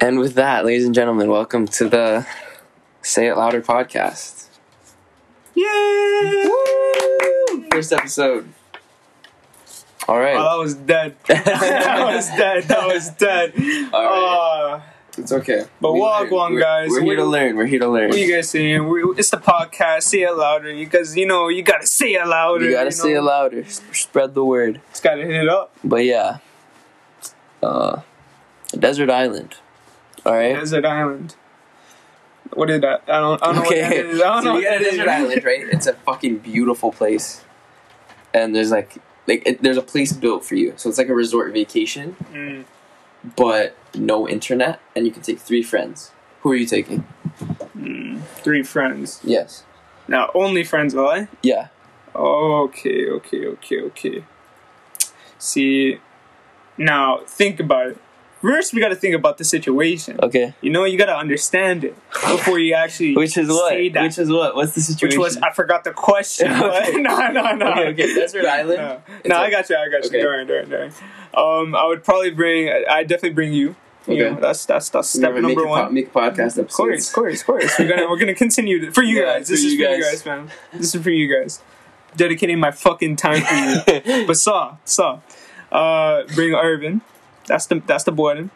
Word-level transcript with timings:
And 0.00 0.18
with 0.18 0.34
that, 0.34 0.64
ladies 0.64 0.86
and 0.86 0.94
gentlemen, 0.94 1.28
welcome 1.30 1.66
to 1.68 1.88
the 1.88 2.26
Say 3.02 3.26
It 3.26 3.36
Louder 3.36 3.60
podcast. 3.60 4.46
Yay! 5.54 6.48
First 7.72 7.92
episode. 7.92 8.48
All 10.06 10.18
right. 10.18 10.36
Oh, 10.36 10.42
that 10.56 10.58
was 10.62 10.74
dead. 10.74 11.16
that 11.26 12.06
was 12.14 12.28
dead. 12.28 12.64
That 12.64 12.86
was 12.86 13.10
dead. 13.10 13.52
All 13.92 14.74
Uh, 14.76 14.82
it's 15.18 15.32
okay. 15.32 15.64
but 15.80 15.92
We 15.92 16.00
walk 16.00 16.30
learn. 16.30 16.32
on, 16.40 16.52
We're- 16.52 16.62
guys. 16.62 16.90
We're 16.90 17.02
here 17.02 17.16
to 17.16 17.24
learn. 17.24 17.56
We're 17.56 17.66
here 17.66 17.80
to 17.80 17.88
learn. 17.88 18.08
what 18.08 18.16
are 18.16 18.20
you 18.20 18.32
guys 18.32 18.48
saying? 18.48 18.88
We, 18.88 19.02
it's 19.18 19.30
the 19.30 19.36
podcast. 19.38 20.04
Say 20.04 20.22
it 20.22 20.30
louder, 20.32 20.72
because 20.72 21.16
you 21.16 21.26
know 21.26 21.48
you 21.48 21.62
gotta 21.62 21.86
say 21.88 22.12
it 22.14 22.24
louder. 22.26 22.64
You 22.66 22.70
gotta 22.72 22.84
know? 22.84 22.90
say 22.90 23.14
it 23.14 23.20
louder. 23.20 23.64
Spread 23.68 24.34
the 24.34 24.44
word. 24.44 24.80
Just 24.90 25.02
gotta 25.02 25.22
hit 25.22 25.34
it 25.42 25.48
up. 25.48 25.74
But 25.82 26.04
yeah. 26.04 26.38
Uh, 27.60 28.02
desert 28.78 29.10
island. 29.10 29.56
All 30.28 30.34
right. 30.34 30.54
Desert 30.54 30.84
Island. 30.84 31.34
What 32.52 32.70
is 32.70 32.80
that? 32.82 33.02
I 33.08 33.20
don't. 33.20 33.42
I 33.42 33.46
don't 33.46 33.56
know 33.56 33.62
what 33.62 33.70
that 33.76 33.92
is. 33.92 34.20
I 34.20 34.24
don't 34.24 34.44
know 34.44 34.50
so 34.52 34.56
we 34.56 34.64
what 34.64 34.70
got 34.70 34.76
a 34.76 34.78
that 34.78 34.82
is. 34.82 34.90
desert 34.96 35.08
island, 35.08 35.44
right? 35.44 35.60
It's 35.72 35.86
a 35.86 35.92
fucking 35.94 36.38
beautiful 36.38 36.92
place, 36.92 37.44
and 38.34 38.54
there's 38.54 38.70
like 38.70 38.96
like 39.26 39.42
it, 39.46 39.62
there's 39.62 39.76
a 39.76 39.82
place 39.82 40.12
built 40.12 40.44
for 40.44 40.54
you. 40.54 40.72
So 40.76 40.88
it's 40.88 40.98
like 40.98 41.08
a 41.08 41.14
resort 41.14 41.52
vacation, 41.52 42.16
Mm. 42.32 42.64
but 43.36 43.74
no 43.94 44.28
internet, 44.28 44.80
and 44.96 45.04
you 45.06 45.12
can 45.12 45.22
take 45.22 45.38
three 45.38 45.62
friends. 45.62 46.12
Who 46.42 46.52
are 46.52 46.56
you 46.56 46.66
taking? 46.66 47.06
Mm. 47.76 48.22
Three 48.44 48.62
friends. 48.62 49.20
Yes. 49.24 49.64
Now 50.08 50.30
only 50.34 50.64
friends, 50.64 50.94
will 50.94 51.08
I? 51.08 51.28
Yeah. 51.42 51.68
Okay, 52.14 53.08
okay, 53.10 53.46
okay, 53.46 53.80
okay. 53.82 54.24
See, 55.38 56.00
now 56.78 57.20
think 57.26 57.60
about 57.60 57.88
it. 57.88 57.98
First, 58.40 58.72
we 58.72 58.80
got 58.80 58.88
to 58.90 58.94
think 58.96 59.14
about 59.16 59.36
the 59.38 59.44
situation. 59.44 60.18
Okay. 60.22 60.54
You 60.60 60.70
know, 60.70 60.84
you 60.84 60.96
got 60.96 61.06
to 61.06 61.16
understand 61.16 61.82
it 61.84 61.96
before 62.10 62.58
you 62.60 62.74
actually 62.74 63.14
Which 63.16 63.36
is 63.36 63.48
what? 63.48 63.70
say 63.70 63.88
that. 63.88 64.02
Which 64.02 64.18
is 64.18 64.30
what? 64.30 64.54
What's 64.54 64.74
the 64.74 64.80
situation? 64.80 65.18
Which 65.20 65.34
was 65.34 65.36
I 65.38 65.52
forgot 65.52 65.82
the 65.84 65.92
question. 65.92 66.50
Okay. 66.52 66.92
no, 67.00 67.28
no, 67.32 67.52
no. 67.54 67.70
Okay, 67.72 67.88
okay, 67.88 68.14
desert 68.14 68.44
island. 68.46 68.78
No, 68.78 69.00
no 69.26 69.36
a- 69.36 69.40
I 69.40 69.50
got 69.50 69.68
you. 69.68 69.76
I 69.76 69.88
got 69.88 70.02
you. 70.04 70.08
Okay. 70.08 70.18
you. 70.18 70.22
Darn, 70.24 70.46
darn, 70.46 70.68
darn. 70.70 70.92
Um, 71.34 71.74
I 71.74 71.86
would 71.86 72.04
probably 72.04 72.30
bring. 72.30 72.68
I 72.88 73.02
definitely 73.02 73.30
bring 73.34 73.52
you. 73.52 73.74
You 74.06 74.24
Okay. 74.24 74.34
know, 74.34 74.40
that's 74.40 74.64
that's 74.66 74.88
that's 74.88 75.08
step 75.10 75.34
Remember, 75.34 75.48
number 75.48 75.60
make 75.62 75.64
a 75.64 75.68
po- 75.68 75.82
one. 75.84 75.94
make 75.94 76.12
podcast 76.14 76.58
Of 76.58 76.70
course, 76.70 77.08
of 77.08 77.14
course, 77.14 77.40
of 77.40 77.46
course. 77.46 77.74
We're 77.78 77.88
gonna 77.88 78.08
we're 78.08 78.16
gonna 78.18 78.34
continue 78.34 78.78
to, 78.86 78.92
for 78.92 79.02
you 79.02 79.18
Yeah, 79.20 79.34
guys. 79.38 79.48
This 79.48 79.64
is 79.64 79.74
you 79.74 79.84
for 79.84 79.90
you 79.92 80.02
guys. 80.02 80.12
guys, 80.22 80.26
man. 80.26 80.50
This 80.72 80.94
is 80.94 81.02
for 81.02 81.10
you 81.10 81.26
guys. 81.34 81.60
Dedicating 82.16 82.58
my 82.58 82.70
fucking 82.70 83.16
time 83.16 83.42
for 83.42 83.92
you. 84.08 84.26
but 84.26 84.36
saw, 84.38 84.76
saw. 84.86 85.20
Uh, 85.70 86.22
bring 86.34 86.54
Irvin. 86.54 87.02
That's 87.48 87.66
the 87.66 87.82
that's 87.86 88.04
the 88.04 88.12
boy. 88.12 88.48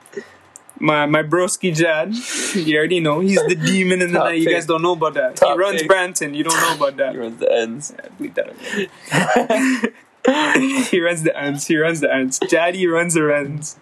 My 0.78 1.06
my 1.06 1.22
broski 1.22 1.74
Jad. 1.74 2.14
You 2.54 2.76
already 2.78 3.00
know 3.00 3.20
he's 3.20 3.42
the 3.46 3.54
demon 3.56 4.02
in 4.02 4.12
the 4.12 4.18
night. 4.18 4.40
You 4.40 4.50
guys 4.50 4.66
don't 4.66 4.82
know 4.82 4.92
about 4.92 5.14
that. 5.14 5.36
Top 5.36 5.52
he 5.54 5.58
runs 5.58 5.80
pick. 5.82 5.90
Branton. 5.90 6.34
You 6.36 6.44
don't 6.44 6.54
know 6.60 6.74
about 6.76 6.96
that. 6.98 7.12
He 7.14 7.18
runs 7.18 7.38
the 7.38 7.50
ends. 7.52 7.94
Yeah, 7.96 8.08
bleep 8.20 8.34
that 8.34 9.92
he 10.90 11.00
runs 11.00 11.22
the 11.22 11.36
ends. 11.36 11.66
He 11.66 11.76
runs 11.78 12.00
the 12.00 12.12
ends. 12.14 12.38
Daddy 12.38 12.86
runs 12.86 13.14
the 13.14 13.34
ends. 13.34 13.76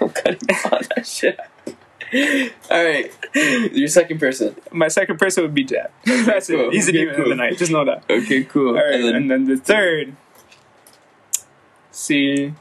I'm 0.00 0.08
cutting 0.10 0.48
all 0.70 0.80
that 0.94 1.04
shit. 1.06 1.38
All 2.70 2.84
right, 2.84 3.10
your 3.74 3.88
second 3.88 4.18
person. 4.20 4.54
My 4.72 4.88
second 4.88 5.18
person 5.18 5.42
would 5.42 5.54
be 5.54 5.64
Jad. 5.64 5.90
That's 6.04 6.46
Cool. 6.48 6.68
it. 6.68 6.74
He's 6.74 6.86
the 6.86 6.92
Okay, 6.92 7.04
demon 7.10 7.20
of 7.22 7.28
the 7.28 7.34
night. 7.34 7.58
Just 7.58 7.72
know 7.72 7.84
that. 7.84 8.04
Okay, 8.08 8.44
cool. 8.44 8.68
All 8.78 8.84
right, 8.84 8.94
and 8.94 9.04
then, 9.04 9.14
and 9.16 9.30
then 9.30 9.44
the 9.46 9.56
third. 9.56 10.14
See, 11.90 12.54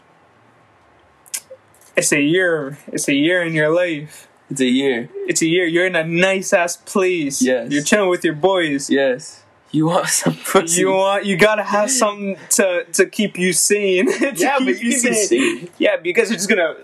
it's 1.96 2.12
a 2.12 2.22
year. 2.22 2.78
It's 2.88 3.08
a 3.08 3.14
year 3.14 3.42
in 3.42 3.54
your 3.54 3.70
life. 3.70 4.28
it's 4.50 4.62
a 4.62 4.66
year. 4.66 5.10
It's 5.28 5.42
a 5.42 5.48
year. 5.48 5.66
You're 5.66 5.86
in 5.86 5.96
a 5.96 6.04
nice 6.04 6.54
ass 6.54 6.78
place. 6.78 7.42
Yes. 7.42 7.72
You're 7.72 7.84
chilling 7.84 8.10
with 8.10 8.24
your 8.24 8.36
boys. 8.36 8.90
Yes. 8.90 9.44
You 9.72 9.88
want 9.88 10.08
some 10.08 10.36
pussy? 10.36 10.82
You 10.82 10.92
want. 10.92 11.26
You 11.26 11.36
gotta 11.36 11.64
have 11.64 11.90
something 11.90 12.38
to 12.52 12.86
to 12.94 13.06
keep 13.08 13.40
you 13.40 13.54
sane. 13.54 14.08
yeah, 14.36 14.58
but 14.60 14.82
you 14.82 15.02
can 15.02 15.12
be 15.12 15.14
safe. 15.14 15.70
Yeah, 15.80 15.98
because 15.98 16.30
you're 16.30 16.38
just 16.38 16.50
gonna 16.50 16.76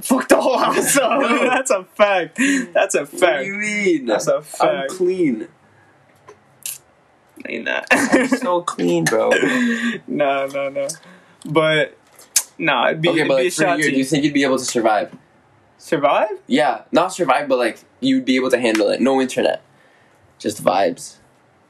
fuck 0.00 0.26
the 0.28 0.40
whole 0.40 0.58
house 0.58 0.96
up. 0.96 1.20
No. 1.20 1.44
That's 1.50 1.70
a 1.70 1.84
fact. 1.84 2.38
That's 2.72 2.94
a 2.94 3.04
fact. 3.04 3.20
What 3.20 3.38
do 3.40 3.44
you 3.44 3.54
mean? 3.54 4.06
That's 4.06 4.26
a 4.26 4.40
fact. 4.40 4.62
I'm 4.62 4.88
clean. 4.88 5.48
Ain't 7.46 7.66
that? 7.66 7.86
I'm 7.90 8.28
so 8.28 8.62
clean, 8.62 9.04
bro. 9.04 9.30
no, 10.06 10.46
no, 10.46 10.68
no. 10.70 10.88
But 11.44 11.96
nah, 12.58 12.88
it'd 12.88 13.00
be, 13.00 13.08
Okay, 13.10 13.18
it'd 13.20 13.28
but 13.28 13.36
be 13.38 13.44
like 13.44 13.52
a 13.52 13.54
for 13.54 13.62
a 13.62 13.66
shot 13.66 13.78
year, 13.78 13.90
do 13.90 13.96
you 13.96 14.04
think 14.04 14.24
you'd 14.24 14.34
be 14.34 14.42
able 14.44 14.58
to 14.58 14.64
survive? 14.64 15.14
survive. 15.78 16.28
Yeah, 16.46 16.82
not 16.92 17.12
survive, 17.12 17.48
but 17.48 17.58
like 17.58 17.78
you'd 18.00 18.24
be 18.24 18.36
able 18.36 18.50
to 18.50 18.58
handle 18.58 18.88
it. 18.88 19.00
No 19.00 19.20
internet, 19.20 19.62
just 20.38 20.62
vibes. 20.62 21.14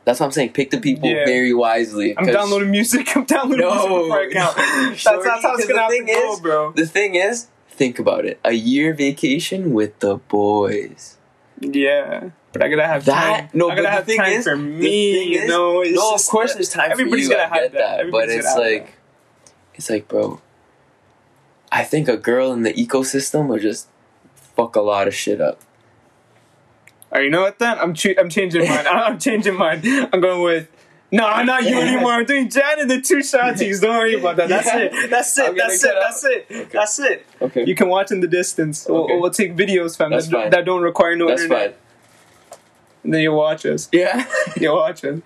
That's 0.05 0.21
what 0.21 0.27
I'm 0.27 0.33
saying. 0.33 0.55
Pick 0.55 0.71
the 0.71 0.79
people 0.81 1.11
Yeah. 1.11 1.27
very 1.27 1.53
wisely. 1.53 2.17
I'm 2.17 2.25
'cause 2.25 2.35
downloading 2.35 2.71
music. 2.71 3.15
I'm 3.17 3.25
downloading 3.25 3.67
No. 3.67 3.75
music 3.75 3.89
before 3.91 4.21
I 4.21 4.31
count. 4.33 4.57
That's, 4.57 5.01
Shorty, 5.01 5.23
that's 5.29 5.43
how 5.43 5.53
it's 5.55 5.67
'cause 5.67 5.67
gonna 5.67 5.75
the 5.75 5.81
have 5.81 5.91
to 5.91 5.97
thing 5.97 6.07
go, 6.07 6.33
is- 6.33 6.41
bro. 6.41 6.73
The 6.73 6.87
thing 6.87 7.15
is, 7.17 7.49
think 7.69 7.99
about 7.99 8.25
it. 8.25 8.41
A 8.45 8.53
year 8.53 8.95
vacation 8.95 9.75
with 9.75 9.99
the 9.99 10.17
boys. 10.17 11.19
Yeah, 11.61 12.31
but 12.53 12.63
I 12.63 12.69
gotta 12.69 12.87
have 12.87 13.05
That 13.05 13.41
time. 13.41 13.49
no, 13.53 13.67
I 13.67 13.75
but 13.75 13.83
gotta 13.83 13.83
the 13.83 13.91
have 13.91 14.05
thing 14.07 14.17
time 14.19 14.33
is, 14.33 14.45
for 14.45 14.57
the 14.57 14.63
me. 14.63 15.13
thing 15.13 15.29
you 15.33 15.39
is- 15.41 15.49
know, 15.51 15.81
it's 15.83 15.91
no, 15.95 16.11
just- 16.13 16.29
of 16.29 16.31
course 16.33 16.55
there's 16.55 16.71
time 16.71 16.91
everybody's 16.93 17.27
for 17.27 17.33
you. 17.33 17.37
gotta 17.39 17.49
have 17.55 17.63
get 17.65 17.73
that. 17.73 17.79
that, 17.79 17.97
but 17.97 18.01
Everybody's 18.01 18.35
it's 18.37 18.47
gotta 18.47 18.63
have 18.65 18.73
like, 18.73 18.93
it's 19.75 19.91
like, 19.91 20.09
bro. 20.09 20.41
I 21.71 21.85
think 21.85 22.09
a 22.09 22.17
girl 22.17 22.53
in 22.53 22.63
the 22.63 22.73
ecosystem 22.73 23.47
would 23.49 23.63
just 23.63 23.89
fuck 24.35 24.77
a 24.77 24.81
lot 24.81 25.07
of 25.09 25.15
shit 25.15 25.41
up. 25.41 25.61
Alright, 27.13 27.25
you 27.25 27.31
know 27.31 27.43
what? 27.43 27.59
Then 27.59 27.79
I'm 27.79 27.95
I'm 28.19 28.29
changing 28.31 28.69
mine. 28.69 28.87
I'm 28.91 29.19
changing 29.19 29.55
mine. 29.57 29.81
I'm 30.13 30.21
going 30.21 30.43
with. 30.43 30.69
No, 31.11 31.27
I'm 31.27 31.47
not 31.47 31.63
you 31.65 31.79
anymore. 31.79 32.13
I'm 32.13 32.27
doing 32.27 32.51
Jan 32.51 32.81
and 32.81 32.91
the 32.91 33.01
two 33.01 33.23
Shanties. 33.23 33.81
Don't 33.81 33.97
worry 33.97 34.15
about 34.21 34.37
that. 34.37 34.51
That's 34.51 34.67
Yeah. 34.67 34.79
it. 34.79 35.11
That's 35.11 35.39
it. 35.39 35.57
That's 35.57 35.83
it. 35.85 35.95
That's 35.99 36.25
it. 36.25 36.47
Okay. 36.51 36.69
That's 36.71 36.99
it. 36.99 37.27
Okay, 37.41 37.65
You 37.65 37.75
can 37.75 37.89
watch 37.89 38.11
in 38.11 38.21
the 38.21 38.27
distance. 38.29 38.87
We'll, 38.87 39.05
Okay. 39.05 39.19
we'll 39.19 39.31
take 39.31 39.57
videos, 39.57 39.97
fam, 39.97 40.11
That's 40.11 40.27
that, 40.29 40.51
that 40.51 40.67
don't 40.67 40.83
require 40.83 41.17
no 41.17 41.29
that's 41.29 41.43
internet. 41.43 41.79
fine. 42.51 42.59
And 43.05 43.15
then 43.15 43.23
you 43.23 43.33
watch 43.33 43.65
us. 43.65 43.89
Yeah, 43.91 44.27
You 44.61 44.73
watch 44.75 45.03
us. 45.03 45.21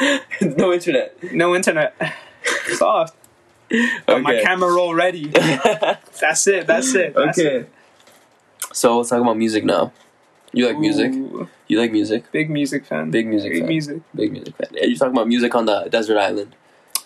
no 0.40 0.72
internet. 0.72 1.32
No 1.32 1.54
internet. 1.54 1.94
Soft. 2.68 3.14
Got 4.06 4.22
my 4.22 4.40
camera 4.42 4.72
roll 4.72 4.94
ready. 4.94 5.26
That's 6.20 6.46
it. 6.46 6.66
That's 6.66 6.94
it. 6.94 7.14
That's 7.14 7.38
okay. 7.38 7.56
it. 7.56 7.72
So 8.72 8.98
let's 8.98 9.10
talk 9.10 9.20
about 9.20 9.36
music 9.36 9.64
now. 9.64 9.92
You 10.52 10.66
like 10.66 10.78
music? 10.78 11.12
You 11.66 11.80
like 11.80 11.92
music? 11.92 12.30
Big 12.32 12.48
music 12.48 12.86
fan. 12.86 13.10
Big 13.10 13.26
music 13.26 13.52
fan. 13.52 13.58
Big 13.58 13.62
fan. 13.62 13.68
music. 13.68 14.02
Big 14.14 14.32
music 14.32 14.54
fan. 14.56 14.68
You're 14.72 14.96
talking 14.96 15.12
about 15.12 15.28
music 15.28 15.54
on 15.54 15.66
the 15.66 15.84
desert 15.90 16.18
island. 16.18 16.54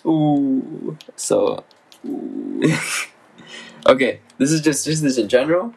Ooh. 0.05 0.97
So, 1.15 1.63
okay, 3.85 4.19
this 4.37 4.51
is 4.51 4.61
just 4.61 4.85
just 4.85 5.01
this 5.01 5.17
in 5.17 5.27
general. 5.27 5.73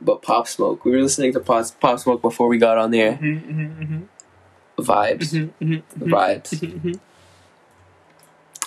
But 0.00 0.20
Pop 0.22 0.46
Smoke, 0.46 0.84
we 0.84 0.90
were 0.92 1.00
listening 1.02 1.32
to 1.32 1.40
Pop, 1.40 1.64
Pop 1.80 1.98
Smoke 1.98 2.20
before 2.20 2.48
we 2.48 2.58
got 2.58 2.76
on 2.76 2.90
there. 2.90 3.12
Mhm, 3.12 3.42
mhm, 3.46 3.86
mhm. 3.88 4.02
Vibes, 4.78 5.32
Mhm, 5.32 5.50
mhm, 5.60 5.82
mhm. 5.98 6.08
vibes. 6.10 7.00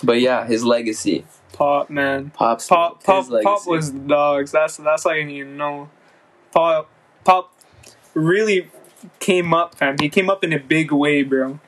But 0.03 0.19
yeah, 0.21 0.45
his 0.45 0.63
legacy. 0.63 1.25
Pop 1.53 1.89
man. 1.89 2.29
Pop 2.31 2.65
Pop 2.67 3.03
pop 3.03 3.27
pop 3.43 3.67
was 3.67 3.89
dogs. 3.91 4.51
That's 4.51 4.77
that's 4.77 5.05
all 5.05 5.15
you 5.15 5.25
need 5.25 5.43
to 5.43 5.49
know. 5.49 5.89
Pop 6.51 6.89
pop 7.23 7.53
really 8.13 8.69
came 9.19 9.53
up, 9.53 9.75
fam. 9.75 9.97
He 9.99 10.09
came 10.09 10.29
up 10.29 10.43
in 10.43 10.53
a 10.53 10.59
big 10.59 10.91
way, 10.91 11.23
bro. 11.23 11.59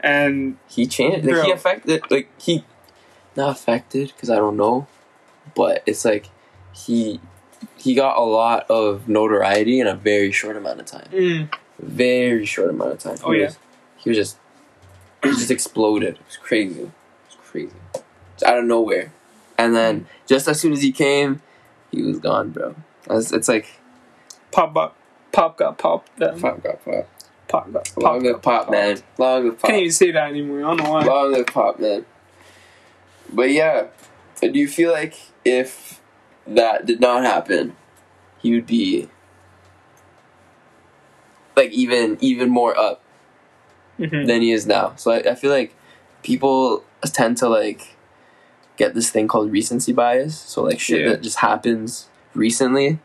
And 0.00 0.58
He 0.68 0.86
changed. 0.86 1.26
Like, 1.26 1.36
he 1.36 1.42
Bro. 1.42 1.52
affected. 1.52 2.02
Like 2.10 2.28
he, 2.40 2.64
not 3.36 3.50
affected 3.50 4.12
because 4.14 4.30
I 4.30 4.36
don't 4.36 4.56
know, 4.56 4.86
but 5.54 5.82
it's 5.86 6.04
like 6.04 6.28
he 6.72 7.20
he 7.76 7.94
got 7.94 8.16
a 8.16 8.20
lot 8.22 8.70
of 8.70 9.08
notoriety 9.08 9.80
in 9.80 9.86
a 9.86 9.94
very 9.94 10.30
short 10.30 10.56
amount 10.56 10.80
of 10.80 10.86
time. 10.86 11.08
mm, 11.10 11.48
Very 11.78 12.44
short 12.44 12.70
amount 12.70 12.92
of 12.92 12.98
time. 12.98 13.16
He 13.16 13.22
Oh, 13.24 13.32
yeah. 13.32 13.50
he 13.96 14.10
was 14.10 14.16
just 14.18 14.36
he 15.22 15.30
just 15.30 15.50
exploded. 15.50 16.14
It 16.16 16.26
was 16.26 16.36
crazy. 16.36 16.90
Crazy. 17.54 17.70
It's 18.34 18.42
out 18.42 18.58
of 18.58 18.64
nowhere, 18.64 19.12
and 19.56 19.76
then 19.76 20.08
just 20.26 20.48
as 20.48 20.58
soon 20.60 20.72
as 20.72 20.82
he 20.82 20.90
came, 20.90 21.40
he 21.92 22.02
was 22.02 22.18
gone, 22.18 22.50
bro. 22.50 22.74
It's, 23.08 23.30
it's 23.30 23.46
like 23.46 23.78
pop 24.50 24.76
up, 24.76 24.96
pop 25.30 25.56
got 25.58 25.78
pop. 25.78 26.04
Then. 26.16 26.40
pop 26.40 26.60
got 26.64 26.84
pop. 26.84 27.08
Pop 27.46 27.72
got 27.72 27.84
pop. 27.84 28.02
Long 28.02 28.24
live 28.24 28.42
pop, 28.42 28.70
man. 28.72 28.98
Long 29.18 29.44
live 29.44 29.60
pop. 29.60 29.70
Can't 29.70 29.82
even 29.82 29.92
say 29.92 30.10
that 30.10 30.30
anymore. 30.30 30.64
I 30.64 30.74
don't 30.74 30.78
know 30.78 30.90
why. 30.90 31.04
Long 31.04 31.30
live 31.32 31.46
pop, 31.46 31.78
man. 31.78 32.04
But 33.32 33.52
yeah, 33.52 33.86
do 34.40 34.50
you 34.52 34.66
feel 34.66 34.90
like 34.90 35.14
if 35.44 36.00
that 36.48 36.86
did 36.86 36.98
not 37.00 37.22
happen, 37.22 37.76
he 38.42 38.52
would 38.52 38.66
be 38.66 39.08
like 41.56 41.70
even 41.70 42.18
even 42.20 42.50
more 42.50 42.76
up 42.76 43.00
Mhm. 44.00 44.26
than 44.26 44.42
he 44.42 44.50
is 44.50 44.66
now? 44.66 44.94
So 44.96 45.12
I, 45.12 45.18
I 45.18 45.34
feel 45.36 45.52
like 45.52 45.72
people 46.24 46.82
tend 47.10 47.36
to 47.38 47.48
like 47.48 47.96
get 48.76 48.94
this 48.94 49.10
thing 49.10 49.28
called 49.28 49.52
recency 49.52 49.92
bias. 49.92 50.38
So 50.38 50.62
like 50.62 50.80
shit 50.80 51.00
Yeah. 51.02 51.12
that 51.12 51.22
just 51.22 51.38
happens 51.38 52.08
recently, 52.34 52.98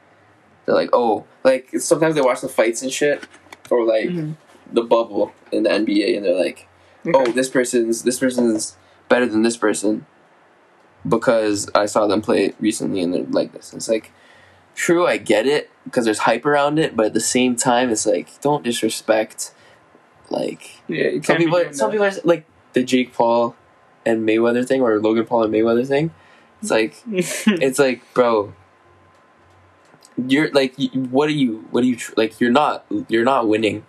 They're 0.66 0.76
like, 0.76 0.90
oh, 0.94 1.26
like 1.44 1.70
sometimes 1.80 2.14
they 2.16 2.22
watch 2.22 2.42
the 2.42 2.50
fights 2.50 2.82
and 2.84 2.92
shit, 2.92 3.24
or 3.72 3.84
like 3.86 4.10
Mhm. 4.10 4.36
the 4.72 4.84
bubble 4.84 5.32
in 5.52 5.64
the 5.64 5.70
NBA, 5.72 6.16
and 6.16 6.24
they're 6.26 6.36
like, 6.40 6.68
oh, 7.14 7.26
this 7.32 7.50
person's 7.50 8.04
this 8.04 8.20
person's 8.20 8.76
better 9.08 9.26
than 9.26 9.42
this 9.42 9.58
person 9.58 10.06
because 11.08 11.70
I 11.74 11.86
saw 11.86 12.08
them 12.08 12.22
play 12.22 12.54
recently 12.60 13.02
and 13.02 13.14
they're 13.14 13.24
like 13.24 13.54
this. 13.54 13.74
It's 13.74 13.88
like 13.90 14.12
true, 14.76 15.08
I 15.08 15.18
get 15.18 15.46
it 15.48 15.70
because 15.86 16.06
there's 16.06 16.20
hype 16.20 16.46
around 16.46 16.78
it, 16.80 16.96
but 16.96 17.08
at 17.08 17.14
the 17.14 17.20
same 17.20 17.56
time, 17.56 17.90
it's 17.90 18.06
like 18.06 18.40
don't 18.42 18.64
disrespect. 18.64 19.52
Like 20.30 20.82
Yeah, 20.88 21.08
you 21.08 21.24
some 21.24 21.38
people, 21.38 21.58
doing 21.60 21.74
some 21.74 21.90
that. 21.90 21.94
people 21.94 22.06
are 22.06 22.22
like 22.28 22.46
the 22.74 22.84
Jake 22.84 23.14
Paul 23.14 23.56
and 24.10 24.28
Mayweather 24.28 24.68
thing, 24.68 24.82
or 24.82 25.00
Logan 25.00 25.26
Paul 25.26 25.44
and 25.44 25.54
Mayweather 25.54 25.88
thing. 25.88 26.12
It's 26.62 26.72
like 26.72 26.96
it's 27.08 27.80
like, 27.80 28.02
bro, 28.14 28.54
you're 30.28 30.52
like, 30.52 30.76
what 30.94 31.30
are 31.30 31.34
you? 31.34 31.66
What 31.72 31.84
are 31.84 31.88
you 31.88 31.98
like? 32.18 32.40
You're 32.40 32.52
not. 32.52 32.86
You're 33.08 33.24
not 33.24 33.48
winning. 33.48 33.86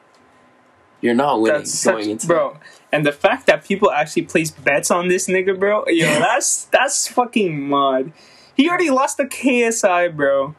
You're 1.01 1.15
not 1.15 1.41
winning 1.41 1.61
That's 1.61 1.85
going 1.85 2.05
such, 2.05 2.11
into 2.11 2.27
bro. 2.27 2.59
And 2.93 3.07
the 3.07 3.13
fact 3.13 3.47
that 3.47 3.65
people 3.65 3.91
actually 3.91 4.23
place 4.23 4.51
bets 4.51 4.91
on 4.91 5.09
this 5.09 5.29
nigga, 5.29 5.59
bro, 5.59 5.85
yo, 5.87 6.07
that's 6.19 6.65
that's 6.67 7.09
fucking 7.09 7.69
mud. 7.69 8.13
He 8.55 8.69
already 8.69 8.91
lost 8.91 9.17
the 9.17 9.25
KSI, 9.25 10.15
bro. 10.15 10.55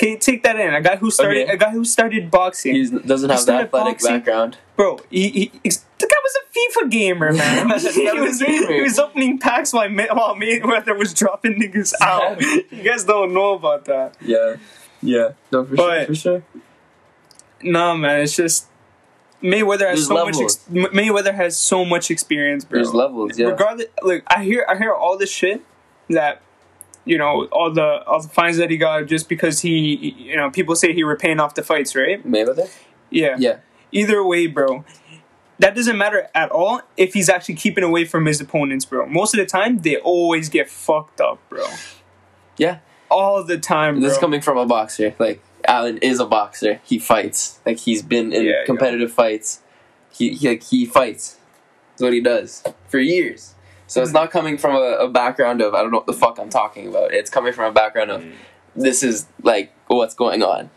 Okay, 0.00 0.16
take 0.16 0.42
that 0.44 0.58
in. 0.58 0.72
A 0.72 0.80
guy 0.80 0.96
who 0.96 1.10
started, 1.10 1.42
Okay. 1.42 1.52
a 1.52 1.56
guy 1.58 1.70
who 1.70 1.84
started 1.84 2.30
boxing, 2.30 2.74
He 2.74 2.88
doesn't 2.88 3.28
have 3.28 3.38
started 3.40 3.66
athletic 3.66 3.92
boxing. 3.94 4.16
background. 4.16 4.56
bro. 4.76 4.98
He, 5.10 5.28
he, 5.28 5.52
he's- 5.62 5.84
the 5.98 6.06
guy 6.06 6.16
was 6.22 6.36
a 6.40 6.44
FIFA 6.86 6.90
gamer, 6.90 7.32
man. 7.34 7.68
That 7.68 7.80
he, 7.92 8.20
was, 8.20 8.40
he 8.40 8.80
was 8.82 8.98
opening 8.98 9.38
packs 9.38 9.72
while, 9.74 9.90
while 9.90 10.34
Mayweather 10.36 10.96
was 10.98 11.12
dropping 11.12 11.60
niggas 11.60 11.92
out. 12.00 12.40
you 12.40 12.82
guys 12.82 13.04
don't 13.04 13.34
know 13.34 13.52
about 13.52 13.84
that. 13.84 14.14
Yeah, 14.22 14.56
yeah. 15.02 15.32
No, 15.52 15.64
for 15.66 15.76
But- 15.76 15.98
sure, 15.98 16.06
for 16.06 16.14
sure. 16.14 16.42
Nah, 17.62 17.94
man, 17.94 18.22
it's 18.22 18.36
just 18.36 18.66
Mayweather 19.42 19.88
has 19.90 19.98
There's 19.98 20.06
so 20.08 20.14
much. 20.14 20.34
levels. 20.36 20.42
Ex- 20.42 20.92
Mayweather 20.94 21.34
has 21.34 21.58
so 21.58 21.84
much 21.84 22.10
experience, 22.10 22.64
bro. 22.64 22.78
There's 22.78 22.94
levels. 22.94 23.38
Yeah, 23.38 23.48
regardless 23.48 23.86
like 24.02 24.22
i 24.28 24.42
hear 24.44 24.64
i 24.68 24.76
hear 24.76 24.92
all 24.94 25.16
this 25.18 25.30
shit 25.30 25.62
that 26.08 26.40
you 27.04 27.16
know 27.18 27.46
all 27.52 27.72
the 27.72 28.02
all 28.04 28.20
the 28.20 28.28
fines 28.28 28.56
that 28.58 28.70
he 28.70 28.76
got 28.76 29.06
just 29.06 29.28
because 29.28 29.60
he 29.60 30.14
you 30.18 30.36
know 30.36 30.50
people 30.50 30.74
say 30.76 30.92
he 30.92 31.02
were 31.04 31.16
paying 31.16 31.40
off 31.40 31.54
the 31.54 31.62
fights 31.62 31.94
right 31.96 32.26
Mayweather. 32.26 32.68
yeah 33.10 33.36
Yeah, 33.38 33.58
either 33.92 34.22
way 34.24 34.46
bro 34.46 34.84
that 35.58 35.74
doesn't 35.74 35.98
matter 35.98 36.28
at 36.34 36.50
all 36.50 36.82
if 36.96 37.12
he's 37.14 37.28
actually 37.28 37.54
keeping 37.56 37.84
away 37.84 38.04
from 38.04 38.26
his 38.26 38.40
opponents 38.40 38.84
bro 38.84 39.06
most 39.06 39.34
of 39.34 39.38
the 39.38 39.46
time 39.46 39.78
they 39.78 39.96
always 39.96 40.48
get 40.48 40.68
fucked 40.70 41.20
up 41.20 41.38
bro 41.48 41.64
yeah. 42.58 42.78
all 43.10 43.42
the 43.44 43.58
time 43.58 43.94
bro. 43.94 44.02
This 44.02 44.12
is 44.12 44.18
coming 44.18 44.40
from 44.42 44.58
a 44.58 44.66
boxer. 44.66 45.14
Like 45.18 45.42
Allen 45.66 45.98
is 45.98 46.20
a 46.20 46.26
boxer. 46.26 46.80
He 46.84 46.98
fights. 46.98 47.58
Like 47.64 47.78
he's 47.78 48.02
been 48.02 48.32
in 48.32 48.44
Yeah, 48.44 48.50
yeah. 48.50 48.64
competitive 48.66 49.12
fights. 49.12 49.60
He, 50.12 50.34
he 50.34 50.48
like 50.48 50.62
he 50.64 50.84
fights. 50.86 51.38
That's 51.92 52.02
what 52.02 52.12
he 52.12 52.20
does 52.20 52.62
for 52.88 52.98
years. 52.98 53.54
So 53.90 54.00
it's 54.02 54.12
not 54.12 54.30
coming 54.30 54.56
from 54.56 54.76
a, 54.76 55.06
a 55.06 55.08
background 55.08 55.60
of 55.60 55.74
I 55.74 55.82
don't 55.82 55.90
know 55.90 55.98
what 55.98 56.06
the 56.06 56.12
fuck 56.24 56.38
I'm 56.38 56.48
talking 56.48 56.86
about. 56.88 57.12
It's 57.12 57.28
coming 57.36 57.52
from 57.52 57.64
a 57.64 57.72
background 57.72 58.10
of 58.12 58.20
Mm. 58.22 58.32
this 58.76 59.02
is 59.02 59.26
like 59.42 59.72
what's 59.88 60.14
going 60.14 60.42
on. 60.44 60.70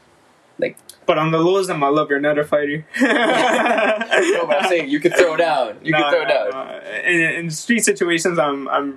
Like 0.57 0.77
But 1.05 1.17
on 1.19 1.29
the 1.31 1.37
lows 1.39 1.69
i'm 1.69 1.83
a 1.83 1.89
love 1.91 2.09
your 2.09 2.17
another 2.19 2.43
fighter 2.43 2.85
No, 3.01 4.45
but 4.47 4.63
I'm 4.63 4.69
saying 4.69 4.89
you 4.89 4.99
can 4.99 5.11
throw 5.11 5.35
down. 5.35 5.77
You 5.83 5.91
Nah, 5.91 5.99
can 6.01 6.11
throw 6.11 6.23
nah, 6.23 6.27
down. 6.33 6.49
nah. 6.51 6.79
In, 7.11 7.19
in 7.39 7.49
street 7.51 7.83
situations 7.91 8.37
i'm 8.39 8.67
i'm 8.69 8.87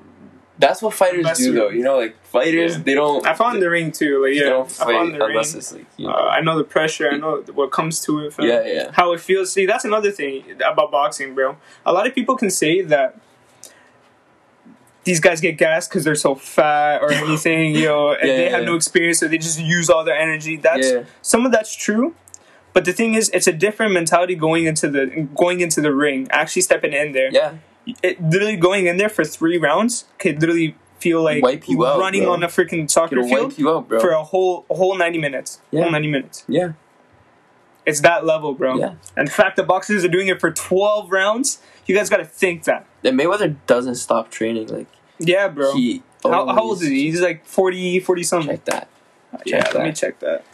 That's 0.58 0.80
what 0.80 0.94
fighters 0.94 1.26
do, 1.36 1.52
though. 1.52 1.69
You 1.78 1.82
know, 1.82 1.98
like 1.98 2.14
fighters, 2.24 2.72
Yeah. 2.76 2.82
they 2.86 2.94
don't. 2.94 3.26
i 3.26 3.34
found 3.34 3.60
the 3.60 3.69
ring 3.69 3.92
too 4.00 4.22
like 4.22 4.32
They 4.32 4.38
yeah 4.44 4.50
don't 4.56 4.70
i 4.80 4.84
found 4.94 5.08
the 5.14 5.19
ring 5.19 5.30
unless 5.30 5.54
it's 5.54 5.72
like 5.76 5.86
you 5.98 6.06
know. 6.08 6.14
Uh, 6.14 6.36
I 6.36 6.40
know 6.46 6.56
the 6.62 6.64
pressure. 6.76 7.06
I 7.12 7.16
know 7.19 7.32
what 7.58 7.69
comes 7.78 8.00
to 8.06 8.10
it. 8.24 8.34
yeah, 8.38 8.62
yeah. 8.76 8.86
How 8.98 9.12
it 9.14 9.20
feels. 9.20 9.52
See, 9.52 9.66
that's 9.66 9.84
another 9.84 10.10
thing 10.10 10.36
about 10.72 10.90
boxing, 10.90 11.34
bro. 11.34 11.56
A 11.84 11.92
lot 11.92 12.06
of 12.08 12.14
people 12.14 12.34
can 12.42 12.50
say 12.62 12.80
that 12.94 13.08
these 15.06 15.20
guys 15.20 15.41
get 15.41 15.56
gassed 15.56 15.88
because 15.88 16.05
they're 16.05 16.14
so 16.14 16.35
fat 16.35 17.00
or 17.03 17.11
anything, 17.25 17.75
you 17.75 17.87
know, 17.87 18.11
and 18.12 18.29
Yeah, 18.29 18.37
they 18.37 18.49
have 18.50 18.61
yeah. 18.61 18.67
no 18.67 18.75
experience, 18.76 19.19
so 19.20 19.29
they 19.29 19.38
just 19.38 19.58
use 19.58 19.88
all 19.88 20.05
their 20.05 20.19
energy. 20.19 20.56
That's 20.56 20.91
Yeah. 20.93 21.05
some 21.23 21.47
of 21.47 21.53
that's 21.53 21.75
true. 21.75 22.14
But 22.75 22.85
the 22.85 22.93
thing 22.93 23.14
is, 23.14 23.31
it's 23.32 23.47
a 23.47 23.53
different 23.53 23.93
mentality 23.94 24.35
going 24.35 24.67
into 24.67 24.91
the 24.91 25.06
going 25.35 25.61
into 25.61 25.81
the 25.81 25.94
ring, 25.94 26.26
actually 26.31 26.62
stepping 26.62 26.93
in 26.93 27.12
there. 27.12 27.31
Yeah, 27.32 27.55
It 28.03 28.23
literally 28.23 28.56
going 28.56 28.87
in 28.87 28.97
there 28.99 29.08
for 29.08 29.25
three 29.25 29.56
rounds 29.58 30.05
could 30.19 30.41
literally 30.43 30.76
feel 30.99 31.23
like 31.23 31.43
Wipe 31.43 31.69
you 31.69 31.87
out, 31.87 31.99
running 32.00 32.25
bro. 32.25 32.32
on 32.32 32.43
a 32.43 32.49
freaking 32.49 32.91
soccer 32.91 33.23
field 33.23 33.53
out, 33.67 33.88
for 34.03 34.11
a 34.11 34.23
whole 34.25 34.67
a 34.69 34.75
whole 34.75 34.97
ninety 34.99 35.19
minutes. 35.19 35.61
Yeah. 35.70 35.82
Whole 35.82 35.93
ninety 35.93 36.08
minutes. 36.11 36.44
yeah, 36.49 36.73
It's 37.87 38.00
that 38.00 38.26
level, 38.26 38.55
bro. 38.55 38.76
Yeah. 38.79 38.94
And 39.17 39.29
the 39.29 39.32
fact 39.32 39.56
that 39.56 39.67
boxers 39.67 40.05
are 40.05 40.08
doing 40.08 40.26
it 40.29 40.41
for 40.41 40.50
12 40.50 41.11
rounds, 41.12 41.61
you 41.87 41.94
guys 41.94 42.11
got 42.11 42.17
to 42.17 42.25
think 42.25 42.64
that. 42.64 42.85
and 43.05 43.19
Mayweather 43.19 43.56
doesn't 43.67 43.94
stop 43.97 44.31
training. 44.31 44.67
Like 44.69 44.88
Yeah, 45.18 45.48
bro. 45.48 45.74
he. 45.74 46.02
how, 46.22 46.46
how 46.46 46.60
old 46.62 46.82
is 46.82 46.88
he? 46.88 47.10
He's 47.10 47.20
like 47.20 47.44
40, 47.46 48.00
40 48.00 48.22
something. 48.22 48.50
Check 48.56 48.64
that. 48.66 48.88
yeah, 49.44 49.62
check 49.62 49.74
let 49.74 49.84
me 49.84 49.92
check 49.92 50.18
that. 50.20 50.44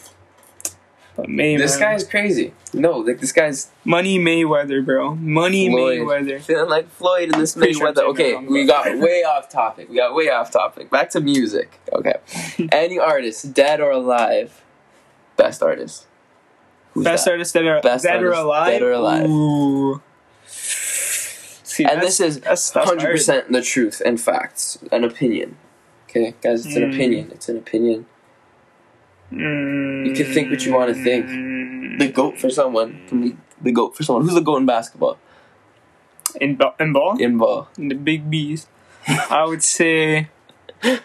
But 1.15 1.29
May, 1.29 1.57
This 1.59 1.77
guy's 1.77 2.05
crazy. 2.05 2.55
No, 2.73 2.99
like 2.99 3.21
this 3.21 3.33
guy's 3.33 3.71
Money 3.85 4.19
Mayweather, 4.19 4.83
bro. 4.85 5.15
Money 5.15 5.69
Floyd. 5.69 6.01
Mayweather. 6.01 6.41
feeling 6.41 6.71
like 6.71 6.89
Floyd 6.89 7.33
in 7.35 7.39
this 7.39 7.55
Pretty 7.55 7.75
sure 7.75 7.93
Mayweather. 7.93 8.17
saying 8.17 8.37
Okay, 8.37 8.47
we 8.47 8.65
got 8.65 8.99
way 8.99 9.23
off 9.29 9.51
topic. 9.51 9.91
We 9.91 9.97
got 9.97 10.15
way 10.15 10.31
off 10.31 10.51
topic. 10.51 10.89
Back 10.89 11.11
to 11.11 11.21
music. 11.21 11.79
Okay, 11.93 12.15
any 12.73 12.99
artist, 12.99 13.53
dead 13.53 13.81
or 13.83 13.91
alive, 13.91 14.63
best 15.37 15.63
artist. 15.63 16.07
Who's 16.95 17.05
Best 17.05 17.25
that? 17.27 17.33
artists 17.33 17.53
that 17.55 17.65
are 17.67 17.81
Best 17.83 18.05
dead 18.05 18.23
or 18.23 18.33
alive. 18.33 18.67
dead 18.71 18.83
or 18.83 18.93
alive. 18.93 19.29
Ooh. 19.29 20.03
See, 21.73 21.85
And 21.89 22.03
this 22.03 22.21
is 22.21 22.41
hundred 22.75 23.11
percent 23.13 23.51
the 23.51 23.63
truth 23.63 24.03
and 24.05 24.21
facts, 24.21 24.77
an 24.93 25.05
opinion. 25.05 25.57
Okay, 26.05 26.35
guys, 26.43 26.67
it's 26.67 26.77
an 26.77 26.83
Mm. 26.85 26.95
opinion. 26.95 27.31
It's 27.33 27.49
an 27.49 27.57
opinion. 27.57 28.05
Mm. 29.33 30.07
You 30.07 30.13
can 30.13 30.27
think 30.35 30.51
what 30.51 30.61
you 30.67 30.75
wanna 30.75 30.93
think. 30.93 31.25
The 31.99 32.09
goat 32.13 32.37
for 32.39 32.51
someone 32.51 33.01
can 33.09 33.23
be 33.23 33.37
the 33.61 33.73
goat 33.73 33.97
for 33.97 34.03
someone. 34.03 34.25
Who's 34.25 34.35
the 34.35 34.45
goat 34.45 34.59
in 34.59 34.67
basketball? 34.67 35.17
In, 36.41 36.57
ba- 36.57 36.75
in 36.81 36.93
ball? 36.93 37.17
In 37.19 37.39
ball. 37.39 37.69
In 37.79 37.89
the 37.89 37.95
big 37.95 38.29
B's. 38.29 38.67
I 39.09 39.45
would 39.47 39.63
say. 39.63 40.29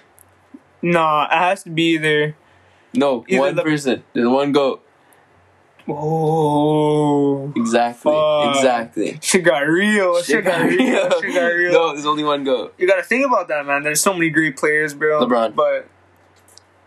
Nah, 0.82 1.26
it 1.26 1.38
has 1.38 1.64
to 1.64 1.70
be 1.72 1.96
either. 1.96 2.36
No, 2.94 3.26
Either 3.28 3.40
one 3.42 3.56
the- 3.56 3.64
person. 3.64 4.04
There's 4.14 4.28
one 4.28 4.52
goat. 4.52 4.84
Oh. 5.90 7.54
Exactly. 7.56 8.12
Fuck. 8.12 8.56
Exactly. 8.56 9.20
Shit 9.22 9.44
got 9.44 9.60
real. 9.68 10.22
Shit 10.22 10.44
got 10.44 10.64
real. 10.66 11.10
Shit 11.22 11.34
got 11.34 11.48
real. 11.48 11.72
no, 11.72 11.94
there's 11.94 12.06
only 12.06 12.24
one 12.24 12.44
goat. 12.44 12.74
You 12.78 12.88
gotta 12.88 13.04
think 13.04 13.26
about 13.26 13.48
that, 13.48 13.66
man. 13.66 13.84
There's 13.84 14.02
so 14.02 14.14
many 14.14 14.30
great 14.30 14.58
players, 14.58 14.94
bro. 14.94 15.26
LeBron. 15.26 15.56
But 15.56 15.88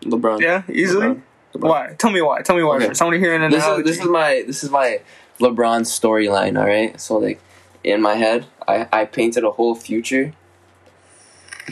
LeBron. 0.03 0.39
yeah, 0.41 0.63
easily. 0.69 1.07
LeBron. 1.07 1.21
LeBron. 1.53 1.69
Why? 1.69 1.95
Tell 1.97 2.11
me 2.11 2.21
why. 2.21 2.41
Tell 2.41 2.55
me 2.55 2.63
why. 2.63 2.77
Okay. 2.77 2.87
First. 2.87 3.01
I 3.01 3.05
want 3.05 3.15
to 3.15 3.19
hear 3.19 3.35
an 3.35 3.51
This 3.51 3.65
is 3.65 3.83
this 3.83 3.99
is 3.99 4.05
my 4.07 4.43
this 4.45 4.63
is 4.63 4.69
my 4.69 5.01
LeBron 5.39 5.81
storyline. 5.81 6.59
All 6.59 6.67
right. 6.67 6.99
So 6.99 7.17
like 7.17 7.41
in 7.83 8.01
my 8.01 8.15
head, 8.15 8.45
I 8.67 8.87
I 8.91 9.05
painted 9.05 9.43
a 9.43 9.51
whole 9.51 9.75
future 9.75 10.33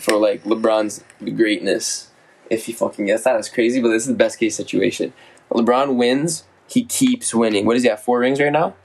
for 0.01 0.15
like 0.17 0.43
LeBron's 0.43 1.03
greatness. 1.35 2.09
If 2.49 2.65
he 2.65 2.73
fucking 2.73 3.05
gets 3.05 3.23
that, 3.23 3.33
that's 3.33 3.49
crazy. 3.49 3.81
But 3.81 3.89
this 3.89 4.03
is 4.03 4.07
the 4.09 4.15
best 4.15 4.39
case 4.39 4.55
situation. 4.55 5.13
LeBron 5.51 5.95
wins. 5.95 6.43
He 6.69 6.83
keeps 6.85 7.33
winning. 7.33 7.65
What 7.65 7.75
is 7.75 7.83
he 7.83 7.89
at? 7.89 8.03
Four 8.03 8.19
rings 8.19 8.39
right 8.39 8.51
now. 8.51 8.75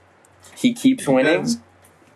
He 0.55 0.73
keeps 0.73 1.07
winning. 1.07 1.41
does. 1.41 1.59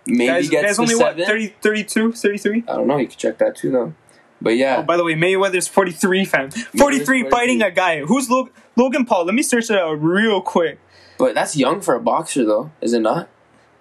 Maybe 0.05 0.25
guys, 0.27 0.49
gets 0.49 0.65
guys 0.65 0.79
only 0.79 0.95
seven. 0.95 1.19
what 1.19 1.27
30, 1.27 1.53
32, 1.61 2.13
33? 2.13 2.63
I 2.67 2.75
don't 2.75 2.87
know. 2.87 2.97
You 2.97 3.07
can 3.07 3.17
check 3.17 3.37
that 3.37 3.55
too, 3.55 3.69
though. 3.71 3.93
But 4.41 4.55
yeah, 4.55 4.77
Oh, 4.77 4.83
by 4.83 4.95
the 4.97 5.03
way, 5.03 5.13
Mayweather's 5.13 5.67
43, 5.67 6.25
fam. 6.25 6.49
43 6.49 6.77
43. 6.77 7.29
fighting 7.29 7.61
a 7.61 7.69
guy. 7.69 7.99
Who's 8.01 8.29
Log- 8.29 8.49
Logan 8.75 9.05
Paul? 9.05 9.25
Let 9.25 9.35
me 9.35 9.43
search 9.43 9.69
it 9.69 9.77
out 9.77 10.01
real 10.01 10.41
quick. 10.41 10.79
but 11.17 11.35
that's 11.35 11.55
young 11.57 11.81
for 11.81 11.93
a 11.93 11.99
boxer, 11.99 12.45
though, 12.45 12.71
is 12.81 12.93
it 12.93 13.01
not? 13.01 13.27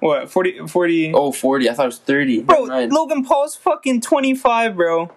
What, 0.00 0.30
40? 0.30 0.66
40? 0.66 1.12
Oh, 1.14 1.32
40. 1.32 1.70
I 1.70 1.74
thought 1.74 1.82
it 1.84 1.86
was 1.86 1.98
30. 1.98 2.42
bro. 2.42 2.62
Logan 2.90 3.24
Paul's 3.24 3.54
fucking 3.56 4.00
25, 4.00 4.76
bro. 4.76 5.10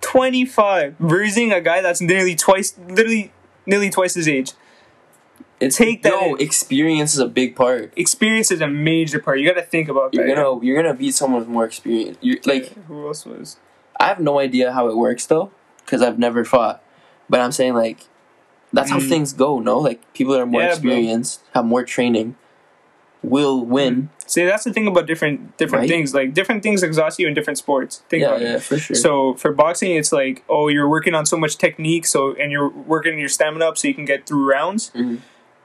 25. 0.00 0.98
Bruising 0.98 1.52
a 1.52 1.60
guy 1.60 1.80
that's 1.80 2.00
nearly 2.00 2.34
twice, 2.34 2.74
literally 2.88 3.32
nearly 3.66 3.90
twice 3.90 4.14
his 4.14 4.28
age. 4.28 4.52
It's, 5.60 5.76
take 5.76 6.02
that 6.04 6.10
No, 6.10 6.34
in. 6.36 6.40
experience 6.40 7.14
is 7.14 7.20
a 7.20 7.26
big 7.26 7.56
part. 7.56 7.92
Experience 7.96 8.50
is 8.52 8.60
a 8.60 8.68
major 8.68 9.18
part. 9.18 9.40
You 9.40 9.48
gotta 9.48 9.66
think 9.66 9.88
about 9.88 10.14
You're 10.14 10.26
that. 10.26 10.36
gonna 10.36 10.64
you're 10.64 10.80
gonna 10.80 10.94
beat 10.94 11.14
someone 11.14 11.40
with 11.40 11.48
more 11.48 11.64
experience. 11.64 12.16
You 12.20 12.38
like 12.46 12.72
Who 12.86 13.06
else 13.08 13.26
was? 13.26 13.56
I 13.98 14.06
have 14.06 14.20
no 14.20 14.38
idea 14.38 14.72
how 14.72 14.88
it 14.88 14.96
works 14.96 15.26
though, 15.26 15.50
because 15.84 16.00
I've 16.02 16.18
never 16.18 16.44
fought. 16.44 16.82
But 17.28 17.40
I'm 17.40 17.50
saying 17.52 17.74
like 17.74 18.00
that's 18.72 18.90
how 18.90 18.98
Mm. 18.98 19.08
things 19.08 19.32
go. 19.32 19.58
No, 19.58 19.78
like 19.78 20.00
people 20.12 20.32
that 20.34 20.40
are 20.40 20.46
more 20.46 20.60
Yeah, 20.60 20.66
bro. 20.68 20.74
experienced 20.74 21.40
have 21.54 21.64
more 21.64 21.82
training. 21.84 22.36
will 23.20 23.64
win. 23.64 24.10
See, 24.26 24.44
that's 24.44 24.62
the 24.62 24.72
thing 24.72 24.86
about 24.86 25.06
different 25.06 25.56
different 25.56 25.82
Right. 25.82 25.88
things. 25.90 26.14
Like 26.14 26.34
different 26.34 26.62
things 26.62 26.84
exhaust 26.84 27.18
you 27.18 27.26
in 27.26 27.34
different 27.34 27.58
sports. 27.58 28.04
Think 28.08 28.20
Yeah, 28.20 28.28
about 28.28 28.40
yeah, 28.42 28.54
it. 28.56 28.62
for 28.62 28.78
sure. 28.78 28.94
So 28.94 29.34
for 29.34 29.50
boxing, 29.52 29.96
it's 29.96 30.12
like, 30.12 30.44
oh, 30.48 30.68
you're 30.68 30.88
working 30.88 31.14
on 31.16 31.26
so 31.26 31.36
much 31.36 31.58
technique, 31.58 32.06
so 32.06 32.34
and 32.38 32.52
you're 32.52 32.68
working 32.68 33.18
your 33.18 33.28
stamina 33.28 33.66
up 33.66 33.76
so 33.76 33.88
you 33.88 33.94
can 33.94 34.04
get 34.04 34.24
through 34.24 34.48
rounds, 34.48 34.92
Mhm. 34.94 35.18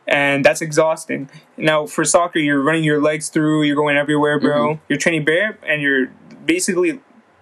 And 0.08 0.44
that's 0.44 0.62
exhausting. 0.62 1.30
Now 1.58 1.86
for 1.86 2.04
soccer, 2.06 2.40
you're 2.40 2.62
running 2.62 2.84
your 2.84 3.02
legs 3.02 3.30
through, 3.30 3.64
you're 3.64 3.76
going 3.76 3.98
everywhere, 3.98 4.40
bro. 4.40 4.68
Mm-hmm. 4.76 4.84
You're 4.90 5.00
training 5.00 5.26
bare, 5.26 5.58
and 5.66 5.82
you're 5.82 6.08
basically 6.46 7.00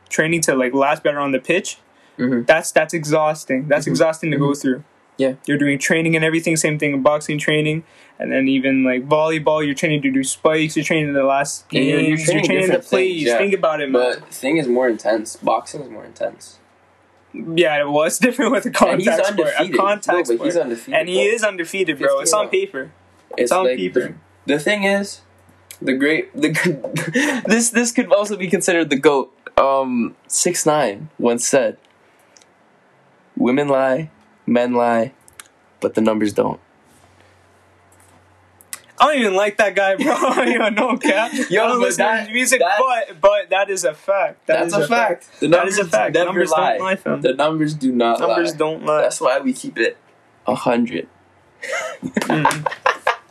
training 0.09 0.41
to 0.41 0.55
like 0.55 0.73
last 0.73 1.03
better 1.03 1.19
on 1.19 1.31
the 1.31 1.39
pitch. 1.39 1.77
Mhm. 2.17 2.45
That's 2.45 2.71
that's 2.71 2.93
exhausting. 2.93 3.67
That's 3.67 3.87
exhausting 3.87 4.31
to 4.31 4.37
go 4.37 4.53
through. 4.53 4.77
Mm-hmm. 4.79 4.87
Yeah. 5.17 5.33
You're 5.45 5.57
doing 5.57 5.77
training 5.77 6.15
and 6.15 6.25
everything. 6.25 6.55
Same 6.55 6.79
thing 6.79 6.93
in 6.93 7.01
boxing 7.03 7.37
training, 7.37 7.83
and 8.19 8.31
then 8.31 8.47
even 8.47 8.83
like 8.83 9.07
volleyball, 9.07 9.63
you're 9.65 9.75
training 9.75 10.01
to 10.03 10.11
do 10.11 10.23
spikes. 10.23 10.75
You're 10.75 10.85
training 10.85 11.13
the 11.13 11.23
last 11.23 11.65
Yeah, 11.71 11.81
games. 11.81 11.89
you're- 11.91 12.01
You're, 12.01 12.09
you're 12.17 12.25
training 12.25 12.45
training 12.45 12.61
different 12.65 12.85
plays. 12.85 13.13
things, 13.17 13.27
yeah. 13.27 13.37
Think 13.37 13.53
about 13.53 13.81
it, 13.81 13.89
man. 13.91 14.19
But 14.21 14.33
thing 14.33 14.57
is 14.57 14.67
more 14.67 14.87
intense. 14.89 15.35
Boxing 15.37 15.81
is 15.81 15.89
more 15.89 16.05
intense. 16.05 16.57
Yeah, 17.33 17.85
well, 17.85 18.03
it's 18.03 18.19
different 18.19 18.51
with 18.51 18.65
a 18.65 18.71
contact 18.71 19.27
sport. 19.27 19.53
A 19.57 19.69
contact 19.69 20.29
no, 20.29 20.35
sport. 20.35 20.87
and 20.91 21.07
he 21.07 21.23
is 21.23 21.43
undefeated, 21.43 21.97
bro. 21.97 22.19
It's 22.19 22.33
on 22.33 22.47
15-0. 22.47 22.51
paper. 22.51 22.91
It's 23.37 23.51
on 23.51 23.65
like 23.65 23.77
paper. 23.77 24.15
The, 24.45 24.55
the 24.55 24.59
thing 24.59 24.83
is, 24.83 25.21
the 25.81 25.93
great 25.93 26.33
the 26.33 27.43
this 27.47 27.69
this 27.69 27.91
could 27.91 28.11
also 28.11 28.37
be 28.37 28.47
considered 28.47 28.89
the 28.89 28.97
goat. 28.97 29.33
Um, 29.57 30.15
six 30.27 30.65
nine 30.65 31.09
once 31.17 31.45
said, 31.45 31.77
"Women 33.35 33.67
lie, 33.67 34.09
men 34.45 34.73
lie, 34.73 35.13
but 35.79 35.95
the 35.95 36.01
numbers 36.01 36.33
don't." 36.33 36.59
I 39.01 39.05
don't 39.13 39.19
even 39.21 39.33
like 39.35 39.57
that 39.57 39.73
guy, 39.75 39.95
bro. 39.95 40.43
Yo, 40.43 40.69
no 40.69 40.95
cap. 40.97 41.31
Yo, 41.49 41.63
I 41.63 41.67
don't 41.69 41.79
listen 41.81 42.05
that- 42.05 42.15
to 42.17 42.21
his 42.25 42.29
music, 42.33 42.59
that- 42.59 42.77
but 42.77 43.19
but 43.19 43.49
that 43.49 43.69
is 43.71 43.83
a 43.83 43.93
fact. 43.95 44.45
That 44.45 44.59
That's 44.61 44.75
is 44.75 44.79
a 44.83 44.87
fact. 44.87 45.27
The 45.39 45.47
That 45.47 45.67
is 45.67 45.79
a 45.79 45.85
fact. 45.85 46.13
Never 46.13 46.25
Numbers 46.27 46.51
lie. 46.51 46.77
don't 46.77 46.85
lie, 46.85 46.95
fam. 46.95 47.21
The 47.21 47.33
numbers 47.33 47.73
do 47.73 47.91
not 47.91 48.19
Numbers 48.19 48.51
lie. 48.51 48.57
don't 48.57 48.85
lie. 48.85 49.01
That's 49.01 49.19
why 49.19 49.39
we 49.39 49.53
keep 49.53 49.77
it 49.79 49.97
a 50.45 50.53
hundred. 50.55 51.07
Mm. 51.63 52.67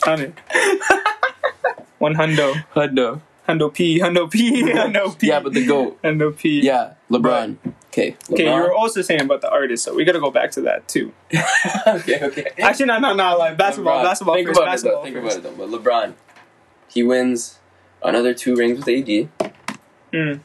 Hundred. 0.02 0.34
One 1.98 2.14
hundo. 2.14 2.54
Hundo. 2.74 3.20
Hundo 3.48 3.72
P. 3.74 4.00
Hundo 4.00 4.30
P. 4.30 4.62
Hundo 4.72 5.18
P. 5.18 5.26
Yeah, 5.28 5.40
but 5.40 5.52
the 5.52 5.66
goat. 5.66 6.00
Hundo 6.02 6.36
P. 6.36 6.60
Yeah, 6.62 6.94
LeBron. 7.10 7.56
Okay. 7.88 8.16
Okay, 8.30 8.44
you 8.44 8.50
were 8.50 8.72
also 8.72 9.02
saying 9.02 9.22
about 9.22 9.40
the 9.40 9.50
artist, 9.50 9.84
so 9.84 9.94
we 9.94 10.04
gotta 10.04 10.20
go 10.20 10.30
back 10.30 10.52
to 10.52 10.60
that 10.62 10.86
too. 10.86 11.12
okay, 11.86 12.22
okay. 12.22 12.46
Actually, 12.58 12.86
no, 12.86 12.98
no, 13.00 13.14
no. 13.14 13.36
Like 13.36 13.56
basketball, 13.56 13.98
LeBron. 13.98 14.04
basketball 14.04 14.34
Think 14.36 14.46
first. 14.48 14.58
about 14.60 14.66
basketball 14.66 15.04
it 15.04 15.12
though. 15.12 15.20
Think 15.20 15.24
first. 15.24 15.38
about 15.38 15.52
it 15.52 15.56
though. 15.56 15.66
But 15.66 15.82
LeBron, 15.82 16.14
he 16.88 17.02
wins 17.02 17.58
another 18.02 18.32
two 18.32 18.54
rings 18.54 18.78
with 18.78 18.88
AD. 18.88 19.52
Mm. 20.12 20.40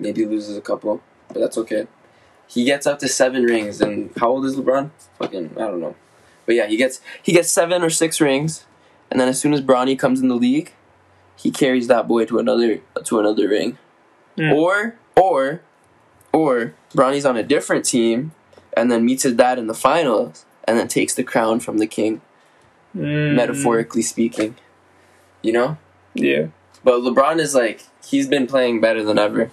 Maybe 0.00 0.26
loses 0.26 0.56
a 0.56 0.60
couple, 0.60 1.00
but 1.28 1.38
that's 1.38 1.56
okay. 1.58 1.86
He 2.48 2.64
gets 2.64 2.86
up 2.86 2.98
to 2.98 3.08
seven 3.08 3.44
rings, 3.44 3.80
and 3.80 4.10
how 4.18 4.30
old 4.30 4.44
is 4.44 4.56
LeBron? 4.56 4.90
Fucking, 5.18 5.52
I 5.56 5.60
don't 5.60 5.80
know. 5.80 5.94
But 6.44 6.56
yeah, 6.56 6.66
he 6.66 6.76
gets 6.76 7.00
he 7.22 7.32
gets 7.32 7.50
seven 7.50 7.82
or 7.82 7.90
six 7.90 8.20
rings, 8.20 8.66
and 9.10 9.20
then 9.20 9.28
as 9.28 9.40
soon 9.40 9.54
as 9.54 9.60
Bronny 9.60 9.98
comes 9.98 10.20
in 10.20 10.28
the 10.28 10.34
league, 10.34 10.72
he 11.36 11.50
carries 11.50 11.86
that 11.86 12.08
boy 12.08 12.24
to 12.26 12.38
another 12.38 12.80
to 13.04 13.20
another 13.20 13.48
ring. 13.48 13.78
Mm. 14.36 14.54
Or 14.54 14.96
or 15.16 15.62
or 16.34 16.74
Bronny's 16.94 17.24
on 17.24 17.36
a 17.36 17.42
different 17.42 17.84
team, 17.84 18.32
and 18.76 18.90
then 18.90 19.04
meets 19.04 19.22
his 19.22 19.34
dad 19.34 19.58
in 19.58 19.66
the 19.68 19.74
finals, 19.74 20.44
and 20.64 20.78
then 20.78 20.88
takes 20.88 21.14
the 21.14 21.22
crown 21.24 21.60
from 21.60 21.78
the 21.78 21.86
king, 21.86 22.20
Mm. 22.96 23.34
metaphorically 23.34 24.02
speaking. 24.02 24.54
You 25.42 25.52
know. 25.52 25.76
Yeah. 26.14 26.46
But 26.84 27.00
LeBron 27.00 27.38
is 27.40 27.54
like 27.54 27.82
he's 28.06 28.28
been 28.28 28.46
playing 28.46 28.80
better 28.80 29.02
than 29.02 29.18
ever. 29.18 29.50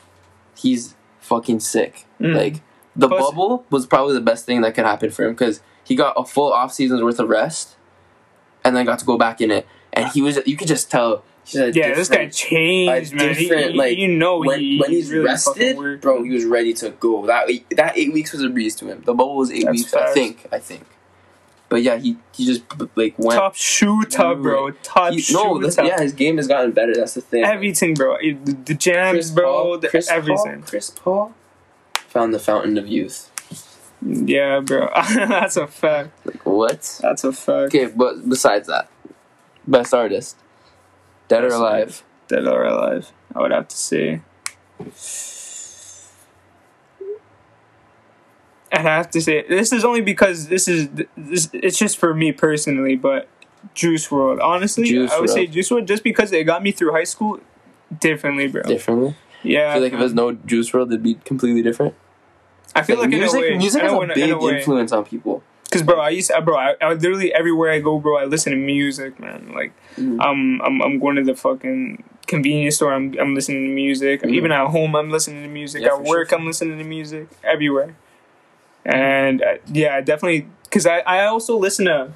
He's 0.55 0.95
fucking 1.19 1.59
sick. 1.61 2.05
Mm. 2.19 2.35
Like 2.35 2.61
the 2.95 3.07
Plus- 3.07 3.21
bubble 3.29 3.65
was 3.69 3.85
probably 3.88 4.13
the 4.13 4.21
best 4.21 4.45
thing 4.45 4.61
that 4.61 4.75
could 4.75 4.85
happen 4.85 5.09
for 5.11 5.23
him 5.25 5.31
because 5.33 5.61
he 5.83 5.95
got 5.95 6.13
a 6.17 6.23
full 6.25 6.51
off 6.53 6.71
season's 6.73 7.01
worth 7.03 7.19
of 7.19 7.29
rest, 7.29 7.75
and 8.63 8.75
then 8.75 8.85
got 8.85 9.00
to 9.00 9.05
go 9.05 9.17
back 9.17 9.41
in 9.41 9.50
it. 9.51 9.65
And 9.93 10.07
he 10.09 10.21
was 10.21 10.39
you 10.45 10.55
could 10.57 10.67
just 10.67 10.89
tell. 10.91 11.23
Yeah, 11.48 11.95
this 11.95 12.07
guy 12.10 12.27
changed, 12.27 13.13
man. 13.13 13.36
He, 13.36 13.43
different, 13.48 13.71
he- 13.71 13.77
like, 13.77 13.98
you 13.98 14.07
know, 14.07 14.39
when, 14.39 14.60
he, 14.60 14.77
when 14.79 14.91
he's 14.91 15.07
he 15.10 15.13
really 15.15 15.25
rested, 15.25 16.01
bro, 16.01 16.24
he 16.24 16.29
was 16.31 16.45
ready 16.45 16.74
to 16.75 16.91
go. 16.91 17.25
That 17.25 17.50
eight, 17.50 17.65
that 17.75 17.98
eight 17.98 18.13
weeks 18.13 18.31
was 18.31 18.43
a 18.43 18.50
breeze 18.50 18.75
to 18.77 18.86
him. 18.88 19.00
The 19.05 19.13
bubble 19.13 19.38
was 19.38 19.51
eight 19.51 19.65
That's 19.65 19.77
weeks, 19.77 19.93
I 19.93 20.13
think. 20.13 20.48
I 20.51 20.60
think. 20.60 20.86
But 21.67 21.83
yeah, 21.83 21.98
he 21.98 22.17
he 22.33 22.45
just 22.45 22.63
like 22.95 23.17
went. 23.17 23.39
top 23.39 23.55
shoe 23.55 24.03
top, 24.03 24.39
bro. 24.39 24.71
Top 24.71 25.13
he- 25.13 25.24
no, 25.33 25.57
this, 25.60 25.77
yeah, 25.77 26.00
his 26.01 26.13
game 26.13 26.38
has 26.38 26.48
gotten 26.48 26.74
better. 26.74 26.93
That's 26.93 27.13
the 27.15 27.21
thing. 27.21 27.43
Everything, 27.43 27.93
bro. 27.93 28.17
The, 28.19 28.33
the 28.65 28.74
jams, 28.74 29.13
Chris 29.15 29.31
bro. 29.31 29.45
Paul, 29.45 29.77
the, 29.79 29.88
Chris 29.88 30.10
everything. 30.10 30.60
Paul, 30.62 30.69
Chris 30.69 30.89
Paul 30.89 31.33
found 32.07 32.33
the 32.33 32.39
fountain 32.39 32.77
of 32.77 32.88
youth. 32.88 33.31
Yeah, 34.01 34.60
bro. 34.60 34.89
That's 35.15 35.57
a 35.57 35.65
fact. 35.67 36.10
Like 36.25 36.45
what? 36.45 37.00
That's 37.01 37.24
a 37.24 37.31
fact. 37.31 37.74
Okay, 37.74 37.86
but 37.86 38.27
besides 38.27 38.67
that, 38.67 38.89
best 39.65 39.93
artist, 39.93 40.36
dead 41.31 41.43
or 41.45 41.50
alive? 41.50 42.03
Dead 42.27 42.45
or 42.47 42.63
alive? 42.65 43.11
I 43.33 43.39
would 43.39 43.51
have 43.51 43.67
to 43.69 43.77
say. 43.77 44.21
I'd 48.73 48.81
have 48.81 49.09
to 49.11 49.21
say 49.21 49.45
this 49.47 49.73
is 49.73 49.83
only 49.83 50.01
because 50.01 50.47
this 50.47 50.67
is 50.67 50.89
this. 51.17 51.50
It's 51.53 51.77
just 51.77 51.97
for 51.97 52.13
me 52.13 52.31
personally, 52.31 52.95
but 52.95 53.27
Juice 53.73 54.07
WRLD. 54.07 54.41
Honestly, 54.41 54.85
Juice 54.85 55.11
I 55.11 55.19
would 55.19 55.29
say 55.29 55.47
Juice 55.47 55.69
WRLD 55.69 55.88
just 55.88 56.03
because 56.03 56.31
it 56.31 56.43
got 56.43 56.63
me 56.63 56.71
through 56.71 56.91
high 56.91 57.05
school. 57.05 57.39
Differently, 58.00 58.47
bro. 58.47 58.63
Differently. 58.63 59.15
Yeah, 59.43 59.71
I 59.71 59.73
feel 59.73 59.83
like 59.83 59.93
if 59.93 60.00
there's 60.00 60.13
no 60.13 60.33
Juice 60.33 60.71
WRLD, 60.71 60.88
it'd 60.88 61.03
be 61.03 61.15
completely 61.15 61.61
different. 61.61 61.95
I 62.73 62.83
feel 62.83 63.00
like, 63.00 63.09
music, 63.09 63.38
a 63.38 63.41
way, 63.41 63.57
music 63.57 63.81
has 63.81 63.91
a, 63.91 63.97
a 63.97 64.07
big 64.07 64.31
a 64.31 64.57
influence 64.57 64.93
on 64.93 65.03
people. 65.03 65.43
Cause 65.71 65.83
bro, 65.83 65.99
I 66.01 66.09
used 66.09 66.29
to, 66.29 66.41
bro, 66.41 66.57
I, 66.57 66.75
I 66.81 66.93
literally 66.93 67.33
everywhere 67.33 67.71
I 67.71 67.79
go, 67.79 67.97
bro, 67.97 68.17
I 68.17 68.25
listen 68.25 68.51
to 68.51 68.57
music, 68.57 69.19
man. 69.19 69.51
Like, 69.55 69.71
Mhm. 69.95 70.17
I'm, 70.19 70.61
I'm, 70.61 70.81
I'm 70.81 70.99
going 70.99 71.15
to 71.15 71.23
the 71.23 71.33
fucking 71.35 72.03
convenience 72.27 72.75
store. 72.75 72.93
I'm, 72.93 73.15
I'm 73.19 73.33
listening 73.35 73.63
to 73.69 73.73
music. 73.73 74.21
Mhm. 74.21 74.31
Even 74.33 74.51
at 74.51 74.67
home, 74.67 74.95
I'm 74.97 75.09
listening 75.09 75.43
to 75.43 75.49
music. 75.49 75.81
Yeah, 75.83 75.95
at 75.95 76.03
work, 76.03 76.29
sure. 76.29 76.37
I'm 76.39 76.45
listening 76.45 76.77
to 76.77 76.83
music. 76.83 77.29
Everywhere, 77.43 77.95
and 78.85 79.41
uh, 79.41 79.55
yeah, 79.67 80.01
definitely. 80.01 80.47
Cause 80.71 80.85
I, 80.85 80.99
I 80.99 81.25
also 81.25 81.57
listen 81.57 81.85
to, 81.85 82.13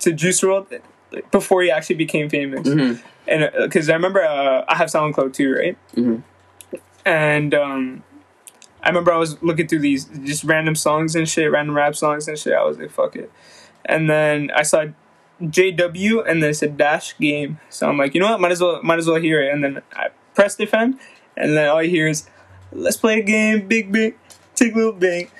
to 0.00 0.12
Juice 0.12 0.40
WRLD 0.40 0.80
before 1.30 1.62
he 1.62 1.70
actually 1.70 1.96
became 1.96 2.28
famous, 2.28 2.66
Mhm. 2.68 3.00
and 3.28 3.44
uh, 3.44 3.68
cause 3.68 3.88
I 3.88 3.94
remember 3.94 4.22
uh, 4.22 4.64
I 4.68 4.76
have 4.76 4.88
SoundCloud 4.88 5.32
too, 5.32 5.54
right? 5.54 5.76
Mhm. 5.94 6.22
And 7.04 7.54
um, 7.54 8.02
I 8.82 8.88
remember 8.88 9.12
I 9.12 9.18
was 9.18 9.40
looking 9.42 9.68
through 9.68 9.80
these 9.80 10.06
just 10.24 10.44
random 10.44 10.74
songs 10.74 11.14
and 11.14 11.28
shit, 11.28 11.50
random 11.50 11.76
rap 11.76 11.94
songs 11.96 12.28
and 12.28 12.38
shit. 12.38 12.54
I 12.54 12.64
was 12.64 12.78
like, 12.78 12.90
fuck 12.90 13.16
it. 13.16 13.30
And 13.84 14.08
then 14.08 14.50
I 14.54 14.62
saw 14.62 14.86
JW 15.42 16.28
and 16.28 16.42
then 16.42 16.50
it 16.50 16.54
said 16.54 16.76
Dash 16.76 17.16
Game. 17.18 17.60
So 17.68 17.88
I'm 17.88 17.98
like, 17.98 18.14
you 18.14 18.20
know 18.20 18.30
what? 18.30 18.40
Might 18.40 18.52
as 18.52 18.60
well 18.60 18.82
might 18.82 18.98
as 18.98 19.06
well 19.06 19.20
hear 19.20 19.42
it. 19.42 19.52
And 19.52 19.62
then 19.62 19.82
I 19.94 20.08
pressed 20.34 20.62
fam. 20.68 20.98
And 21.36 21.56
then 21.56 21.68
all 21.68 21.78
I 21.78 21.86
hear 21.86 22.06
is, 22.06 22.28
let's 22.72 22.96
play 22.96 23.20
a 23.20 23.22
game, 23.22 23.66
big 23.68 23.92
big, 23.92 24.16
take 24.54 24.74
little 24.74 24.92
bang. 24.92 25.30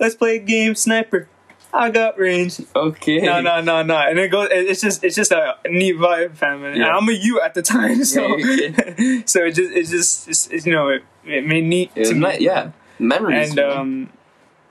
Let's 0.00 0.14
play 0.14 0.36
a 0.36 0.40
game, 0.40 0.74
sniper. 0.74 1.28
I 1.76 1.90
got 1.90 2.18
range. 2.18 2.60
Okay. 2.74 3.18
No, 3.20 3.40
no, 3.40 3.60
no, 3.60 3.82
no. 3.82 3.96
And 3.96 4.18
it 4.18 4.30
goes. 4.30 4.48
It's 4.52 4.80
just, 4.80 5.02
it's 5.02 5.16
just 5.16 5.32
a 5.32 5.56
neat 5.68 5.96
vibe, 5.96 6.36
fam. 6.36 6.62
And 6.64 6.76
Yeah. 6.76 6.96
I'm 6.96 7.08
a 7.08 7.12
you 7.12 7.40
at 7.40 7.54
the 7.54 7.62
time, 7.62 8.04
so, 8.14 8.36
Yeah, 8.36 9.22
so 9.26 9.44
it 9.44 9.52
just, 9.56 9.72
it 9.72 9.86
just, 9.86 10.28
it's, 10.28 10.46
it's, 10.48 10.66
you 10.66 10.72
know, 10.72 10.88
it, 10.88 11.02
it 11.26 11.44
made 11.44 11.64
neat 11.64 11.90
It 11.96 12.04
to 12.06 12.14
me. 12.14 12.20
nice, 12.20 12.40
yeah. 12.40 12.70
Memories. 13.00 13.48
And 13.48 13.56
man. 13.56 13.70
um, 13.76 14.08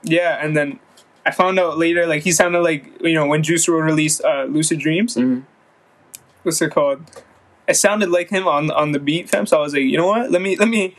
yeah, 0.02 0.42
and 0.42 0.56
then 0.56 0.78
I 1.26 1.30
found 1.30 1.58
out 1.58 1.76
later, 1.78 2.06
like 2.06 2.22
he 2.22 2.32
sounded 2.32 2.60
like 2.62 2.90
you 3.02 3.14
know 3.14 3.26
when 3.26 3.42
Juice 3.42 3.66
WRLD 3.66 3.84
released 3.84 4.24
uh, 4.24 4.44
"Lucid 4.44 4.78
Dreams." 4.78 5.14
Mhm. 5.16 5.44
What's 6.42 6.60
it 6.62 6.70
called? 6.72 7.02
It 7.68 7.74
sounded 7.76 8.10
like 8.10 8.30
him 8.30 8.46
on 8.48 8.70
on 8.70 8.92
the 8.92 8.98
beat, 8.98 9.28
fam. 9.30 9.46
So 9.46 9.58
I 9.58 9.60
was 9.60 9.72
like, 9.74 9.82
you 9.82 9.96
know 9.98 10.06
what? 10.06 10.30
Let 10.30 10.40
me 10.42 10.56
let 10.56 10.68
me 10.68 10.96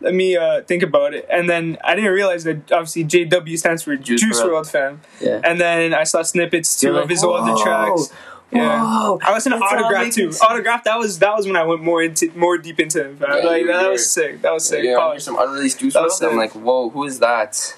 let 0.00 0.14
me 0.14 0.36
uh, 0.36 0.62
think 0.62 0.82
about 0.82 1.14
it. 1.14 1.26
And 1.30 1.48
then 1.48 1.78
I 1.82 1.94
didn't 1.94 2.12
realize 2.12 2.44
that 2.44 2.70
obviously 2.72 3.04
JW 3.04 3.58
stands 3.58 3.82
for 3.82 3.96
Juice 3.96 4.20
Juice. 4.20 4.42
World, 4.42 4.68
fam. 4.68 5.00
yeah. 5.20 5.40
And 5.42 5.60
then 5.60 5.94
I 5.94 6.04
saw 6.04 6.22
snippets 6.22 6.78
too 6.78 6.88
You're 6.88 6.96
of 6.96 7.02
like, 7.02 7.10
his 7.10 7.24
older 7.24 7.52
"Whoa, 7.52 7.62
tracks. 7.62 8.12
Yeah. 8.52 8.80
Whoa, 8.82 9.18
I 9.22 9.32
listened 9.32 9.54
to 9.54 9.58
that's 9.58 9.72
Autograph 9.72 10.14
too. 10.14 10.32
sense. 10.32 10.42
Autograph 10.42 10.84
that 10.84 10.98
was 10.98 11.18
that 11.18 11.34
was 11.34 11.46
when 11.46 11.56
I 11.56 11.64
went 11.64 11.82
more 11.82 12.02
into 12.02 12.30
more 12.36 12.58
deep 12.58 12.78
into 12.78 13.04
him. 13.08 13.16
Fam. 13.16 13.28
Yeah, 13.30 13.44
like 13.44 13.66
that 13.66 13.90
was 13.90 14.10
sick. 14.10 14.42
That 14.42 14.52
was 14.52 14.68
sick. 14.68 14.84
Yeah, 14.84 15.08
there's 15.10 15.24
some 15.24 15.38
unreleased 15.38 15.80
Juice 15.80 15.94
was 15.94 16.22
I'm 16.22 16.36
like, 16.36 16.52
whoa, 16.52 16.90
who 16.90 17.04
is 17.04 17.18
that? 17.20 17.76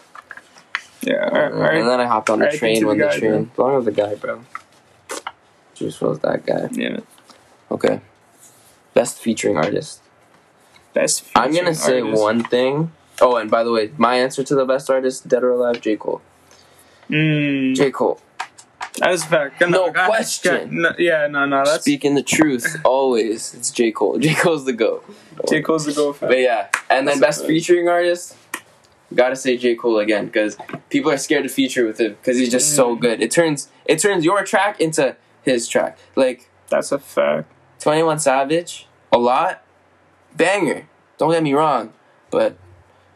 Yeah. 1.02 1.24
All 1.24 1.30
right. 1.30 1.52
All 1.52 1.58
right. 1.58 1.78
And 1.78 1.88
then 1.88 2.00
I 2.00 2.06
hopped 2.06 2.28
on 2.28 2.40
the 2.40 2.46
R.I.P. 2.46 2.58
train 2.58 2.86
when 2.86 2.98
the 2.98 3.04
guy, 3.06 3.18
train. 3.18 3.50
Long 3.56 3.76
of 3.76 3.84
the 3.84 3.92
guy, 3.92 4.14
bro. 4.16 4.44
Juice 5.74 5.98
WRLD's 5.98 6.18
that 6.20 6.44
guy. 6.44 6.68
Yeah. 6.72 6.88
man. 6.90 7.02
Okay. 7.70 8.00
Best 8.94 9.18
featuring 9.18 9.56
artist. 9.56 10.02
Best. 10.94 11.24
I'm 11.36 11.52
gonna 11.54 11.74
say 11.74 12.00
artist. 12.00 12.20
one 12.22 12.42
thing. 12.44 12.92
Oh, 13.20 13.36
and 13.36 13.50
by 13.50 13.64
the 13.64 13.72
way, 13.72 13.92
my 13.96 14.14
answer 14.16 14.42
to 14.44 14.54
the 14.54 14.64
best 14.64 14.88
artist, 14.90 15.26
dead 15.28 15.42
or 15.42 15.50
alive, 15.50 15.80
J. 15.80 15.96
Cole. 15.96 16.20
Mm. 17.10 17.74
J. 17.74 17.90
Cole. 17.90 18.20
That 18.98 19.12
is 19.12 19.22
a 19.22 19.26
fact. 19.26 19.60
No 19.60 19.90
God- 19.90 20.06
question. 20.06 20.82
No- 20.82 20.92
yeah, 20.98 21.26
no, 21.28 21.46
no. 21.46 21.64
That's 21.64 21.82
Speaking 21.82 22.14
the 22.14 22.22
truth, 22.22 22.76
always. 22.84 23.54
It's 23.54 23.70
J. 23.70 23.92
Cole. 23.92 24.18
J. 24.18 24.34
Cole's 24.34 24.64
the 24.64 24.72
GOAT. 24.72 25.04
J. 25.48 25.62
Cole's 25.62 25.86
the 25.86 25.92
fan. 26.14 26.28
But 26.28 26.38
yeah, 26.40 26.68
and 26.90 27.06
then 27.06 27.20
That's 27.20 27.38
best 27.38 27.44
a- 27.44 27.46
featuring 27.46 27.88
artist, 27.88 28.36
gotta 29.14 29.36
say 29.36 29.56
J. 29.56 29.74
Cole 29.76 29.98
again 29.98 30.26
because 30.26 30.56
people 30.90 31.10
are 31.12 31.16
scared 31.16 31.44
to 31.44 31.48
feature 31.48 31.86
with 31.86 32.00
him 32.00 32.16
because 32.20 32.38
he's 32.38 32.50
just 32.50 32.74
so 32.74 32.96
Mm. 32.96 33.00
good. 33.00 33.22
It 33.22 33.30
turns 33.30 33.68
it 33.84 33.98
turns 34.00 34.24
your 34.24 34.44
track 34.44 34.80
into 34.80 35.16
his 35.42 35.68
track. 35.68 35.96
Like 36.16 36.48
That's 36.68 36.90
a 36.92 36.98
fact. 36.98 37.50
Twenty 37.80 38.02
One 38.02 38.18
Savage, 38.18 38.86
a 39.12 39.18
lot, 39.18 39.62
banger. 40.38 40.86
Don't 41.18 41.30
get 41.32 41.42
me 41.42 41.52
wrong, 41.52 41.92
but 42.30 42.56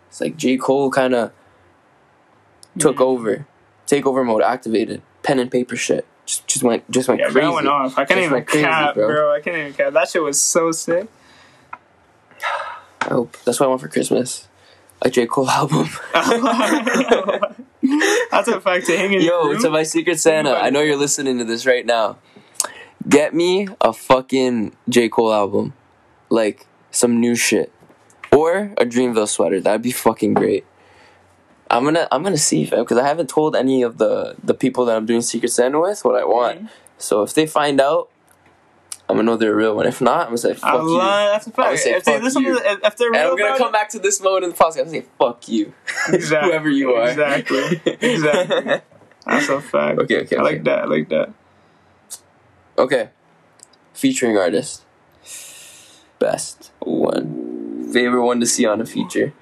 it's 0.08 0.20
like 0.20 0.36
J. 0.36 0.58
Cole 0.58 0.90
kind 0.90 1.14
of 1.14 1.32
took 2.78 2.96
Mm. 2.96 3.00
over, 3.06 3.46
takeover 3.86 4.24
mode 4.26 4.42
activated, 4.42 5.00
pen 5.22 5.38
and 5.38 5.50
paper 5.50 5.76
shit. 5.76 6.04
Just 6.26 6.46
just 6.46 6.62
went 6.62 6.88
just 6.90 7.08
went 7.08 7.20
Yeah, 7.20 7.26
crazy. 7.30 7.40
that 7.46 7.52
went 7.54 7.66
off. 7.68 7.98
I 7.98 8.04
can't 8.04 8.20
Just 8.20 8.30
even 8.30 8.44
crazy, 8.44 8.64
cap, 8.64 8.94
bro. 8.94 9.06
bro. 9.08 9.32
I 9.34 9.40
can't 9.40 9.56
even 9.56 9.72
cap. 9.72 9.92
That 9.94 10.08
shit 10.08 10.22
was 10.22 10.40
so 10.40 10.70
sick. 10.72 11.08
I 13.00 13.08
hope 13.08 13.36
that's 13.44 13.58
what 13.58 13.66
I 13.66 13.68
want 13.70 13.80
for 13.80 13.88
Christmas. 13.88 14.48
A 15.04 15.10
J. 15.10 15.26
Cole 15.26 15.50
album. 15.60 15.88
That's 18.30 18.46
a 18.48 18.60
fact 18.60 18.86
to 18.86 18.96
hang 18.96 19.12
in 19.12 19.22
Yo, 19.22 19.58
to 19.58 19.70
my 19.70 19.82
secret 19.82 20.20
Santa, 20.20 20.52
I 20.54 20.70
know 20.70 20.80
you're 20.80 20.96
listening 20.96 21.38
to 21.38 21.44
this 21.44 21.66
right 21.66 21.84
now. 21.84 22.18
Get 23.08 23.34
me 23.34 23.66
a 23.80 23.92
fucking 23.92 24.76
J. 24.88 25.08
Cole 25.08 25.32
album. 25.32 25.72
Like, 26.30 26.66
some 26.92 27.18
new 27.18 27.34
shit. 27.34 27.72
Or 28.30 28.72
a 28.78 28.86
Dreamville 28.86 29.28
sweater. 29.28 29.60
That'd 29.60 29.82
be 29.82 29.90
fucking 29.92 30.34
great. 30.34 30.64
I'm 31.68 31.84
gonna 31.84 32.06
I'm 32.12 32.22
gonna 32.22 32.36
see 32.38 32.64
fam 32.66 32.80
because 32.80 32.98
I 32.98 33.06
haven't 33.06 33.28
told 33.28 33.56
any 33.56 33.82
of 33.82 33.98
the 33.98 34.36
the 34.44 34.54
people 34.54 34.84
that 34.86 34.96
I'm 34.96 35.06
doing 35.06 35.20
Secret 35.22 35.48
Santa 35.50 35.80
with 35.80 36.04
what 36.04 36.14
I 36.14 36.24
want. 36.24 36.68
So 36.98 37.22
if 37.22 37.34
they 37.34 37.46
find 37.46 37.80
out, 37.80 38.08
I'm 39.08 39.16
gonna 39.16 39.24
know 39.24 39.36
they're 39.36 39.54
real 39.54 39.74
one. 39.76 39.86
If 39.86 40.00
not, 40.00 40.20
I'm 40.20 40.26
gonna 40.28 40.38
say 40.38 40.54
fuck 40.54 40.82
you. 40.82 40.98
that's 40.98 41.46
a 41.46 41.50
I 41.60 41.70
would 41.70 41.78
fact. 41.78 41.78
say 41.80 41.94
If 41.94 42.04
they 42.04 42.12
fuck 42.14 42.22
listen 42.22 42.42
you. 42.42 42.58
to 42.58 42.78
if 42.84 42.96
they're 42.96 43.08
And 43.08 43.16
I'm 43.16 43.36
gonna 43.36 43.58
come 43.58 43.68
it, 43.68 43.72
back 43.72 43.88
to 43.90 43.98
this 43.98 44.20
moment 44.22 44.44
in 44.44 44.50
the 44.50 44.56
podcast 44.56 44.80
and 44.82 44.90
say 44.90 45.04
fuck 45.18 45.48
you, 45.48 45.72
Exactly. 46.08 46.50
whoever 46.50 46.70
you 46.70 46.92
are. 46.92 47.08
Exactly. 47.08 47.80
Exactly. 48.00 48.80
That's 49.26 49.48
a 49.48 49.60
fact. 49.60 49.98
okay, 50.00 50.20
okay, 50.22 50.36
I 50.36 50.40
okay. 50.40 50.42
like 50.42 50.64
that. 50.64 50.78
I 50.80 50.84
like 50.86 51.08
that. 51.10 51.32
Okay. 52.78 53.10
Featuring 53.92 54.36
artist. 54.36 54.84
Best 56.22 56.70
one. 56.80 57.90
Favorite 57.92 58.24
one 58.24 58.38
to 58.40 58.46
see 58.46 58.64
on 58.64 58.80
a 58.80 58.86
feature. 58.86 59.32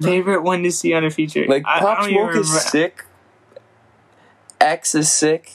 Favorite 0.00 0.42
one 0.42 0.62
to 0.62 0.70
see 0.70 0.92
on 0.94 1.04
a 1.04 1.10
feature. 1.10 1.44
Like 1.46 1.64
I- 1.66 1.78
I 1.78 1.80
Pop 1.80 1.98
don't 2.02 2.10
Smoke 2.10 2.36
is 2.36 2.62
sick. 2.62 3.04
X 4.60 4.94
is 4.94 5.10
sick. 5.12 5.52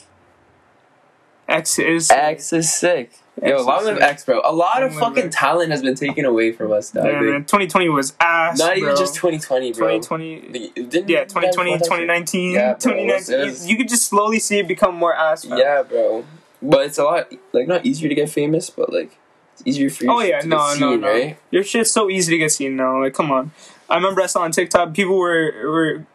X 1.48 1.78
is. 1.78 2.10
X 2.10 2.52
is 2.52 2.72
sick. 2.74 3.12
Yo, 3.42 3.48
X 3.52 3.60
is 3.60 3.66
long 3.66 3.84
live 3.84 3.94
sick. 3.96 4.02
X, 4.04 4.24
bro. 4.24 4.40
A 4.44 4.52
lot 4.52 4.82
of 4.82 4.92
Long 4.96 5.00
fucking 5.14 5.26
X. 5.26 5.36
talent 5.36 5.70
has 5.70 5.82
been 5.82 5.94
taken 5.94 6.24
away 6.24 6.52
from 6.52 6.72
us 6.72 6.92
now. 6.94 7.04
Yeah, 7.04 7.20
man. 7.20 7.40
2020 7.44 7.88
was 7.88 8.14
ass. 8.20 8.58
Not 8.58 8.76
even 8.76 8.96
just 8.96 9.14
2020, 9.14 9.72
bro. 9.72 9.98
2020. 10.00 10.48
The- 10.74 10.82
didn't 10.82 11.08
Yeah, 11.08 11.20
you 11.20 11.24
2020, 11.26 11.70
want 11.70 11.80
that 11.80 11.84
shit? 11.86 11.90
2019, 11.92 12.50
Yeah, 12.52 12.60
bro, 12.60 12.92
it 12.92 13.06
was- 13.06 13.26
2019. 13.28 13.66
You, 13.66 13.70
you 13.72 13.76
could 13.78 13.88
just 13.88 14.08
slowly 14.08 14.38
see 14.40 14.58
it 14.58 14.68
become 14.68 14.94
more 14.94 15.14
ass. 15.14 15.44
man. 15.46 15.58
Yeah, 15.58 15.82
bro. 15.82 16.24
But 16.62 16.86
it's 16.86 16.98
a 16.98 17.04
lot, 17.04 17.30
like, 17.52 17.66
not 17.68 17.84
easier 17.86 18.08
to 18.08 18.14
get 18.14 18.28
famous, 18.30 18.70
but, 18.70 18.92
like, 18.92 19.16
easier 19.66 19.90
for 19.90 20.04
you 20.04 20.10
Oh 20.12 20.20
yeah, 20.20 20.40
no, 20.44 20.56
no, 20.56 20.74
seen, 20.74 21.00
no. 21.00 21.08
right? 21.08 21.38
Your 21.50 21.62
shit's 21.64 21.90
so 21.92 22.08
easy 22.08 22.32
to 22.32 22.38
get 22.38 22.52
seen 22.52 22.76
now. 22.76 23.00
Like, 23.02 23.14
come 23.14 23.30
on. 23.30 23.50
I 23.88 23.96
remember 23.96 24.20
I 24.22 24.26
saw 24.26 24.42
on 24.42 24.52
TikTok 24.52 24.94
people 24.94 25.16
were 25.18 25.52
were, 25.64 26.06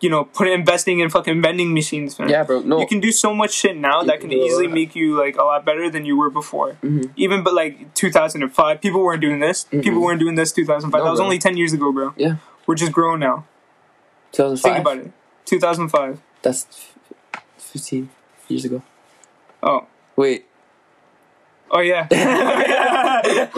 you 0.00 0.08
know, 0.08 0.24
putting 0.24 0.54
investing 0.54 1.00
in 1.00 1.10
fucking 1.10 1.42
vending 1.42 1.74
machines, 1.74 2.18
man. 2.18 2.28
Yeah, 2.28 2.42
bro. 2.44 2.60
No. 2.60 2.78
You 2.80 2.86
can 2.86 3.00
do 3.00 3.12
so 3.12 3.34
much 3.34 3.52
shit 3.52 3.76
now 3.76 4.00
You 4.00 4.06
that 4.08 4.20
can 4.20 4.30
can 4.30 4.38
do 4.38 4.42
a 4.42 4.46
easily 4.46 4.66
make 4.66 4.94
you 4.96 5.18
like 5.18 5.36
a 5.36 5.42
lot 5.42 5.64
better 5.64 5.90
than 5.90 6.04
you 6.04 6.16
were 6.16 6.30
before. 6.30 6.76
Mhm. 6.82 7.10
Even 7.16 7.42
but 7.42 7.52
like 7.54 7.92
2005, 7.94 8.80
people 8.80 9.02
weren't 9.02 9.20
doing 9.20 9.40
this. 9.40 9.64
People 9.64 9.92
Mhm. 10.00 10.02
weren't 10.02 10.20
doing 10.20 10.36
this 10.36 10.52
2005. 10.52 10.98
No, 11.00 11.04
that 11.04 11.10
was 11.10 11.18
bro. 11.20 11.24
only 11.26 11.38
10 11.38 11.56
years 11.56 11.72
ago, 11.72 11.92
bro. 11.92 12.14
Yeah. 12.16 12.36
We're 12.66 12.76
just 12.76 12.92
grown 12.92 13.20
now. 13.20 13.44
2005? 14.32 14.72
Think 14.72 14.80
about 14.86 14.98
it. 15.06 15.12
2005. 15.44 16.20
That's 16.42 16.66
f- 17.34 17.42
15 17.58 18.08
years 18.48 18.64
ago. 18.64 18.82
Oh. 19.62 19.86
Wait. 20.16 20.46
Oh 21.70 21.80
yeah. 21.80 22.06
I 22.10 23.50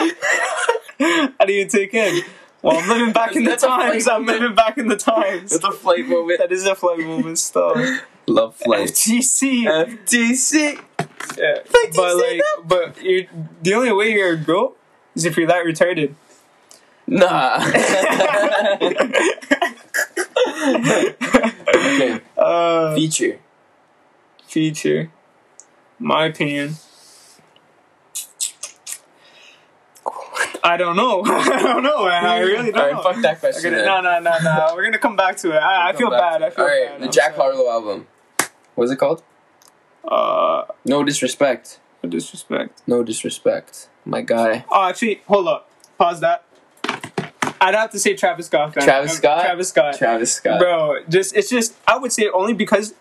didn't 1.41 1.51
even 1.51 1.69
take 1.69 1.95
in. 1.95 2.23
Well, 2.63 2.79
I'm 2.79 2.89
living 2.89 3.13
back 3.13 3.35
in 3.35 3.45
the 3.45 3.57
times. 3.57 4.07
I'm 4.07 4.27
living 4.27 4.55
back 4.55 4.79
in 4.79 4.87
the 4.89 4.97
times. 4.97 5.53
It's 5.53 5.65
a 5.65 5.73
flight 5.73 6.07
moment. 6.07 6.39
That 6.39 6.53
is 6.53 6.65
a 6.67 6.75
flight 6.75 7.01
moment 7.01 7.39
still. 7.39 7.75
Love 8.27 8.55
flights. 8.55 9.09
FTC. 9.09 9.65
FTC. 9.65 10.81
yeah. 11.39 11.63
Flight 11.65 11.93
But 11.95 12.17
like, 12.17 12.41
but 12.65 13.03
you're, 13.03 13.25
the 13.63 13.75
only 13.75 13.93
way 13.93 14.13
you're 14.13 14.35
a 14.35 14.37
girl 14.37 14.77
is 15.17 15.25
if 15.25 15.37
you're 15.37 15.49
that 15.49 15.65
retarded. 15.65 16.15
Nah. 17.09 17.59
okay. 21.75 22.21
uh, 22.39 22.95
Feature. 22.95 23.39
feature. 24.47 25.11
My 25.99 26.27
opinion. 26.27 26.77
I 30.65 30.77
don't 30.77 30.97
know. 30.97 31.23
I 31.25 31.63
don't 31.63 31.83
know. 31.83 32.05
man. 32.07 32.25
I 32.25 32.39
really 32.41 32.71
don't 32.71 32.81
Alright, 32.81 32.95
know. 32.97 33.03
fuck 33.03 33.23
that 33.23 33.41
question. 33.41 33.73
gonna, 33.73 33.85
no, 33.85 34.01
no, 34.01 34.21
no, 34.21 34.39
no. 34.43 34.73
We're 34.75 34.85
gonna 34.85 34.99
come 34.99 35.17
back 35.17 35.37
to 35.39 35.51
it. 35.51 35.59
I, 35.59 35.91
I 35.91 35.93
feel 35.95 36.11
bad. 36.11 36.43
I 36.43 36.51
feel 36.51 36.65
Alright, 36.65 36.89
bad. 36.91 37.01
the 37.01 37.07
I'm 37.07 37.11
Jack 37.13 37.35
sorry. 37.37 37.55
Harlow 37.55 37.71
album. 37.71 38.07
What's 38.75 38.93
it 38.93 38.97
called? 38.97 39.23
Uh, 40.05 40.65
No 40.85 41.05
disrespect. 41.05 41.79
no 42.03 42.09
disrespect. 42.11 42.83
No 42.87 43.03
disrespect. 43.03 43.89
My 44.05 44.21
guy. 44.23 44.65
Oh, 44.71 44.89
actually, 44.89 45.23
hold 45.27 45.49
up. 45.49 45.69
Pause 45.99 46.21
that. 46.21 46.45
I'd 47.61 47.75
have 47.77 47.91
to 47.91 47.99
say 47.99 48.15
Travis 48.15 48.47
Scott. 48.47 48.73
Travis 48.73 49.13
Scott? 49.17 49.45
Travis 49.45 49.69
Scott. 49.69 49.97
Travis 49.97 50.33
Scott. 50.33 50.59
Bro, 50.59 51.05
just 51.09 51.37
it's 51.37 51.49
just 51.49 51.75
I 51.87 51.97
would 51.97 52.11
say 52.13 52.29
only 52.35 52.55
because 52.55 52.95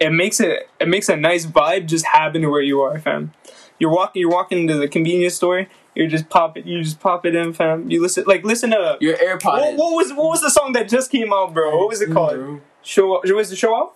it 0.00 0.10
makes 0.10 0.40
it 0.40 0.68
it 0.80 0.88
makes 0.88 1.08
a 1.10 1.16
nice 1.16 1.44
vibe 1.44 1.86
just 1.86 2.06
happen 2.06 2.40
to 2.42 2.48
where 2.48 2.62
you 2.62 2.80
are, 2.80 2.98
fam. 2.98 3.32
You're 3.78 3.90
walking 3.92 4.20
you're 4.20 4.30
walking 4.30 4.58
into 4.60 4.76
the 4.78 4.88
convenience 4.88 5.34
store, 5.34 5.66
you 5.98 6.06
just 6.06 6.28
pop 6.28 6.56
it 6.56 6.64
you 6.64 6.82
just 6.82 7.00
pop 7.00 7.26
it 7.26 7.34
in, 7.34 7.52
fam. 7.52 7.90
You 7.90 8.00
listen 8.00 8.24
like 8.26 8.44
listen 8.44 8.70
to 8.70 8.96
Your 9.00 9.16
AirPod. 9.16 9.44
what, 9.44 9.76
what 9.76 9.92
was 9.92 10.12
what 10.12 10.28
was 10.28 10.40
the 10.40 10.50
song 10.50 10.72
that 10.72 10.88
just 10.88 11.10
came 11.10 11.32
out, 11.32 11.52
bro? 11.52 11.76
What 11.76 11.88
was 11.88 12.00
it 12.00 12.12
called? 12.12 12.60
Show 12.82 13.16
up 13.16 13.24
was 13.24 13.50
the 13.50 13.56
show 13.56 13.74
off? 13.74 13.92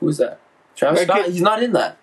Who's 0.00 0.16
that? 0.16 0.40
Travis. 0.74 1.02
Scott? 1.02 1.26
He's 1.26 1.42
not 1.42 1.62
in 1.62 1.72
that. 1.72 1.98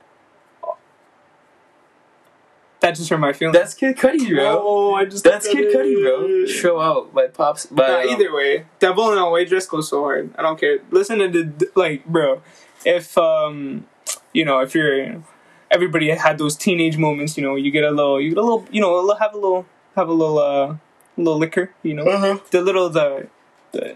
That 2.82 2.94
just 2.94 3.10
hurt 3.10 3.18
my 3.18 3.34
feelings. 3.34 3.58
That's 3.58 3.74
Kid 3.74 3.98
Cudi, 3.98 4.30
bro. 4.30 4.62
Oh, 4.62 4.94
I 4.94 5.06
just 5.06 5.24
That's 5.24 5.48
Kid 5.48 5.74
Cudi, 5.76 6.04
bro. 6.04 6.46
Show 6.46 6.80
out 6.80 7.16
by 7.16 7.28
Pops. 7.28 7.66
By, 7.66 7.88
Nah, 7.88 8.02
um, 8.02 8.10
either 8.10 8.32
way, 8.32 8.68
Devil 8.78 9.18
and 9.18 9.32
Way 9.32 9.46
just 9.46 9.70
goes 9.70 9.90
so 9.90 10.04
hard. 10.04 10.32
I 10.38 10.44
don't 10.44 10.60
care. 10.60 10.78
Listen 10.92 11.18
to 11.18 11.28
the 11.28 11.72
like, 11.74 12.06
bro. 12.06 12.44
If 12.86 13.18
um, 13.18 13.88
you 14.34 14.46
know, 14.46 14.60
if 14.60 14.76
you're 14.76 15.24
everybody 15.72 16.10
had 16.10 16.38
those 16.38 16.56
teenage 16.56 16.98
moments, 16.98 17.38
you 17.38 17.44
know, 17.44 17.56
you 17.56 17.72
get 17.72 17.84
a 17.84 17.92
little, 17.92 18.20
you 18.22 18.30
get 18.30 18.38
a 18.38 18.42
little, 18.42 18.66
you 18.72 18.82
know, 18.82 18.96
a 18.96 19.02
little- 19.02 19.16
have 19.16 19.34
a 19.34 19.38
little, 19.38 19.66
have 19.96 20.08
a 20.10 20.14
little, 20.14 20.40
uh, 20.40 20.76
little 21.18 21.38
liquor, 21.40 21.72
you 21.84 21.94
know, 21.94 22.04
Uh-huh. 22.06 22.38
the 22.52 22.62
little 22.62 22.90
the 22.90 23.28
the 23.72 23.96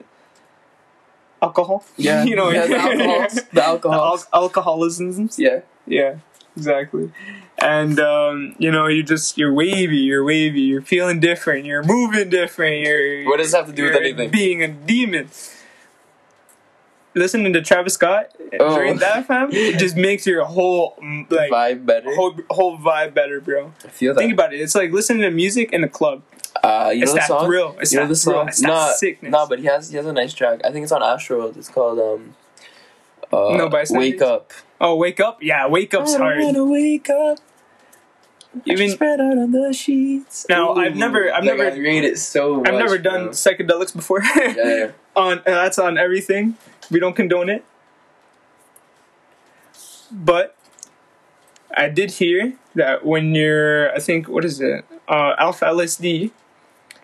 alcohol, 1.41 1.83
Yeah. 1.97 2.23
you 2.23 2.35
know, 2.35 2.49
yeah, 2.49 2.67
the 2.67 2.77
alcohols. 2.79 3.33
The 3.51 3.77
the 3.81 3.89
al- 3.91 4.27
alcoholisms, 4.33 5.37
yeah. 5.39 5.61
yeah, 5.87 6.15
exactly. 6.57 7.11
And 7.57 7.99
um, 7.99 8.55
you 8.57 8.71
know, 8.71 8.87
you 8.87 9.03
just 9.03 9.37
you're 9.37 9.53
wavy, 9.53 9.97
you're 9.97 10.23
wavy, 10.23 10.61
you're 10.61 10.81
feeling 10.81 11.19
different, 11.19 11.65
you're 11.65 11.83
moving 11.83 12.29
different, 12.29 12.85
you're 12.85 13.25
What 13.25 13.37
does 13.37 13.47
this 13.47 13.55
have 13.55 13.67
to 13.67 13.73
do 13.73 13.83
with 13.85 13.95
anything? 13.95 14.29
Being 14.29 14.63
a 14.63 14.67
demon. 14.69 15.29
Listening 17.19 17.53
to 17.53 17.61
Travis 17.61 17.93
Scott 17.95 18.31
Oh. 18.59 18.75
during 18.75 18.97
that 18.97 19.27
fam, 19.27 19.49
it 19.53 19.77
just 19.77 19.95
makes 19.95 20.25
your 20.25 20.43
whole 20.45 20.95
mm, 21.03 21.29
like 21.31 21.51
Vibe 21.51 21.85
better. 21.85 22.15
whole 22.15 22.33
whole 22.49 22.77
vibe 22.77 23.13
better, 23.13 23.39
bro. 23.41 23.73
I 23.85 23.89
feel 23.89 24.13
that. 24.13 24.19
Think 24.21 24.33
about 24.33 24.53
it. 24.53 24.61
It's 24.61 24.73
like 24.75 24.91
listening 24.91 25.21
to 25.23 25.29
music 25.31 25.71
in 25.73 25.83
a 25.83 25.89
club. 25.89 26.23
uh, 26.63 26.91
you 26.93 27.03
it's 27.03 27.11
know 27.11 27.13
the 27.15 27.19
that 27.19 27.27
song? 27.27 27.45
thrill. 27.45 27.75
It's 27.79 27.91
you 27.93 27.99
know 27.99 28.07
that 28.07 28.13
the 28.13 28.19
thrill. 28.19 28.35
song? 28.39 28.47
It's 28.47 28.61
Nah, 28.61 28.91
sickness. 28.93 29.31
nah, 29.31 29.45
but 29.45 29.59
he 29.59 29.65
has 29.65 29.89
he 29.89 29.97
has 29.97 30.05
a 30.05 30.13
nice 30.13 30.33
track. 30.33 30.61
I 30.63 30.71
think 30.71 30.83
it's 30.83 30.91
on 30.91 31.01
Astroworld. 31.01 31.57
It's 31.57 31.69
called 31.69 31.99
um. 31.99 32.35
Uh, 33.31 33.55
No 33.57 33.69
Bystanders? 33.69 34.13
Wake 34.13 34.21
up. 34.23 34.51
oh, 34.81 34.95
wake 34.95 35.19
up! 35.19 35.37
Yeah, 35.43 35.67
wake 35.67 35.93
up's 35.93 36.15
hard. 36.15 36.39
wake 36.41 37.09
up. 37.09 37.37
Even 38.65 38.89
spread 38.89 39.21
out 39.21 39.37
on 39.37 39.51
the 39.51 39.71
sheets. 39.73 40.47
Now, 40.49 40.73
I've 40.73 40.95
never- 40.95 41.31
I've 41.31 41.43
Like, 41.45 41.57
never- 41.57 41.69
I 41.71 41.77
rate 41.77 42.03
it 42.03 42.17
so 42.17 42.55
much. 42.55 42.67
I've 42.67 42.79
never 42.79 42.97
done 42.97 43.25
bro. 43.25 43.29
psychedelics 43.31 43.95
before. 43.95 44.23
Yeah, 44.35 44.53
yeah. 44.55 44.91
on 45.15 45.37
uh, 45.39 45.41
that's 45.45 45.77
on 45.77 45.99
everything. 45.99 46.55
We 46.91 46.99
don't 46.99 47.15
condone 47.15 47.49
it. 47.49 47.63
But 50.11 50.55
I 51.75 51.89
did 51.89 52.11
hear 52.11 52.53
that 52.75 53.05
when 53.05 53.35
you're, 53.35 53.93
I 53.93 53.99
think, 53.99 54.27
what 54.27 54.43
is 54.43 54.59
it, 54.59 54.85
uh, 55.07 55.33
alpha 55.37 55.65
LSD, 55.65 56.31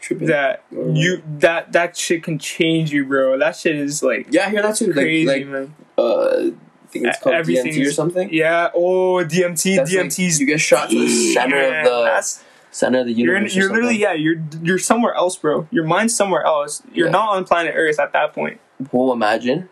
Tripping. 0.01 0.27
that 0.27 0.63
you 0.71 1.21
that 1.39 1.71
that 1.73 1.97
shit 1.97 2.23
can 2.23 2.37
change 2.39 2.91
you, 2.91 3.05
bro. 3.05 3.37
That 3.39 3.55
shit 3.55 3.75
is 3.75 4.03
like 4.03 4.27
Yeah, 4.31 4.45
I 4.47 4.49
hear 4.49 4.61
that 4.61 4.75
too. 4.75 4.87
Like, 4.87 4.93
crazy, 4.95 5.25
like 5.27 5.47
man. 5.47 5.73
uh, 5.97 6.35
think 6.89 7.07
it's 7.07 7.19
called 7.19 7.35
DMT 7.35 7.87
or 7.87 7.91
something. 7.91 8.29
Yeah. 8.31 8.69
Oh, 8.75 9.23
DMT. 9.25 9.77
That's 9.77 9.91
like, 9.93 10.05
DMT's. 10.07 10.39
you 10.39 10.45
get 10.45 10.59
shot 10.61 10.89
to 10.91 10.99
the 10.99 11.07
center 11.33 11.57
Yeah, 11.59 11.79
of 11.79 11.85
the 11.85 12.39
center 12.71 12.99
of 12.99 13.05
the 13.07 13.13
You're, 13.13 13.33
universe. 13.35 13.55
or 13.55 13.59
you're 13.59 13.69
literally 13.69 13.97
yeah. 13.97 14.13
You're 14.13 14.37
you're 14.61 14.77
somewhere 14.79 15.13
else, 15.15 15.35
bro. 15.37 15.67
Your 15.71 15.85
mind's 15.85 16.15
somewhere 16.15 16.43
else. 16.43 16.83
You're 16.93 17.07
Yeah. 17.07 17.11
not 17.11 17.29
on 17.29 17.43
planet 17.45 17.73
Earth 17.75 17.99
at 17.99 18.13
that 18.13 18.33
point. 18.33 18.59
Well, 18.91 19.11
imagine 19.11 19.69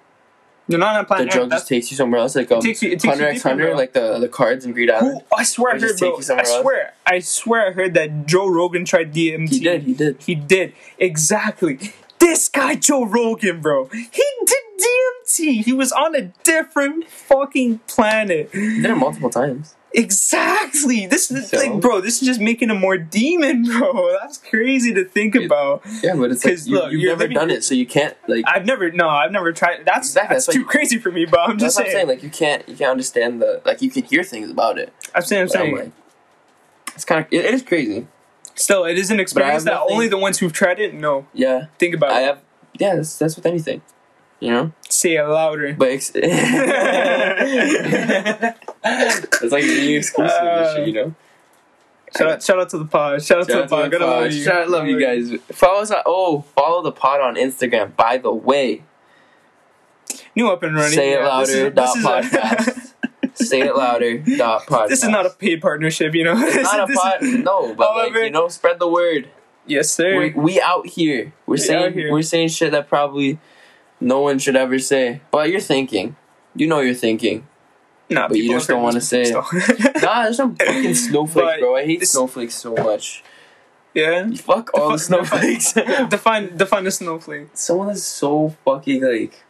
You're 0.67 0.79
not 0.79 0.95
on 1.11 1.17
the 1.19 1.25
drug 1.25 1.27
Earth. 1.27 1.33
just 1.33 1.49
That's, 1.49 1.65
takes 1.67 1.91
you 1.91 1.97
somewhere 1.97 2.21
else, 2.21 2.35
like 2.35 2.49
um, 2.51 2.61
takes 2.61 2.81
you- 2.81 2.89
it 2.89 2.93
takes 2.93 3.03
you 3.03 3.09
Hunter 3.09 3.25
x 3.27 3.39
deeper, 3.39 3.49
Hunter, 3.49 3.65
bro. 3.67 3.75
like 3.75 3.93
the 3.93 4.19
the 4.19 4.29
cards 4.29 4.65
in 4.65 4.71
Greed 4.71 4.89
Island. 4.89 5.21
Who- 5.29 5.35
I 5.37 5.43
swear 5.43 5.73
I 5.73 5.75
Or 5.75 5.79
just 5.79 5.99
heard, 5.99 6.07
bro. 6.09 6.17
you 6.17 6.23
somewhere 6.23 6.45
I 6.45 6.49
else. 6.49 6.61
swear, 6.61 6.93
I 7.05 7.19
swear 7.19 7.67
I 7.67 7.71
heard 7.71 7.93
that 7.95 8.25
Joe 8.25 8.47
Rogan 8.47 8.85
tried 8.85 9.13
DMT. 9.13 9.49
He 9.49 9.59
did, 9.59 9.83
he 9.83 9.93
did. 9.93 10.17
He 10.21 10.35
did 10.35 10.73
exactly. 10.97 11.79
This 12.19 12.47
guy 12.47 12.75
Joe 12.75 13.03
Rogan, 13.05 13.59
bro. 13.61 13.85
He 13.91 14.23
did 14.45 14.55
DMT. 14.79 15.63
He 15.65 15.73
was 15.73 15.91
on 15.91 16.15
a 16.15 16.31
different 16.43 17.09
fucking 17.09 17.79
planet. 17.87 18.49
He 18.53 18.81
did 18.81 18.91
it 18.91 18.95
multiple 18.95 19.29
times. 19.29 19.75
Exactly. 19.95 21.05
This 21.05 21.29
is 21.29 21.49
So? 21.49 21.57
like, 21.57 21.79
bro. 21.79 22.01
This 22.01 22.19
is 22.21 22.27
just 22.27 22.41
making 22.41 22.71
him 22.71 22.79
more 22.79 22.97
demon, 22.97 23.63
bro. 23.77 24.17
That's 24.19 24.39
crazy 24.39 24.91
to 24.93 25.05
think 25.05 25.35
about. 25.35 25.83
Yeah, 26.01 26.15
but 26.15 26.31
it's 26.31 26.43
like 26.43 26.65
you, 26.65 26.73
look, 26.73 26.91
you've 26.91 27.03
never 27.03 27.19
living- 27.21 27.35
done 27.35 27.51
it, 27.51 27.63
so 27.63 27.75
you 27.75 27.85
can't 27.85 28.17
like. 28.27 28.43
I've 28.47 28.65
never, 28.65 28.91
no, 28.91 29.07
I've 29.07 29.31
never 29.31 29.53
tried. 29.53 29.85
That's 29.85 30.07
Exactly, 30.09 30.35
that's 30.35 30.47
that's 30.47 30.55
too 30.55 30.63
like- 30.63 30.71
crazy 30.71 30.97
for 30.97 31.11
me. 31.11 31.25
But 31.25 31.41
I'm 31.41 31.57
just 31.59 31.77
what 31.77 31.85
I'm 31.85 31.91
saying. 31.91 32.07
saying. 32.07 32.09
Like 32.09 32.23
you 32.23 32.29
can't 32.29 32.67
you 32.67 32.75
can't 32.75 32.89
understand 32.91 33.41
the 33.41 33.61
like 33.65 33.81
you 33.83 33.91
can 33.91 34.03
hear 34.03 34.23
things 34.23 34.49
about 34.49 34.79
it. 34.79 34.91
I'm 35.13 35.21
saying, 35.21 35.43
I'm 35.43 35.47
But 35.47 35.57
I'm 35.57 35.61
saying. 35.65 35.75
like, 35.77 35.91
it's 36.95 37.05
kind 37.05 37.25
of 37.25 37.31
it, 37.31 37.45
it 37.45 37.53
is 37.53 37.61
crazy. 37.61 38.07
Still, 38.55 38.85
it 38.85 38.97
is 38.97 39.11
an 39.11 39.19
experience 39.19 39.63
that 39.65 39.73
nothing- 39.73 39.93
only 39.93 40.07
the 40.07 40.17
ones 40.17 40.39
who've 40.39 40.53
tried 40.53 40.79
it 40.79 40.93
know. 40.93 41.27
Yeah, 41.33 41.65
Think 41.79 41.95
about 41.95 42.11
I 42.11 42.21
it. 42.21 42.25
have. 42.25 42.39
Yeah, 42.79 42.95
that's 42.95 43.17
that's 43.17 43.35
with 43.35 43.45
anything, 43.45 43.81
you 44.39 44.49
know. 44.51 44.71
Say 44.89 45.15
it 45.17 45.23
louder. 45.23 45.75
But 45.77 45.89
it's, 45.89 46.11
it's 48.83 49.51
like 49.51 49.63
being 49.63 49.97
exclusive 49.97 50.37
and 50.41 50.67
shit, 50.75 50.81
uh, 50.81 50.85
you 50.85 50.93
know. 50.93 51.15
Shout 52.15 52.27
out, 52.29 52.43
shout 52.43 52.59
out 52.59 52.69
to 52.69 52.77
the 52.77 52.85
pod. 52.85 53.23
Shout 53.23 53.39
out 53.41 53.47
to 53.47 53.53
the 53.63 53.67
pod. 53.67 53.91
Gotta 53.91 54.05
love 54.05 54.31
you. 54.31 54.43
Shout 54.43 54.55
out, 54.63 54.69
love 54.69 54.87
you 54.87 54.99
guys. 54.99 55.31
Follow 55.51 55.81
us 55.81 55.89
on. 55.91 56.03
Oh, 56.05 56.41
follow 56.41 56.81
the 56.83 56.91
pod 56.91 57.21
on 57.21 57.35
Instagram. 57.35 57.95
By 57.95 58.17
the 58.17 58.31
way, 58.31 58.83
New 60.35 60.49
up 60.49 60.63
and 60.63 60.75
running. 60.75 60.91
say 60.91 61.13
it 61.13 61.19
Yeah, 61.19 61.39
this 61.39 61.49
is- 61.49 61.55
louder. 61.63 61.69
Dot 61.71 61.93
this 61.95 61.95
is 61.95 62.05
podcast. 62.05 63.45
say 63.47 63.61
it 63.61 63.75
louder. 63.75 64.17
Dot 64.19 64.61
podcast. 64.67 64.89
This 64.89 65.03
is 65.03 65.09
not 65.09 65.25
a 65.25 65.29
paid 65.31 65.61
partnership, 65.61 66.13
you 66.13 66.23
know. 66.23 66.35
This 66.39 66.63
not 66.63 66.89
a 66.89 66.93
pod. 66.93 67.21
No, 67.23 67.73
but 67.73 67.95
like 67.95 68.13
you 68.13 68.29
know, 68.31 68.47
spread 68.47 68.79
the 68.79 68.87
word. 68.87 69.29
Yes, 69.65 69.89
sir. 69.89 70.19
We, 70.19 70.29
we 70.31 70.61
out 70.61 70.85
here. 70.87 71.33
We're 71.45 71.53
We 71.53 71.57
saying 71.57 71.83
out 71.85 71.91
here. 71.93 72.11
we're 72.11 72.21
saying 72.21 72.49
shit 72.49 72.71
that 72.73 72.89
probably 72.89 73.39
no 73.99 74.19
one 74.19 74.37
should 74.37 74.55
ever 74.57 74.77
say. 74.77 75.21
But 75.31 75.49
you're 75.49 75.61
thinking. 75.61 76.15
You 76.55 76.67
know 76.67 76.79
you're 76.81 76.93
thinking. 76.93 77.47
Nah, 78.09 78.27
but 78.27 78.37
you 78.37 78.49
just 78.51 78.67
don't 78.67 78.81
wanna 78.83 79.01
say 79.01 79.21
it. 79.21 79.27
stuff. 79.27 79.49
Nah, 80.01 80.23
there's 80.23 80.37
some 80.37 80.55
fucking 80.57 80.95
snowflakes, 80.95 81.59
bro. 81.59 81.75
I 81.75 81.85
hate 81.85 81.99
this- 81.99 82.11
snowflakes 82.11 82.55
so 82.55 82.73
much. 82.75 83.23
yeah. 83.93 84.29
Fuck 84.35 84.71
all 84.73 84.91
the 84.91 84.99
snowflakes. 84.99 85.73
define 86.09 86.55
define 86.57 86.83
the 86.83 86.91
snowflake. 87.01 87.47
Someone 87.53 87.89
is 87.89 88.03
so 88.05 88.55
fucking 88.65 89.03
like 89.03 89.43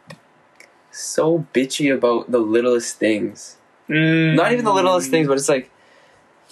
so 0.90 1.46
bitchy 1.52 1.92
about 1.94 2.30
the 2.30 2.38
littlest 2.38 2.98
things. 2.98 3.56
Mm. 3.88 4.34
Not 4.36 4.52
even 4.52 4.64
the 4.64 4.72
littlest 4.72 5.10
things, 5.10 5.28
but 5.28 5.36
it's 5.36 5.48
like 5.48 5.70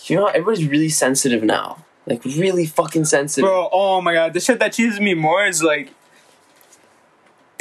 you 0.07 0.17
know, 0.17 0.27
everybody's 0.27 0.67
really 0.67 0.89
sensitive 0.89 1.43
now. 1.45 1.85
Like 2.07 2.25
really 2.25 2.67
fucking 2.67 3.05
sensitive. 3.05 3.47
Bro, 3.49 3.69
oh 3.73 4.01
my 4.01 4.13
god, 4.15 4.33
the 4.35 4.41
shit 4.41 4.59
that 4.59 4.73
cheeses 4.73 4.99
me 4.99 5.15
more 5.15 5.45
is 5.47 5.63
like 5.63 5.93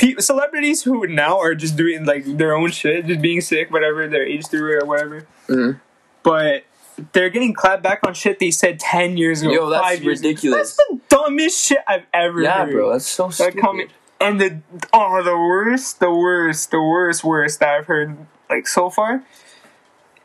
pe- 0.01 0.15
celebrities 0.19 0.83
who 0.83 1.05
now 1.07 1.39
are 1.39 1.55
just 1.55 1.75
doing 1.77 2.05
like 2.05 2.25
their 2.25 2.55
own 2.55 2.71
shit, 2.71 3.05
just 3.05 3.21
being 3.21 3.39
sick, 3.41 3.71
whatever, 3.71 4.07
their 4.07 4.25
age 4.25 4.47
through 4.47 4.81
or 4.81 4.85
whatever. 4.85 5.25
Mhm. 5.47 5.79
But 6.23 6.63
they're 7.13 7.29
getting 7.29 7.53
clapped 7.53 7.83
back 7.83 7.99
on 8.05 8.13
shit 8.13 8.39
they 8.39 8.51
said 8.51 8.79
ten 8.79 9.17
years 9.17 9.41
ago. 9.41 9.51
Yo, 9.51 9.69
that's 9.69 10.01
years 10.01 10.19
ago. 10.19 10.29
ridiculous. 10.29 10.75
That's 10.75 10.89
the 10.89 10.99
dumbest 11.09 11.63
shit 11.65 11.79
I've 11.87 12.05
ever 12.13 12.41
Yeah, 12.41 12.65
heard. 12.65 12.71
bro, 12.73 12.91
that's 12.91 13.05
so 13.07 13.27
That 13.27 13.33
stupid. 13.33 13.61
comment 13.61 13.89
and 14.19 14.39
the 14.41 14.59
oh 14.93 15.23
the 15.23 15.37
worst, 15.37 15.99
the 15.99 16.11
worst, 16.11 16.71
the 16.71 16.81
worst, 16.81 17.23
worst 17.23 17.59
that 17.59 17.69
I've 17.69 17.85
heard 17.87 18.17
like 18.49 18.67
so 18.67 18.89
far 18.89 19.23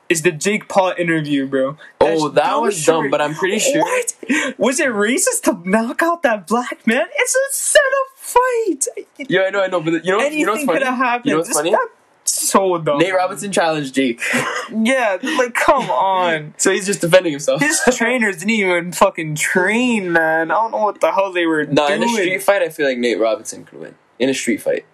is 0.08 0.22
the 0.22 0.30
Jake 0.30 0.68
Paul 0.68 0.94
interview, 0.98 1.46
bro. 1.48 1.76
Oh, 2.00 2.28
that 2.28 2.44
dumb 2.44 2.62
was 2.62 2.76
shit. 2.76 2.86
dumb, 2.86 3.10
but 3.10 3.20
I'm 3.20 3.34
pretty 3.34 3.58
sure- 3.58 3.80
What 3.82 4.14
was 4.58 4.78
it 4.78 4.88
racist 4.90 5.42
to 5.44 5.60
knock 5.68 6.00
out 6.02 6.22
that 6.22 6.46
black 6.46 6.86
man? 6.86 7.06
It's 7.16 7.34
a 7.34 7.38
setup 7.50 8.08
fight. 8.26 8.86
Yeah, 9.28 9.42
I 9.42 9.50
know, 9.50 9.62
I 9.62 9.66
know, 9.68 9.80
but 9.80 10.04
you 10.04 10.12
know, 10.12 10.18
Anything 10.18 10.40
you 10.40 10.46
know 10.46 10.52
what's 10.52 10.64
could 10.64 10.72
funny? 10.74 10.84
have 10.84 10.94
happened. 10.96 11.26
You 11.26 11.32
know 11.32 11.38
what's 11.38 11.52
funny? 11.52 11.70
that- 11.70 11.88
so 12.28 12.76
dumb. 12.78 12.98
Nate 12.98 13.14
Robinson 13.14 13.52
challenged 13.52 13.94
Jake, 13.94 14.20
Yeah, 14.74 15.16
like 15.22 15.54
come 15.54 15.88
on. 15.90 16.54
so 16.58 16.72
he's 16.72 16.84
just 16.84 17.00
defending 17.00 17.30
himself. 17.32 17.60
His 17.62 17.80
trainers 17.96 18.38
didn't 18.38 18.50
even 18.50 18.90
fucking 18.90 19.36
train, 19.36 20.10
man. 20.10 20.50
I 20.50 20.54
don't 20.54 20.72
know 20.72 20.78
what 20.82 21.00
the 21.00 21.12
hell 21.12 21.32
they 21.32 21.46
were 21.46 21.64
no, 21.66 21.86
doing. 21.86 22.02
in 22.02 22.08
a 22.08 22.12
street 22.12 22.42
fight, 22.42 22.62
I 22.62 22.68
feel 22.68 22.84
like 22.86 22.98
Nate 22.98 23.20
Robinson 23.20 23.64
could 23.64 23.78
win. 23.78 23.94
In 24.18 24.28
a 24.28 24.34
street 24.34 24.60
fight. 24.60 24.84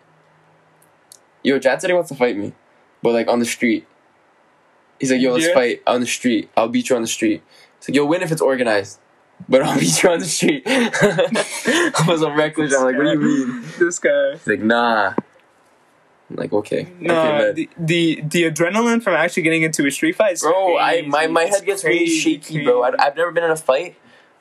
Yo, 1.43 1.59
Chad 1.59 1.81
said 1.81 1.89
he 1.89 1.95
wants 1.95 2.11
to 2.11 2.15
fight 2.15 2.37
me, 2.37 2.53
but 3.03 3.13
like 3.15 3.29
on 3.29 3.39
the 3.39 3.47
street. 3.47 3.87
He's 5.01 5.11
like, 5.11 5.21
yo, 5.23 5.33
let's 5.33 5.47
Yeah. 5.49 5.55
fight 5.55 5.83
on 5.87 6.01
the 6.01 6.07
street. 6.07 6.51
I'll 6.57 6.69
beat 6.69 6.91
you 6.91 6.97
on 6.97 7.03
the 7.03 7.09
street. 7.09 7.43
He's 7.81 7.89
like, 7.89 7.97
yo, 7.97 8.05
win 8.05 8.23
if 8.23 8.31
it's 8.31 8.43
organized, 8.43 9.01
but 9.49 9.63
I'll 9.63 9.79
beat 9.79 10.03
you 10.03 10.11
on 10.11 10.19
the 10.21 10.25
street. 10.25 10.63
I 10.67 12.05
was 12.07 12.23
on 12.23 12.37
reckless. 12.37 12.75
I'm 12.75 12.85
like, 12.85 12.97
what 12.97 13.05
do 13.05 13.11
you 13.11 13.19
mean? 13.47 13.65
This 13.79 13.99
guy. 13.99 14.33
He's 14.33 14.47
like, 14.47 14.61
nah. 14.61 15.15
I'm 16.31 16.37
like, 16.37 16.53
okay. 16.53 16.89
No, 16.99 17.21
okay, 17.21 17.53
the, 17.53 17.69
the 17.77 18.23
the 18.23 18.51
adrenaline 18.51 19.03
from 19.03 19.15
actually 19.15 19.43
getting 19.43 19.63
into 19.65 19.87
a 19.87 19.91
street 19.91 20.17
fight, 20.17 20.33
is 20.35 20.41
Bro, 20.43 20.79
I 20.79 21.03
my, 21.03 21.27
my 21.27 21.43
It's 21.45 21.57
head 21.59 21.67
gets 21.67 21.85
really 21.85 21.99
crazy, 21.99 22.19
shaky, 22.39 22.65
bro. 22.65 22.81
crazy. 22.83 22.97
I, 22.99 23.07
I've 23.07 23.17
never 23.17 23.31
been 23.33 23.45
in 23.45 23.51
a 23.51 23.57
fight, 23.57 23.97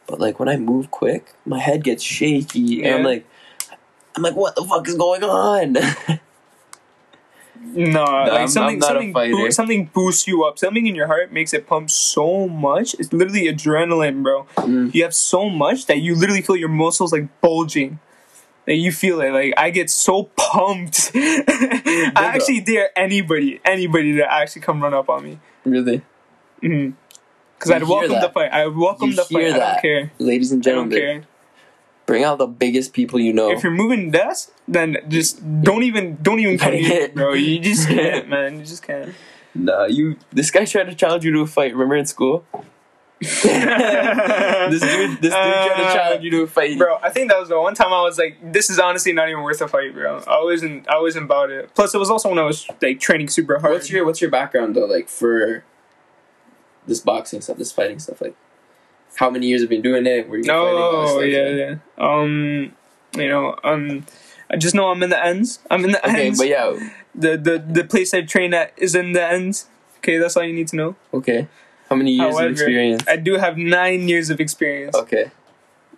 but 0.07 0.19
like 0.19 0.39
when 0.39 0.47
I 0.47 0.55
move 0.55 0.89
quick, 0.89 1.33
my 1.45 1.59
head 1.59 1.83
gets 1.83 2.01
shaky, 2.03 2.83
and 2.85 2.95
I'm 2.95 3.03
like, 3.03 3.25
I'm 4.15 4.23
like, 4.23 4.35
what 4.35 4.55
the 4.55 4.63
fuck 4.63 4.87
is 4.87 4.95
going 4.95 5.23
on? 5.23 5.75
No, 7.63 8.03
I'm- 8.03 8.27
like 8.29 8.41
I'm 8.41 8.47
something 8.47 8.79
a 8.79 8.85
something 8.85 9.13
boo- 9.13 9.51
something 9.51 9.89
boosts 9.93 10.27
you 10.27 10.43
up. 10.43 10.57
Something 10.59 10.87
in 10.87 10.95
your 10.95 11.07
heart 11.07 11.31
makes 11.31 11.53
it 11.53 11.67
pump 11.67 11.89
so 11.89 12.47
much. 12.47 12.95
It's 12.99 13.13
literally 13.13 13.43
adrenaline, 13.43 14.23
bro. 14.23 14.45
Mm. 14.57 14.93
You 14.93 15.03
have 15.03 15.13
so 15.13 15.49
much 15.49 15.85
that 15.85 15.99
you 15.99 16.15
literally 16.15 16.41
feel 16.41 16.55
your 16.57 16.69
muscles 16.69 17.13
like 17.13 17.27
bulging. 17.41 17.99
Like 18.67 18.77
you 18.77 18.91
feel 18.91 19.21
it. 19.21 19.31
Like 19.31 19.53
I 19.57 19.69
get 19.69 19.89
so 19.89 20.23
pumped. 20.35 21.11
I 21.15 22.11
actually 22.35 22.61
dare 22.61 22.89
anybody, 22.97 23.59
anybody 23.63 24.15
to 24.17 24.31
actually 24.31 24.61
come 24.63 24.81
run 24.81 24.93
up 24.93 25.09
on 25.09 25.23
me. 25.23 25.39
really, 25.65 26.01
Because 26.61 27.71
I'd 27.71 27.83
welcome 27.83 28.09
that. 28.11 28.21
the 28.21 28.29
fight. 28.29 28.51
I 28.51 28.67
welcome 28.67 29.09
You 29.09 29.15
the 29.15 29.23
fight. 29.23 29.43
hear 29.45 29.53
I 29.55 29.57
don't 29.73 29.81
care. 29.81 30.11
ladies 30.19 30.51
and 30.51 30.65
I 30.67 30.71
don't 30.71 30.89
gentlemen, 30.91 31.21
care. 31.21 31.30
Bring 32.05 32.23
out 32.23 32.37
the 32.37 32.47
biggest 32.47 32.93
people 32.93 33.19
you 33.19 33.33
know. 33.33 33.51
If 33.51 33.63
you're 33.63 33.71
moving 33.71 34.11
desk, 34.11 34.51
then 34.67 34.97
just 35.07 35.41
don't 35.63 35.83
even 35.83 36.17
don't 36.21 36.39
even 36.39 36.57
come 36.57 36.73
here, 36.73 37.09
bro. 37.13 37.33
You 37.33 37.59
just 37.59 37.87
can't, 37.87 38.27
man. 38.29 38.59
You 38.59 38.65
just 38.65 38.83
can't. 38.83 39.13
Nah, 39.53 39.85
you. 39.85 40.17
This 40.31 40.49
guy 40.51 40.65
tried 40.65 40.85
to 40.85 40.95
challenge 40.95 41.25
you 41.25 41.31
to 41.33 41.41
a 41.41 41.47
fight. 41.47 41.73
Remember 41.73 41.95
in 41.95 42.05
school? 42.05 42.45
this 43.21 43.43
dude, 43.43 43.51
this 44.71 44.79
dude 44.79 45.31
tried 45.31 45.75
to 45.77 45.83
Uh, 45.83 45.93
challenge 45.93 46.23
you 46.23 46.31
to 46.31 46.41
a 46.41 46.47
fight. 46.47 46.75
Bro, 46.77 46.97
I 47.03 47.09
think 47.11 47.29
that 47.29 47.39
was 47.39 47.49
the 47.49 47.59
one 47.59 47.75
time 47.75 47.93
I 47.93 48.01
was 48.01 48.17
like, 48.17 48.37
"This 48.51 48.69
is 48.71 48.79
honestly 48.79 49.13
not 49.13 49.29
even 49.29 49.43
worth 49.43 49.61
a 49.61 49.67
fight, 49.67 49.93
bro." 49.93 50.23
I 50.27 50.43
wasn't, 50.43 50.87
I 50.89 50.99
wasn't 50.99 51.25
about 51.25 51.51
it. 51.51 51.69
Plus, 51.75 51.93
it 51.93 51.99
was 51.99 52.09
also 52.09 52.29
when 52.29 52.39
I 52.39 52.43
was 52.43 52.65
like 52.81 52.99
training 52.99 53.27
super 53.27 53.59
hard. 53.59 53.73
What's 53.73 53.91
your 53.91 54.05
What's 54.05 54.21
your 54.21 54.31
background 54.31 54.75
though? 54.75 54.85
Like 54.85 55.07
for 55.07 55.63
this 56.87 56.99
boxing 56.99 57.41
stuff, 57.41 57.57
this 57.57 57.71
fighting 57.71 57.99
stuff. 57.99 58.21
Like, 58.21 58.35
how 59.15 59.29
many 59.29 59.47
years 59.47 59.61
have 59.61 59.69
been 59.69 59.81
doing 59.81 60.05
it? 60.05 60.27
Were 60.27 60.37
you 60.37 60.43
Oh 60.51 61.19
yeah, 61.21 61.49
yeah. 61.49 61.75
Um, 61.97 62.73
you 63.15 63.27
know, 63.27 63.57
um, 63.63 64.05
I 64.49 64.57
just 64.57 64.73
know 64.75 64.89
I'm 64.89 65.01
in 65.03 65.09
the 65.09 65.23
ends. 65.23 65.59
I'm 65.69 65.83
in 65.85 65.91
the 65.91 65.99
Okay, 66.07 66.27
ends. 66.27 66.39
Okay, 66.39 66.49
but 66.49 66.79
yeah, 66.79 66.89
The 67.13 67.37
the 67.37 67.63
the 67.81 67.83
place 67.83 68.13
I 68.13 68.21
train 68.21 68.53
at 68.53 68.73
is 68.77 68.95
in 68.95 69.13
the 69.13 69.23
ends. 69.23 69.67
Okay, 69.97 70.17
that's 70.17 70.35
all 70.37 70.43
you 70.43 70.53
need 70.53 70.67
to 70.69 70.75
know. 70.75 70.95
okay. 71.13 71.47
How 71.89 71.97
many 71.97 72.11
years 72.13 72.31
However, 72.35 72.45
of 72.47 72.51
experience? 72.53 73.03
I 73.05 73.17
do 73.17 73.35
have 73.35 73.57
nine 73.57 74.07
years 74.07 74.29
of 74.29 74.39
experience. 74.39 74.95
Okay. 74.95 75.29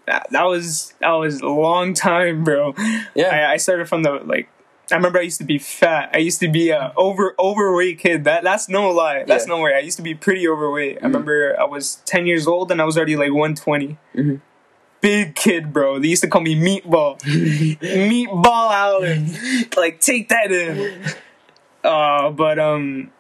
That, 0.08 0.26
that 0.32 0.44
was 0.44 0.94
that 1.00 1.12
was 1.12 1.40
a 1.42 1.48
long 1.48 1.94
time, 1.94 2.44
bro. 2.44 2.74
Yeah. 3.14 3.28
I, 3.30 3.54
I 3.54 3.58
started 3.58 3.88
from 3.88 4.02
the 4.02 4.14
like. 4.26 4.50
I 4.92 4.96
remember 4.96 5.20
I 5.20 5.24
used 5.24 5.38
to 5.40 5.44
be 5.46 5.58
fat. 5.58 6.10
I 6.14 6.18
used 6.18 6.40
to 6.42 6.48
be 6.50 6.70
a 6.70 6.94
over 6.98 7.34
overweight 7.40 8.00
kid. 8.00 8.26
That 8.26 8.44
that's 8.44 8.68
no 8.70 8.90
lie. 8.92 9.24
That's 9.24 9.46
Yeah. 9.48 9.56
no 9.56 9.62
way. 9.62 9.74
I 9.76 9.80
used 9.80 9.98
to 9.98 10.04
be 10.04 10.14
pretty 10.14 10.48
overweight. 10.48 10.98
I 10.98 11.00
Mhm. 11.02 11.04
remember 11.06 11.56
I 11.60 11.64
was 11.64 12.02
ten 12.06 12.28
years 12.28 12.48
old 12.48 12.72
and 12.72 12.82
I 12.82 12.86
was 12.86 12.98
already 12.98 13.16
like 13.16 13.32
one 13.34 13.56
Mhm. 13.56 14.42
Big 15.02 15.36
kid, 15.36 15.74
bro. 15.74 16.00
They 16.00 16.08
used 16.10 16.22
to 16.24 16.30
call 16.30 16.42
me 16.42 16.56
Meatball. 16.56 17.20
Meatball 17.82 18.72
Allen. 18.74 19.30
like 19.76 20.00
take 20.00 20.30
that 20.30 20.52
in. 20.52 21.02
Uh, 21.84 22.30
but 22.32 22.60
um. 22.60 23.12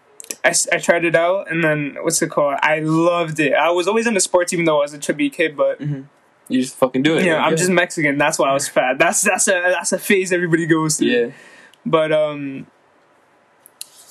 I, 0.45 0.53
I 0.73 0.77
tried 0.77 1.05
it 1.05 1.15
out 1.15 1.49
and 1.49 1.63
then 1.63 1.95
what's 2.01 2.21
it 2.21 2.29
called? 2.29 2.55
I 2.61 2.79
loved 2.79 3.39
it. 3.39 3.53
I 3.53 3.69
was 3.69 3.87
always 3.87 4.07
into 4.07 4.19
sports 4.19 4.51
even 4.51 4.65
though 4.65 4.79
I 4.79 4.81
was 4.81 4.93
a 4.93 4.97
chubby 4.97 5.29
kid, 5.29 5.55
but 5.55 5.79
You 5.79 6.05
just 6.49 6.75
fucking 6.75 7.01
do 7.03 7.15
it. 7.17 7.23
yeah, 7.23 7.35
like, 7.37 7.45
I'm 7.51 7.55
just 7.57 7.69
Mexican. 7.69 8.17
That's 8.17 8.37
why 8.37 8.49
I 8.49 8.53
was 8.53 8.67
fat. 8.67 8.97
That's 8.97 9.21
that's 9.21 9.47
a 9.47 9.51
that's 9.51 9.93
a 9.93 9.99
phase 9.99 10.33
everybody 10.33 10.65
goes 10.65 10.97
through. 10.97 11.07
Yeah. 11.07 11.27
But 11.85 12.11
um, 12.11 12.67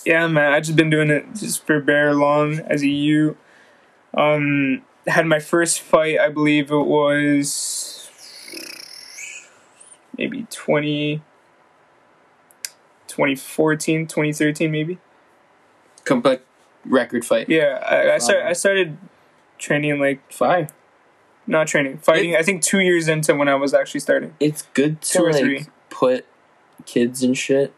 Yeah, 0.05 0.27
man. 0.27 0.53
I 0.53 0.61
just 0.61 0.77
been 0.77 0.91
doing 0.91 1.11
it 1.11 1.27
just 1.35 1.67
for 1.67 1.81
bare 1.81 2.15
long 2.15 2.59
as 2.61 2.83
a 2.83 2.89
youth. 2.89 3.37
Um, 4.15 4.83
had 5.07 5.27
my 5.27 5.39
first 5.39 5.81
fight. 5.81 6.19
I 6.19 6.29
believe 6.29 6.71
it 6.71 6.77
was 6.77 8.11
maybe 10.19 10.47
20, 10.51 11.23
2014, 13.09 14.07
2013 14.07 14.71
maybe. 14.71 14.99
Complete 16.05 16.41
record 16.85 17.25
fight. 17.25 17.49
Yeah, 17.49 17.83
I, 17.89 18.15
I 18.15 18.19
started. 18.19 18.47
I 18.47 18.53
started 18.53 18.99
training 19.59 19.99
like 20.01 20.31
five. 20.33 20.73
not 21.47 21.69
training, 21.69 21.99
fighting. 21.99 22.37
I 22.37 22.43
think 22.43 22.63
two 22.63 22.81
years 22.81 23.09
into 23.09 23.35
when 23.35 23.49
I 23.49 23.55
was 23.55 23.73
actually 23.73 24.01
starting. 24.01 24.35
It's 24.41 24.63
good 24.75 25.01
to 25.03 25.19
Two 25.19 25.25
or 25.25 25.33
like 25.33 25.43
three. 25.43 25.67
put 25.91 26.27
kids 26.87 27.23
and 27.23 27.37
shit, 27.37 27.73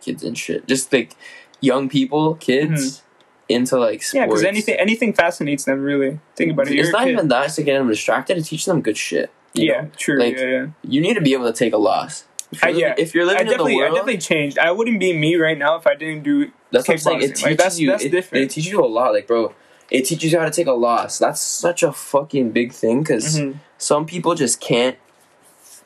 kids 0.00 0.22
and 0.24 0.36
shit, 0.36 0.66
just 0.66 0.92
like 0.92 1.16
young 1.60 1.88
people, 1.88 2.34
kids 2.36 3.02
into 3.48 3.78
like 3.78 4.02
sports. 4.02 4.08
Mm-hmm. 4.08 4.16
Yeah, 4.18 4.26
because 4.26 4.44
anything 4.44 4.74
anything 4.76 5.12
fascinates 5.12 5.64
them. 5.64 5.80
Really, 5.82 6.20
think 6.36 6.52
about 6.52 6.68
it. 6.68 6.78
It's 6.78 6.90
not 6.90 7.04
kid. 7.04 7.12
even 7.12 7.28
that 7.28 7.50
to 7.50 7.62
get 7.62 7.78
them 7.78 7.88
distracted. 7.88 8.34
To 8.36 8.42
teach 8.42 8.64
them 8.64 8.80
good 8.82 8.96
shit. 8.96 9.30
you 9.54 9.66
Yeah, 9.66 9.80
know? 9.82 9.90
true. 9.96 10.18
Like, 10.18 10.36
yeah, 10.36 10.44
yeah. 10.46 10.66
You 10.82 11.00
need 11.00 11.14
to 11.14 11.20
be 11.20 11.32
able 11.32 11.46
to 11.46 11.52
take 11.52 11.72
a 11.72 11.76
loss. 11.78 12.24
If 12.52 12.64
I- 12.64 12.68
you're, 12.70 12.78
yeah. 12.80 12.88
living, 12.90 13.04
if 13.04 13.14
you're 13.14 13.24
I 13.24 13.26
living 13.26 13.40
in 13.40 13.46
the 13.46 13.50
definitely, 13.52 13.82
I 13.82 13.88
definitely 13.88 14.18
changed. 14.18 14.58
I 14.58 14.70
wouldn't 14.72 14.98
be 15.00 15.12
me 15.16 15.36
right 15.36 15.56
now 15.58 15.76
if 15.76 15.86
I 15.86 15.94
didn't 15.94 16.22
do. 16.24 16.50
that's 16.72 16.86
what 16.88 16.94
I'm 16.94 16.98
saying. 16.98 17.22
It 17.22 17.26
teaches 17.28 17.42
Like, 17.44 17.56
that's- 17.58 17.78
you. 17.78 17.90
that's 17.90 18.04
it, 18.04 18.10
different. 18.10 18.44
it 18.44 18.50
teaches 18.50 18.72
you 18.72 18.84
a 18.84 18.86
lot. 18.86 19.12
Like, 19.12 19.26
bro, 19.26 19.54
it 19.90 20.02
teaches 20.04 20.32
you 20.32 20.38
how 20.38 20.44
to 20.44 20.50
take 20.50 20.66
a 20.66 20.72
loss. 20.72 21.18
That's 21.18 21.40
such 21.40 21.82
a 21.82 21.92
fucking 21.92 22.50
big 22.50 22.72
thing 22.72 23.00
because 23.02 23.38
Mhm. 23.38 23.56
some 23.78 24.04
people 24.06 24.34
just 24.36 24.60
can't, 24.60 24.96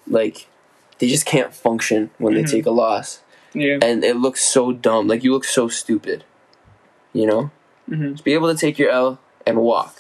like, 0.07 0.47
they 0.99 1.09
just 1.09 1.27
can't 1.27 1.53
function 1.55 2.11
when 2.19 2.35
Mhm. 2.35 2.37
they 2.47 2.53
take 2.57 2.67
a 2.67 2.71
loss, 2.71 3.21
Yeah. 3.53 3.79
and 3.83 4.05
it 4.05 4.17
looks 4.17 4.43
so 4.45 4.73
dumb. 4.73 5.07
Like, 5.09 5.25
you 5.25 5.33
look 5.33 5.45
so 5.45 5.69
stupid. 5.69 6.25
You 7.13 7.27
know, 7.27 7.51
hmm 7.89 8.13
just 8.13 8.25
be 8.25 8.35
able 8.35 8.53
to 8.53 8.59
take 8.59 8.79
your 8.79 8.91
L 8.91 9.19
and 9.47 9.59
walk. 9.59 9.95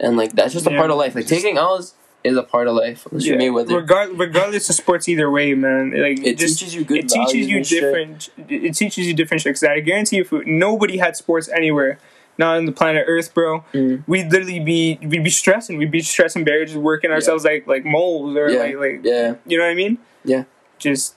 And 0.00 0.16
like 0.16 0.32
that's 0.32 0.52
just 0.52 0.66
a 0.66 0.70
part 0.70 0.90
of 0.90 0.96
life. 0.96 1.14
Like 1.14 1.26
taking 1.26 1.56
L's 1.58 1.94
is 2.22 2.36
a 2.36 2.42
part 2.42 2.68
of 2.68 2.74
life. 2.74 3.06
Unless 3.10 3.26
Yeah. 3.26 3.34
you're 3.40 3.52
Mayweather. 3.52 3.74
Regard, 3.76 4.18
regardless 4.18 4.68
of 4.68 4.74
sports, 4.76 5.08
either 5.08 5.30
way, 5.30 5.54
man. 5.54 5.90
Like 5.90 6.24
it 6.24 6.38
just, 6.38 6.58
teaches 6.58 6.74
you 6.74 6.84
good 6.84 6.98
it 6.98 7.08
teaches 7.08 7.48
you 7.48 7.56
and 7.56 7.66
shit. 7.66 7.80
different. 7.80 8.28
It 8.48 8.74
teaches 8.74 9.06
you 9.06 9.14
different 9.14 9.42
shit. 9.42 9.50
Because 9.50 9.64
I 9.64 9.80
guarantee 9.80 10.16
you, 10.16 10.22
if 10.22 10.32
nobody 10.46 10.98
had 10.98 11.16
sports 11.16 11.48
anywhere, 11.48 11.98
not 12.38 12.56
on 12.56 12.64
the 12.66 12.72
planet 12.72 13.04
Earth, 13.08 13.34
bro, 13.34 13.64
Mm. 13.74 14.04
we'd 14.06 14.30
literally 14.32 14.60
be 14.60 14.98
we'd 15.02 15.24
be 15.24 15.30
stressing. 15.30 15.76
We'd 15.76 15.90
be 15.90 16.00
stressing 16.00 16.44
just 16.44 16.76
working 16.76 17.10
ourselves 17.10 17.44
like 17.44 17.66
like 17.66 17.84
moles 17.84 18.36
or 18.36 18.48
Yeah. 18.50 18.60
like 18.60 18.76
like 18.76 19.00
Yeah. 19.04 19.34
you 19.46 19.58
know 19.58 19.64
what 19.64 19.70
I 19.70 19.74
mean? 19.74 19.98
Yeah. 20.24 20.44
Just 20.78 21.14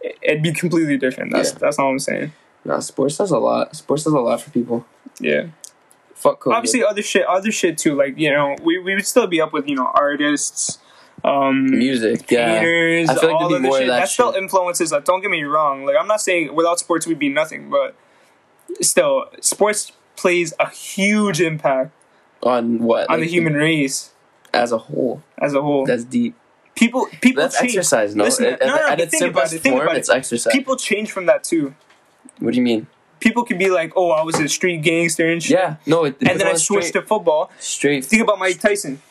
it- 0.00 0.16
it'd 0.22 0.42
be 0.42 0.52
completely 0.52 0.96
different. 0.96 1.32
That's 1.32 1.52
Yeah. 1.52 1.58
that's 1.60 1.78
all 1.78 1.90
I'm 1.90 1.98
saying. 1.98 2.32
No, 2.64 2.80
sports 2.80 3.16
does 3.18 3.30
a 3.30 3.38
lot. 3.38 3.74
Sports 3.76 4.04
does 4.04 4.12
a 4.12 4.18
lot 4.18 4.40
for 4.40 4.50
people. 4.50 4.84
Yeah. 5.20 5.46
Fuck 6.14 6.40
COVID. 6.40 6.52
Obviously, 6.54 6.84
other 6.84 7.02
shit, 7.02 7.24
other 7.26 7.52
shit 7.52 7.78
too. 7.78 7.94
Like 7.94 8.18
you 8.18 8.30
know, 8.30 8.56
we 8.62 8.78
we 8.78 8.94
would 8.94 9.06
still 9.06 9.26
be 9.26 9.40
up 9.40 9.52
with 9.52 9.68
you 9.68 9.76
know 9.76 9.90
artists. 9.94 10.78
Um, 11.24 11.66
music. 11.66 12.30
Yeah. 12.30 12.60
painters, 12.60 13.08
I 13.10 13.14
feel 13.16 13.30
like 13.32 13.40
all 13.40 13.46
of 13.46 13.52
the 13.52 13.58
more 13.68 13.78
shit. 13.78 13.88
that 13.88 14.00
That 14.00 14.08
still 14.08 14.32
influences 14.34 14.92
us. 14.92 15.02
Don't 15.04 15.20
get 15.20 15.30
me 15.32 15.42
wrong. 15.42 15.84
Like 15.84 15.96
I'm 15.98 16.06
not 16.06 16.20
saying 16.20 16.54
without 16.54 16.78
sports 16.78 17.06
we'd 17.08 17.18
be 17.18 17.28
nothing, 17.28 17.68
but 17.70 17.96
still, 18.80 19.26
sports 19.40 19.92
plays 20.18 20.52
a 20.60 20.68
huge 20.68 21.40
impact 21.40 21.92
On 22.42 22.78
what? 22.80 23.08
on 23.08 23.18
Like, 23.20 23.28
the 23.28 23.32
human 23.34 23.54
race 23.54 24.10
as 24.52 24.72
a 24.72 24.78
whole. 24.78 25.22
as 25.40 25.54
a 25.54 25.62
whole. 25.62 25.86
That's 25.86 26.04
deep. 26.04 26.34
people, 26.74 27.06
people 27.20 27.42
That's 27.42 27.58
change. 27.58 27.76
exercise. 27.76 28.14
No, 28.14 28.24
Listen, 28.24 28.46
at, 28.46 28.60
no, 28.60 28.66
no, 28.76 28.88
at 28.88 29.00
its 29.00 29.10
think 29.18 29.30
about 29.32 29.48
simplest 29.48 29.66
it, 29.66 29.70
form, 29.70 29.88
it. 29.88 29.96
it's 29.98 30.08
exercise. 30.10 30.52
People 30.52 30.76
change 30.76 31.10
from 31.12 31.26
that 31.26 31.44
too. 31.44 31.74
what 32.40 32.52
do 32.52 32.56
you 32.56 32.62
mean? 32.62 32.86
People 33.20 33.44
can 33.44 33.58
be 33.58 33.68
like, 33.68 33.92
"Oh, 33.96 34.10
I 34.12 34.22
was 34.22 34.38
a 34.38 34.48
street 34.48 34.82
gangster 34.82 35.26
and 35.30 35.42
shit," 35.42 35.58
Yeah. 35.58 35.76
No. 35.86 36.04
It, 36.04 36.16
and 36.20 36.38
then 36.40 36.46
I 36.46 36.54
switched 36.54 36.88
straight, 36.88 37.02
to 37.02 37.06
football. 37.08 37.50
straight. 37.58 38.04
Think 38.04 38.22
about 38.22 38.38
Mike 38.38 38.60
Tyson. 38.60 39.02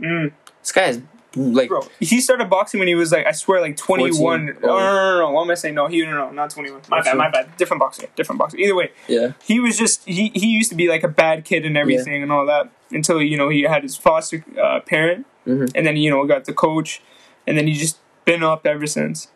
Mm. 0.00 0.32
This 0.60 0.72
guy 0.72 0.86
is 0.86 1.02
like. 1.36 1.68
Bro, 1.68 1.88
he 2.00 2.20
started 2.20 2.48
boxing 2.50 2.78
when 2.78 2.88
he 2.88 2.94
was 2.94 3.12
like, 3.12 3.26
I 3.26 3.32
swear, 3.32 3.60
like 3.60 3.76
21. 3.76 4.46
14. 4.46 4.60
No, 4.62 4.68
no, 4.68 4.78
no, 4.78 4.92
no, 4.92 5.18
no. 5.20 5.30
What 5.32 5.42
am 5.44 5.50
I 5.50 5.54
saying? 5.54 5.74
No, 5.74 5.86
he, 5.86 6.02
no, 6.04 6.10
no, 6.12 6.30
not 6.30 6.50
21. 6.50 6.82
My 6.88 7.02
bad, 7.02 7.16
my 7.16 7.30
bad. 7.30 7.56
Different 7.56 7.80
boxer, 7.80 8.06
different 8.16 8.38
boxer. 8.38 8.56
Either 8.58 8.74
way, 8.74 8.90
Yeah. 9.08 9.32
he 9.44 9.60
was 9.60 9.78
just, 9.78 10.04
he, 10.06 10.30
he 10.34 10.48
used 10.48 10.70
to 10.70 10.76
be 10.76 10.88
like 10.88 11.02
a 11.02 11.08
bad 11.08 11.44
kid 11.44 11.64
and 11.66 11.76
everything 11.76 12.22
and 12.22 12.30
all 12.32 12.46
that 12.46 12.70
until, 12.90 13.20
you 13.22 13.36
know, 13.36 13.48
he 13.48 13.62
had 13.62 13.82
his 13.82 13.96
foster 13.96 14.44
uh, 14.62 14.80
parent 14.80 15.26
Mhm. 15.46 15.72
and 15.74 15.86
then, 15.86 15.96
you 15.96 16.10
know, 16.10 16.24
got 16.26 16.44
the 16.44 16.52
coach 16.52 17.02
and 17.46 17.56
then 17.58 17.66
he 17.66 17.72
just 17.74 17.98
been 18.24 18.42
up 18.44 18.66
ever 18.66 18.86
since. 18.86 19.28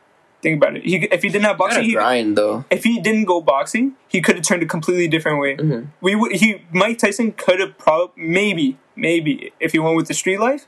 Think 0.43 0.59
about 0.63 0.77
it. 0.77 0.85
He, 0.85 0.97
if 1.11 1.23
he 1.23 1.29
didn't 1.31 1.47
have 1.47 1.57
boxing, 1.59 1.83
he, 1.85 1.93
grind 1.95 2.37
though. 2.37 2.65
if 2.71 2.85
he 2.85 3.01
didn't 3.01 3.25
go 3.25 3.41
boxing, 3.41 3.95
he 4.07 4.21
could 4.21 4.37
have 4.37 4.45
turned 4.45 4.63
a 4.63 4.67
completely 4.67 5.09
different 5.09 5.41
way. 5.41 5.57
Mhm. 5.57 5.87
We 6.01 6.15
would 6.15 6.33
he 6.33 6.63
Mike 6.71 6.99
Tyson 6.99 7.33
could 7.33 7.59
have 7.59 7.77
probably 7.79 8.13
maybe 8.23 8.77
maybe 8.95 9.53
if 9.59 9.73
he 9.73 9.79
went 9.81 9.97
with 9.97 10.07
the 10.09 10.15
street 10.15 10.39
life, 10.39 10.67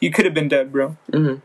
he 0.00 0.10
could 0.10 0.24
have 0.24 0.34
been 0.34 0.48
dead, 0.48 0.72
bro. 0.72 0.96
Mhm. 1.10 1.40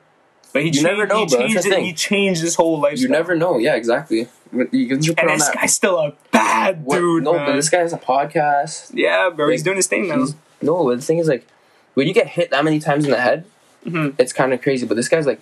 But 0.54 0.64
he 0.64 0.68
You 0.68 0.74
changed, 0.74 0.86
never 0.88 1.06
know, 1.08 1.20
he 1.20 1.26
bro. 1.28 1.40
Changed 1.48 1.66
it. 1.66 1.80
He 1.80 1.94
changed 1.94 2.42
his 2.42 2.56
whole 2.56 2.80
life. 2.80 3.00
You 3.00 3.08
never 3.08 3.36
know. 3.36 3.58
Yeah. 3.58 3.76
Exactly. 3.76 4.28
You 4.72 4.88
can 4.90 5.02
just 5.02 5.16
put 5.16 5.20
And 5.20 5.32
on 5.32 5.38
this 5.38 5.48
that. 5.48 5.56
guy's 5.56 5.74
still 5.74 5.98
a 5.98 6.14
bad 6.32 6.84
What- 6.84 6.98
dude, 6.98 7.24
no, 7.24 7.34
man. 7.34 7.46
but 7.46 7.56
this 7.56 7.70
guy 7.70 7.78
has 7.80 7.94
a 7.94 7.98
podcast. 7.98 8.92
yeah, 8.94 9.30
bro, 9.30 9.50
he's 9.50 9.64
doing 9.64 9.78
his 9.78 9.88
thing 9.88 10.10
now. 10.10 10.26
No, 10.62 10.84
but 10.84 10.98
the 10.98 11.02
thing 11.02 11.20
is 11.20 11.28
like, 11.30 11.46
when 11.94 12.06
you 12.08 12.14
get 12.14 12.28
hit 12.28 12.52
that 12.52 12.64
many 12.66 12.80
times 12.80 13.06
in 13.06 13.12
the 13.12 13.22
head, 13.22 13.46
Mhm. 13.86 14.14
it's 14.18 14.34
kind 14.34 14.54
of 14.54 14.62
crazy. 14.62 14.86
But 14.86 14.96
this 14.98 15.08
guy's 15.08 15.26
like, 15.26 15.40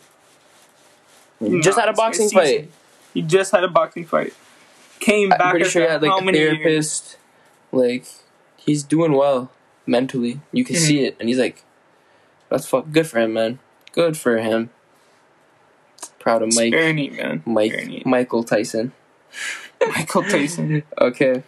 he 1.39 1.59
just 1.61 1.79
had 1.79 1.89
a 1.89 1.93
boxing 1.93 2.29
fight. 2.29 2.69
He 3.13 3.21
just 3.23 3.51
had 3.51 3.63
a 3.63 3.67
boxing 3.67 4.05
fight. 4.05 4.33
Came 4.99 5.29
back 5.29 5.41
I'm 5.41 5.49
pretty 5.51 5.65
sure 5.69 5.81
he 5.83 5.87
had 5.87 6.01
like 6.03 6.21
a 6.21 6.23
many 6.23 6.37
years? 6.37 6.57
therapist. 6.57 7.17
Like, 7.71 8.05
he's 8.57 8.83
doing 8.83 9.13
well 9.13 9.49
mentally. 9.87 10.39
You 10.51 10.63
can 10.63 10.75
Mhm. 10.75 10.79
see 10.79 11.03
it, 11.05 11.15
and 11.19 11.29
he's 11.29 11.39
like, 11.39 11.63
that's 12.49 12.65
fuck 12.67 12.91
good 12.91 13.07
for 13.07 13.19
him, 13.19 13.33
man. 13.33 13.59
Good 13.93 14.17
for 14.17 14.37
him. 14.37 14.69
Proud 16.19 16.41
of 16.41 16.49
It's 16.49 16.57
Mike. 16.57 16.71
very 16.71 16.93
neat, 16.93 17.13
man. 17.13 17.39
Very 17.45 17.53
Mike 17.53 17.87
neat. 17.87 18.05
Michael 18.05 18.43
Tyson. 18.43 18.91
Michael 19.87 20.23
Tyson. 20.23 20.83
Okay. 20.99 21.43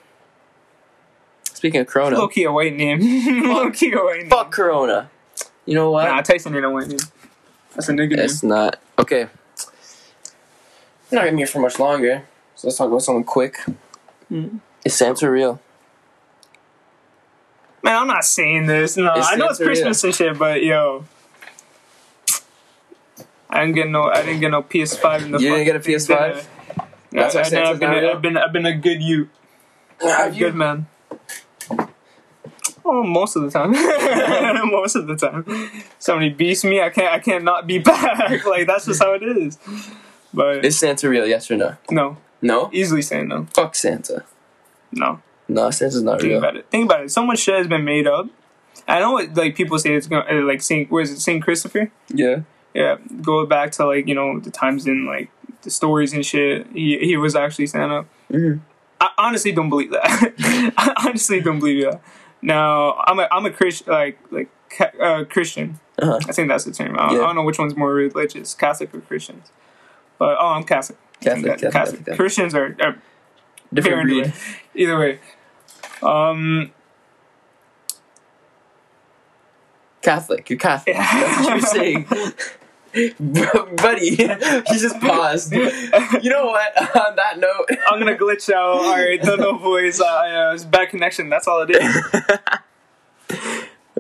Speaking 1.44 1.82
of 1.82 1.88
Corona, 1.88 2.18
Low 2.18 2.28
key 2.28 2.44
a 2.44 2.52
white 2.52 2.76
name. 2.76 3.44
Low 3.48 3.70
key 3.70 3.92
a 3.94 3.98
white 3.98 4.22
name. 4.22 4.30
fuck 4.30 4.52
Corona. 4.52 5.10
You 5.66 5.76
know 5.76 5.92
what? 5.92 6.06
Nah, 6.06 6.22
Tyson 6.22 6.56
ain't 6.56 6.66
a 6.66 6.70
white 6.70 6.88
name. 6.88 7.00
That's 7.76 7.88
a 7.90 7.94
nigga 7.94 8.16
name. 8.18 8.50
Not. 8.50 8.80
Okay. 8.98 9.24
I'm 9.24 9.30
not 11.12 11.22
gonna 11.26 11.32
be 11.32 11.38
here 11.38 11.48
for 11.48 11.60
much 11.60 11.78
longer. 11.78 12.24
So 12.56 12.68
let's 12.68 12.78
talk 12.78 12.88
about 12.88 13.02
something 13.04 13.24
quick. 13.24 13.58
Hmm. 14.30 14.58
Is 14.86 14.96
Santa 14.96 15.30
real? 15.30 15.62
Man, 17.84 17.96
I'm 17.96 18.08
not 18.08 18.24
saying 18.24 18.68
this. 18.68 18.98
No, 18.98 19.14
It's 19.16 19.28
I 19.28 19.36
know 19.36 19.48
it's 19.50 19.60
Santeria. 19.60 19.66
Christmas 19.66 20.04
and 20.04 20.16
shit, 20.16 20.38
but 20.38 20.64
yo, 20.64 21.06
I 23.50 23.62
didn't 23.62 23.76
get 23.76 23.90
no. 23.90 24.04
I 24.04 24.22
didn't 24.24 24.40
get 24.40 24.52
no 24.52 24.62
PS5 24.64 25.24
in 25.24 25.32
the. 25.32 25.40
You 25.40 25.50
didn't 25.50 25.66
get 25.66 25.76
a 25.76 25.80
PS5? 25.80 26.36
thing. 26.36 26.46
That's 27.12 27.36
why 27.36 27.42
I, 27.42 27.44
I, 27.44 27.48
Santa's 27.48 27.70
I've 27.72 27.80
been, 27.80 27.90
not 27.90 27.98
a, 27.98 28.02
real? 28.02 28.12
I've 28.16 28.22
been, 28.22 28.38
I've 28.38 28.54
been 28.54 28.66
a 28.66 28.78
good 28.78 29.02
you, 29.02 29.30
Have 30.02 30.34
a 30.36 30.40
good 30.40 30.56
man. 30.56 30.88
Oh, 32.86 33.04
most 33.04 33.36
of 33.36 33.44
the 33.44 33.52
time. 33.52 33.72
most 34.72 34.96
of 34.96 35.08
the 35.08 35.16
time. 35.16 35.46
Somebody 36.00 36.30
beats 36.30 36.64
me, 36.64 36.82
I 36.82 36.90
can't, 36.90 37.12
I 37.14 37.20
can't 37.20 37.44
not 37.44 37.68
be 37.68 37.80
back. 37.80 38.46
like 38.46 38.66
that's 38.68 38.86
just 38.86 39.02
how 39.04 39.14
it 39.14 39.24
is. 39.24 39.58
But 40.34 40.64
Is 40.66 40.80
Santa 40.80 41.10
real? 41.10 41.28
Yes 41.28 41.52
or 41.52 41.58
no? 41.58 41.76
no, 41.90 42.18
No. 42.42 42.70
easily 42.72 43.02
saying 43.02 43.28
no. 43.28 43.46
Fuck 43.54 43.76
Santa. 43.76 44.24
No. 44.94 45.22
No, 45.52 45.70
Santa's 45.70 46.02
not 46.02 46.22
Think 46.22 46.30
real. 46.32 46.40
about 46.40 46.56
it. 46.56 46.70
Think 46.72 46.86
about 46.86 47.04
it. 47.04 47.12
So 47.12 47.26
much 47.26 47.40
shit 47.40 47.56
has 47.56 47.68
been 47.68 47.84
made 47.84 48.08
up. 48.08 48.28
I 48.88 49.00
know 49.00 49.12
what 49.12 49.36
like 49.36 49.56
people 49.56 49.78
say 49.80 49.94
it's 49.94 50.08
going 50.08 50.26
to 50.26 50.42
like 50.48 50.62
Saint. 50.62 50.90
Where 50.90 51.04
is 51.04 51.12
it? 51.12 51.20
Saint 51.20 51.44
Christopher. 51.44 51.92
Yeah. 52.08 52.42
Yeah, 52.74 52.98
go 53.22 53.46
back 53.46 53.74
to 53.74 53.86
like 53.86 54.08
you 54.08 54.16
know 54.16 54.40
the 54.40 54.50
times 54.50 54.88
in 54.88 55.06
like 55.06 55.30
the 55.64 55.70
stories 55.70 56.14
and 56.14 56.26
shit. 56.26 56.68
He 56.72 56.98
he 57.00 57.18
was 57.18 57.36
actually 57.36 57.68
Santa. 57.68 58.06
hmm 58.30 58.58
I 59.02 59.10
honestly 59.18 59.52
don't 59.52 59.70
believe 59.70 59.92
that. 59.92 60.34
I 60.78 60.94
honestly 61.06 61.42
don't 61.42 61.60
believe 61.60 61.84
that. 61.84 62.02
Now 62.42 62.94
I'm 63.06 63.20
a 63.20 63.28
I'm 63.30 63.46
a 63.46 63.52
Christian 63.52 63.92
like 63.92 64.20
like 64.32 64.50
uh, 65.02 65.26
Christian. 65.26 65.80
Uh-huh. 66.00 66.20
I 66.30 66.32
think 66.32 66.48
that's 66.48 66.64
the 66.64 66.72
term. 66.72 66.98
I, 66.98 67.08
I 67.08 67.14
don't 67.14 67.36
know 67.36 67.44
which 67.44 67.60
one's 67.60 67.76
more 67.76 67.94
religious, 67.94 68.54
Catholic 68.54 68.94
or 68.96 69.02
Christians. 69.02 69.52
But 70.18 70.38
oh, 70.40 70.48
I'm 70.48 70.64
Catholic. 70.64 70.98
Catholic, 71.20 71.52
Catholic, 71.52 71.74
Catholic, 71.74 72.00
Catholic. 72.00 72.18
Christians 72.18 72.56
are, 72.56 72.76
are 72.82 72.96
Different 73.74 74.04
breed. 74.04 74.34
Either 74.76 75.00
way. 75.00 75.20
Um, 76.04 76.72
Catholic. 80.02 80.50
You're 80.50 80.60
Catholic. 80.60 80.96
That's 80.96 81.46
what 81.46 81.50
you're 81.50 81.62
saying. 82.06 82.06
Buddy, 83.78 84.16
he 84.18 84.26
just 84.78 85.00
paused. 85.00 85.54
You 85.54 86.30
know 86.30 86.48
what? 86.48 86.96
On 87.08 87.16
that 87.16 87.40
note, 87.40 87.70
I'm 87.90 88.00
gonna 88.00 88.18
glitch 88.18 88.52
out. 88.52 88.82
All 88.82 88.92
right, 88.92 89.24
no, 89.24 89.36
no 89.36 89.58
voice. 89.58 90.02
Uh, 90.02 90.06
uh, 90.06 90.52
it's 90.54 90.66
bad 90.66 90.90
connection. 90.90 91.30
That's 91.30 91.48
all 91.48 91.66
it 91.70 91.72
is. 91.72 93.40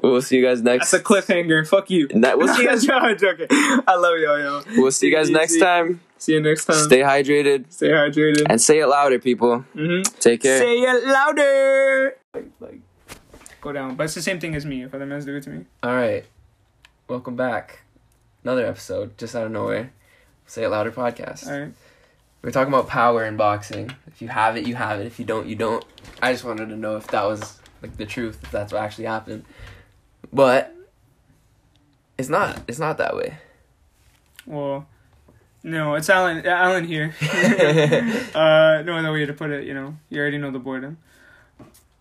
we'll 0.04 0.22
see 0.22 0.38
you 0.38 0.46
guys 0.46 0.62
next. 0.62 0.92
That's 0.92 1.02
a 1.02 1.06
cliffhanger. 1.06 1.66
Fuck 1.66 1.90
you. 1.90 2.10
Ne- 2.14 2.36
we'll 2.36 2.54
see 2.54 2.64
you 2.64 2.68
guys. 2.68 2.86
I'm 2.90 3.18
joking. 3.18 3.48
I 3.50 3.96
love 3.96 4.18
y'all, 4.20 4.40
yo. 4.40 4.62
We'll 4.76 4.92
see 4.92 5.08
you 5.08 5.16
guys 5.16 5.30
next 5.30 5.58
time. 5.58 6.02
See 6.22 6.34
you 6.34 6.40
next 6.40 6.66
time. 6.66 6.76
Stay 6.84 7.00
hydrated 7.00 7.66
Stay 7.74 7.90
hydrated. 7.90 8.46
and 8.48 8.62
say 8.62 8.78
it 8.78 8.86
louder, 8.86 9.18
people. 9.18 9.62
hmm 9.74 10.04
Take 10.20 10.44
care. 10.44 10.60
Say 10.60 10.76
it 10.76 11.04
louder. 11.08 12.16
Like, 12.36 12.46
like, 12.60 12.80
go 13.60 13.72
down. 13.72 13.96
But 13.96 14.04
it's 14.04 14.14
the 14.14 14.22
same 14.22 14.40
thing 14.40 14.54
as 14.54 14.64
me. 14.64 14.84
If 14.84 14.94
other 14.94 15.08
men 15.08 15.26
do 15.26 15.36
it 15.36 15.42
to 15.46 15.50
me. 15.50 15.66
All 15.82 15.96
right. 15.96 16.24
Welcome 17.08 17.36
back. 17.36 17.82
Another 18.44 18.68
episode 18.68 19.18
just 19.18 19.36
out 19.36 19.48
of 19.48 19.52
nowhere. 19.52 19.94
Say 20.46 20.64
it 20.64 20.70
louder 20.70 20.92
podcast. 20.92 21.48
All 21.52 21.60
right. 21.60 21.74
We're 22.44 22.52
talking 22.52 22.72
about 22.72 22.88
power 22.88 23.26
in 23.26 23.36
boxing. 23.36 23.92
If 24.06 24.22
you 24.22 24.28
have 24.28 24.56
it, 24.58 24.68
you 24.68 24.76
have 24.76 25.00
it. 25.00 25.08
If 25.08 25.18
you 25.18 25.26
don't, 25.26 25.48
you 25.48 25.56
don't. 25.56 25.84
I 26.22 26.34
just 26.34 26.44
wanted 26.44 26.70
to 26.70 26.76
know 26.76 26.98
if 26.98 27.08
that 27.08 27.24
was 27.24 27.60
like 27.82 27.98
the 27.98 28.06
truth, 28.06 28.38
if 28.44 28.52
that's 28.52 28.72
what 28.72 28.84
actually 28.84 29.06
happened. 29.06 29.44
But 30.32 30.76
it's 32.20 32.30
not. 32.30 32.62
It's 32.68 32.78
not 32.78 33.00
that 33.00 33.16
way. 33.16 33.40
Well, 34.46 34.86
no, 35.63 35.95
it's 35.95 36.10
Alan. 36.10 36.45
Alan 36.45 36.86
here. 36.86 37.13
uh, 38.36 38.82
no 38.86 38.95
other 38.97 39.12
way 39.12 39.26
to 39.26 39.34
put 39.34 39.52
it. 39.52 39.65
You 39.65 39.74
know, 39.74 39.95
you 40.10 40.19
already 40.19 40.38
know 40.38 40.52
the 40.52 40.60
boredom. 40.60 40.97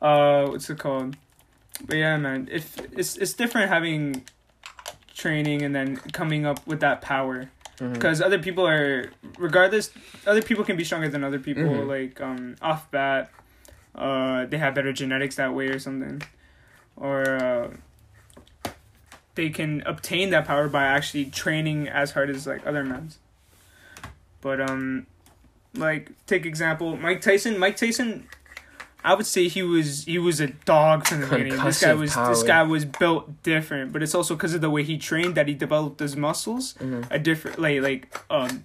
Uh, 0.01 0.46
what's 0.46 0.68
it 0.70 0.79
called? 0.79 1.16
But 1.87 1.96
yeah, 1.96 2.16
man, 2.16 2.49
if 2.51 2.77
it's 2.92 3.16
it's 3.16 3.33
different 3.35 3.68
having 3.70 4.25
training 5.14 5.62
and 5.62 5.75
then 5.75 5.96
coming 5.96 6.46
up 6.46 6.66
with 6.66 6.81
that 6.81 7.01
power 7.03 7.51
because 7.92 8.20
other 8.23 8.38
people 8.38 8.66
are 8.66 9.11
regardless 9.38 9.90
other 10.27 10.40
people 10.42 10.64
can 10.64 10.77
be 10.77 10.85
stronger 10.85 11.09
than 11.09 11.23
other 11.25 11.38
people 11.38 11.62
Mhm. 11.64 11.88
like 11.88 12.20
um 12.20 12.57
off 12.62 12.90
bat 12.90 13.31
uh 13.94 14.44
they 14.46 14.57
have 14.59 14.75
better 14.75 14.92
genetics 14.94 15.37
that 15.37 15.53
way 15.55 15.68
or 15.68 15.79
something 15.79 16.23
or 16.96 17.23
uh 17.37 17.68
they 19.35 19.51
can 19.51 19.83
obtain 19.87 20.31
that 20.31 20.46
power 20.46 20.68
by 20.68 20.85
actually 20.85 21.27
training 21.27 21.88
as 21.88 22.12
hard 22.12 22.31
as 22.31 22.46
like 22.46 22.66
other 22.66 22.85
men 22.85 23.11
but 24.40 24.61
um 24.61 25.07
like 25.74 26.11
take 26.26 26.44
example 26.46 26.96
mike 26.96 27.20
tyson 27.20 27.59
mike 27.59 27.76
tyson 27.76 28.26
I 29.03 29.14
would 29.14 29.24
say 29.26 29.48
he 29.48 29.62
was 29.62 30.05
he 30.05 30.18
was 30.18 30.40
a 30.40 30.48
dog 30.48 31.07
from 31.07 31.22
the 31.22 31.26
beginning. 31.26 31.57
This 31.64 31.81
guy 31.81 31.94
was 31.94 32.12
power. 32.12 32.29
this 32.29 32.42
guy 32.42 32.62
was 32.64 32.85
built 32.85 33.42
different, 33.42 33.94
but 33.94 34.03
it's 34.03 34.14
also 34.14 34.35
because 34.35 34.53
of 34.53 34.61
the 34.61 34.68
way 34.68 34.83
he 34.83 34.98
trained 34.98 35.37
that 35.37 35.48
he 35.48 35.55
developed 35.55 36.00
his 36.00 36.16
muscles 36.16 36.74
Mhm. 36.74 37.07
a 37.11 37.18
different 37.18 37.59
like 37.59 37.81
like 37.81 38.18
um 38.29 38.64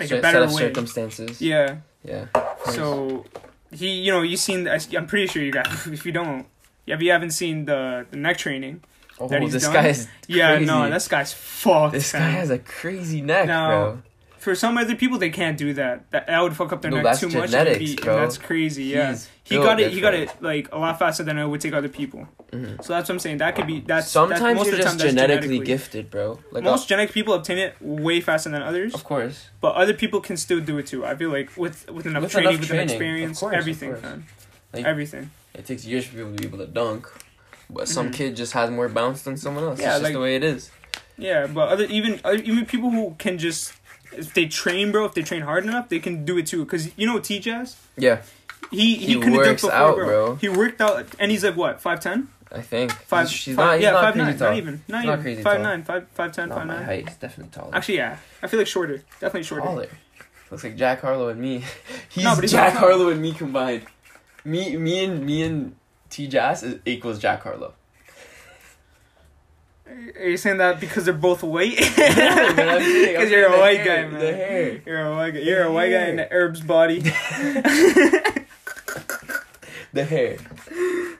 like 0.00 0.08
Set- 0.08 0.20
a 0.20 0.22
better 0.22 0.46
way. 0.46 0.52
circumstances. 0.54 1.42
Yeah. 1.42 1.76
Yeah. 2.02 2.28
So 2.70 3.26
he, 3.70 3.88
you 3.90 4.10
know, 4.10 4.22
you 4.22 4.38
seen. 4.38 4.66
I'm 4.68 5.06
pretty 5.06 5.26
sure 5.26 5.42
you 5.42 5.52
got. 5.52 5.66
If 5.86 6.06
you 6.06 6.12
don't, 6.12 6.46
if 6.86 7.02
you 7.02 7.10
haven't 7.12 7.32
seen 7.32 7.66
the 7.66 8.06
the 8.10 8.16
neck 8.16 8.38
training, 8.38 8.84
Oh, 9.20 9.28
that 9.28 9.42
he's 9.42 9.52
this 9.52 9.64
done? 9.64 9.74
guy 9.74 9.88
is. 9.88 10.08
yeah, 10.28 10.58
no, 10.60 10.88
this 10.88 11.08
guy's 11.08 11.34
fucked. 11.34 11.92
This 11.92 12.10
fam. 12.12 12.22
guy 12.22 12.38
has 12.38 12.48
a 12.48 12.58
crazy 12.58 13.20
neck, 13.20 13.48
No, 13.48 13.68
bro. 13.68 14.02
For 14.46 14.54
some 14.54 14.78
other 14.78 14.94
people, 14.94 15.18
they 15.18 15.30
can't 15.30 15.58
do 15.58 15.74
that. 15.74 16.08
That, 16.12 16.28
that 16.28 16.40
would 16.40 16.54
fuck 16.54 16.72
up 16.72 16.80
their 16.80 16.92
No, 16.92 17.02
neck 17.02 17.18
too 17.18 17.28
much. 17.30 17.50
genetics, 17.50 17.78
be- 17.80 17.90
and 17.94 18.00
bro. 18.00 18.20
that's 18.20 18.38
crazy. 18.38 18.84
Yeah, 18.84 19.10
He's 19.10 19.28
he 19.42 19.56
got 19.56 19.80
it. 19.80 19.90
He 19.90 20.00
got 20.00 20.14
it 20.14 20.30
like 20.40 20.70
a 20.70 20.78
lot 20.78 21.00
faster 21.00 21.24
than 21.24 21.36
it 21.36 21.44
would 21.48 21.60
take 21.60 21.72
other 21.72 21.88
people. 21.88 22.28
Mhm. 22.52 22.80
So 22.84 22.92
that's 22.92 23.08
what 23.08 23.14
I'm 23.16 23.18
saying. 23.18 23.38
That 23.38 23.56
could 23.56 23.66
be 23.66 23.80
that's 23.80 24.08
Sometimes 24.08 24.40
that's, 24.40 24.54
most 24.54 24.66
you're 24.66 24.74
of 24.74 24.78
the 24.78 24.84
just 24.84 24.88
time, 24.88 24.98
that's 24.98 25.10
genetically, 25.20 25.58
gifted, 25.58 26.12
bro. 26.12 26.38
Like 26.52 26.62
most 26.62 26.86
genetic 26.88 27.12
people 27.12 27.34
obtain 27.34 27.58
it 27.58 27.74
way 27.80 28.20
faster 28.20 28.48
than 28.50 28.62
others, 28.62 28.94
of 28.94 29.02
course. 29.02 29.46
but 29.60 29.74
other 29.74 29.94
people 29.94 30.20
can 30.20 30.36
still 30.36 30.60
do 30.60 30.78
it 30.78 30.86
too. 30.86 31.04
I 31.04 31.16
feel 31.16 31.30
like 31.30 31.50
with 31.56 31.90
with 31.90 32.06
enough 32.06 32.22
With 32.22 32.30
training, 32.30 32.50
enough 32.50 32.60
with 32.60 32.68
training, 32.68 32.82
enough 32.84 32.94
of 32.94 33.02
experience, 33.02 33.40
course, 33.40 33.56
everything, 33.56 33.90
course. 33.94 34.04
Like- 34.72 34.84
everything. 34.84 35.30
It 35.54 35.66
takes 35.66 35.84
years 35.84 36.04
for 36.06 36.14
people 36.14 36.30
to 36.36 36.40
be 36.40 36.46
able 36.46 36.58
to 36.58 36.66
dunk, 36.68 37.08
but 37.68 37.88
some 37.88 38.10
Mhm. 38.10 38.14
kid 38.14 38.36
just 38.36 38.52
has 38.52 38.70
more 38.70 38.88
bounce 38.88 39.22
than 39.22 39.36
someone 39.36 39.64
else. 39.64 39.80
Yeah, 39.80 39.86
it's 39.86 39.94
just 39.94 40.04
like- 40.04 40.12
the 40.12 40.20
way 40.20 40.36
it 40.36 40.44
is. 40.44 40.70
Yeah, 41.18 41.48
but 41.48 41.68
other 41.70 41.84
even 41.86 42.20
even 42.44 42.64
people 42.64 42.90
who 42.90 43.16
can 43.18 43.38
just 43.38 43.72
if 44.12 44.34
they 44.34 44.46
train, 44.46 44.92
bro, 44.92 45.04
if 45.04 45.14
they 45.14 45.22
train 45.22 45.42
hard 45.42 45.64
enough, 45.64 45.88
they 45.88 45.98
can 45.98 46.24
do 46.24 46.38
it 46.38 46.46
too. 46.46 46.64
Cause 46.66 46.90
you 46.96 47.06
know 47.06 47.18
T 47.18 47.38
Jazz, 47.38 47.76
Yeah, 47.96 48.22
he 48.70 48.96
he, 48.96 49.06
He 49.06 49.14
couldn't 49.16 49.32
works 49.34 49.62
before, 49.62 49.72
out, 49.72 49.96
bro. 49.96 50.06
bro. 50.06 50.34
He 50.36 50.48
worked 50.48 50.80
out, 50.80 51.06
and 51.18 51.30
he's 51.30 51.44
like 51.44 51.56
what 51.56 51.80
five 51.80 52.00
ten, 52.00 52.28
I 52.52 52.60
think. 52.62 52.92
five. 52.92 53.28
He's, 53.28 53.36
she's 53.36 53.56
five- 53.56 53.78
not. 53.78 53.80
Yeah, 53.80 53.90
not 53.92 54.02
five 54.02 54.16
nine, 54.16 54.38
tall. 54.38 54.48
not 54.50 54.56
even, 54.58 54.82
not, 54.88 54.98
He's 55.00 55.06
not 55.06 55.12
even 55.14 55.22
crazy 55.22 55.42
five 55.42 55.54
tall. 55.56 55.62
nine, 55.64 55.84
five 55.84 56.08
five 56.14 56.32
ten, 56.32 56.48
Not 56.48 56.58
five 56.58 56.66
nine. 56.66 56.84
height. 56.84 57.08
He's 57.08 57.16
definitely 57.18 57.50
taller. 57.52 57.74
Actually, 57.74 57.96
yeah, 57.98 58.16
I 58.42 58.46
feel 58.46 58.58
like 58.58 58.66
shorter, 58.66 59.02
definitely 59.20 59.42
shorter. 59.44 59.64
taller. 59.64 59.88
Looks 60.50 60.62
like 60.62 60.76
Jack 60.76 61.00
Harlow 61.00 61.28
and 61.28 61.40
me. 61.40 61.64
He's, 62.08 62.22
No, 62.22 62.36
he's 62.36 62.52
Jack. 62.52 62.74
Harlow 62.74 63.08
and 63.08 63.20
me 63.20 63.32
combined. 63.32 63.82
Me, 64.44 64.76
me 64.76 65.04
and 65.04 65.26
me 65.26 65.42
and 65.42 65.74
T 66.08 66.28
Jazz 66.28 66.62
is 66.62 66.78
equals 66.86 67.18
Jack 67.18 67.42
Harlow. 67.42 67.74
Are 69.88 70.28
you 70.28 70.36
saying 70.36 70.58
that 70.58 70.80
because 70.80 71.04
they're 71.04 71.14
both 71.14 71.42
white? 71.42 71.78
man, 71.98 72.68
I'm 72.68 72.78
kidding. 72.80 73.08
I'm 73.08 73.12
Because 73.14 73.30
you're 73.30 73.46
a 73.54 73.58
white 73.58 73.84
guy, 73.84 74.06
man. 74.06 74.14
the 74.20 74.32
hair. 74.34 74.80
You're 74.84 75.06
a 75.06 75.14
white 75.16 75.30
guy. 75.34 75.40
You're 75.40 75.62
a 75.64 75.72
white 75.72 75.90
guy 75.90 76.06
in 76.08 76.16
the 76.16 76.32
Arab's 76.32 76.60
body. 76.60 77.02
The 79.92 80.04
hair. 80.04 80.36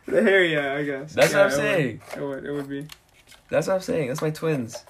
the 0.06 0.22
hair, 0.22 0.44
yeah, 0.44 0.74
I 0.74 0.84
guess. 0.84 1.14
That's 1.14 1.32
Yeah, 1.32 1.44
what 1.44 1.52
I'm 1.54 1.60
it 1.60 1.62
would- 1.62 1.62
saying. 1.62 2.00
It 2.16 2.20
would, 2.20 2.44
it 2.44 2.52
would 2.52 2.68
be. 2.68 2.86
That's 3.48 3.66
what 3.68 3.74
I'm 3.74 3.80
saying. 3.80 4.08
That's 4.08 4.20
my 4.20 4.30
twins. 4.30 4.84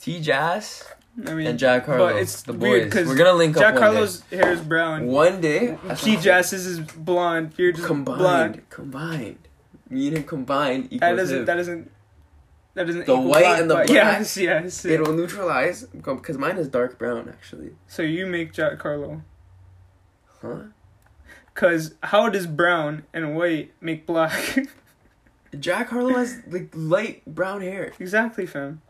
T 0.00 0.20
Jazz 0.20 0.84
I 1.26 1.34
mean, 1.34 1.46
and 1.46 1.58
Jack 1.58 1.84
Harlow. 1.86 2.12
But 2.12 2.22
it's 2.22 2.42
the 2.42 2.54
boys. 2.54 2.94
We're 2.94 3.14
gonna 3.14 3.32
link 3.34 3.54
Jack 3.58 3.74
up 3.74 3.80
one 3.80 3.82
Harlow's 3.82 4.22
hair 4.30 4.52
is 4.52 4.60
brown. 4.62 5.06
One 5.08 5.40
day. 5.42 5.76
T 5.98 6.16
Jazz's 6.16 6.64
is 6.66 6.80
blonde. 6.80 7.52
You're 7.58 7.72
just 7.72 7.86
combined. 7.86 8.18
blonde. 8.18 8.62
Combined. 8.70 9.38
Me 9.90 10.08
and 10.08 10.16
him 10.18 10.24
combined 10.24 10.84
equals 10.86 11.00
That 11.00 11.16
doesn't. 11.16 11.38
him. 11.40 11.44
That 11.44 11.54
doesn't. 11.56 11.90
That 12.76 12.86
doesn't. 12.86 13.06
The 13.06 13.16
white 13.16 13.40
black, 13.40 13.60
and 13.60 13.70
the 13.70 13.74
black. 13.74 13.88
Yes, 13.88 14.36
yes. 14.36 14.84
It'll 14.84 15.14
neutralize 15.14 15.84
because 15.84 16.36
mine 16.36 16.58
is 16.58 16.68
dark 16.68 16.98
brown 16.98 17.26
actually. 17.26 17.70
So 17.86 18.02
you 18.02 18.26
make 18.26 18.52
Jack 18.52 18.82
Harlow. 18.82 19.22
Huh? 20.42 20.58
Cause 21.54 21.94
how 22.02 22.28
does 22.28 22.46
brown 22.46 23.04
and 23.14 23.34
white 23.34 23.72
make 23.80 24.04
black? 24.04 24.58
Jack 25.58 25.88
Harlow 25.88 26.18
has 26.18 26.42
like 26.46 26.70
light 26.74 27.24
brown 27.24 27.62
hair. 27.62 27.94
exactly, 27.98 28.44
fam. 28.44 28.82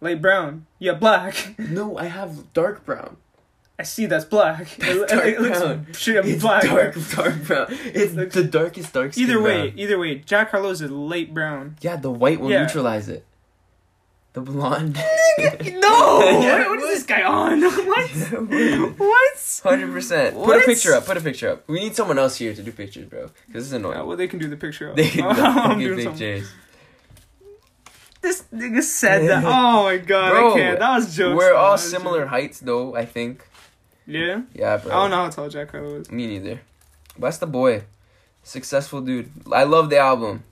Light 0.00 0.20
brown. 0.20 0.66
Yeah, 0.80 0.94
black. 0.94 1.56
No, 1.60 1.96
I 1.96 2.06
have 2.06 2.52
dark 2.52 2.84
brown. 2.84 3.18
I 3.78 3.84
see 3.84 4.06
that's 4.06 4.24
black. 4.24 4.76
It, 4.80 5.08
Dark 5.08 5.24
it 5.24 5.40
looks 5.40 5.60
brown. 5.60 5.86
straight 5.92 6.16
up 6.16 6.24
It's 6.24 6.42
black. 6.42 6.64
dark, 6.64 6.94
dark 7.14 7.42
brown. 7.44 7.66
It's 7.70 8.12
Looks- 8.14 8.34
the 8.34 8.44
darkest 8.44 8.92
dark 8.92 9.16
Either 9.16 9.40
way, 9.40 9.68
brown. 9.68 9.78
either 9.78 9.98
way, 9.98 10.16
Jack 10.16 10.50
Harlow's 10.50 10.82
is 10.82 10.90
light 10.90 11.32
brown. 11.32 11.76
Yeah, 11.80 11.96
the 11.96 12.10
white 12.10 12.40
will 12.40 12.50
Yeah. 12.50 12.62
neutralize 12.64 13.08
it. 13.08 13.24
The 14.32 14.40
blonde. 14.40 14.94
no! 15.38 15.94
Yeah, 16.40 16.68
what 16.68 16.80
is 16.80 16.88
this 16.98 17.02
guy 17.04 17.22
on? 17.22 17.62
what? 17.62 18.10
what? 18.98 19.60
Hundred 19.62 19.92
percent. 19.92 20.34
Put 20.34 20.46
What? 20.46 20.62
a 20.62 20.66
picture 20.66 20.94
up. 20.94 21.06
Put 21.06 21.16
a 21.16 21.20
picture 21.20 21.50
up. 21.50 21.68
We 21.68 21.78
need 21.80 21.94
someone 21.94 22.18
else 22.18 22.36
here 22.36 22.54
to 22.54 22.62
do 22.62 22.72
pictures, 22.72 23.06
bro. 23.08 23.30
Because 23.46 23.62
this 23.62 23.64
is 23.66 23.72
annoying. 23.72 23.96
Yeah, 23.96 24.02
well, 24.02 24.16
they 24.16 24.26
can 24.28 24.38
do 24.40 24.48
the 24.48 24.56
picture. 24.56 24.90
Of. 24.90 24.96
they 24.96 25.08
can 25.08 25.78
do 25.78 25.94
doing 25.94 26.04
something. 26.04 26.18
pictures. 26.42 26.52
This 28.20 28.44
nigga 28.52 28.82
said 28.82 29.28
that. 29.28 29.44
Oh 29.44 29.84
my 29.84 29.96
god, 29.98 30.30
Bro, 30.32 30.52
I 30.52 30.56
can't. 30.58 30.78
That 30.80 30.96
was 30.96 31.14
jokes. 31.16 31.36
We're 31.38 31.54
all 31.54 31.78
similar 31.78 32.26
heights, 32.26 32.58
though. 32.60 32.94
I 32.96 33.04
think. 33.04 33.47
Yeah. 34.08 34.40
Yeah, 34.54 34.78
bro. 34.78 34.90
I 34.90 34.94
don't 35.02 35.10
know 35.10 35.16
how 35.24 35.28
tall 35.30 35.48
Jack 35.50 35.70
Harlow 35.70 35.96
is. 35.96 36.10
Me 36.10 36.26
neither. 36.26 36.60
But 37.18 37.26
that's 37.28 37.38
the 37.38 37.46
boy. 37.46 37.84
Successful 38.42 39.02
dude. 39.02 39.30
I 39.52 39.64
love 39.64 39.90
the 39.90 39.98
album. 39.98 40.44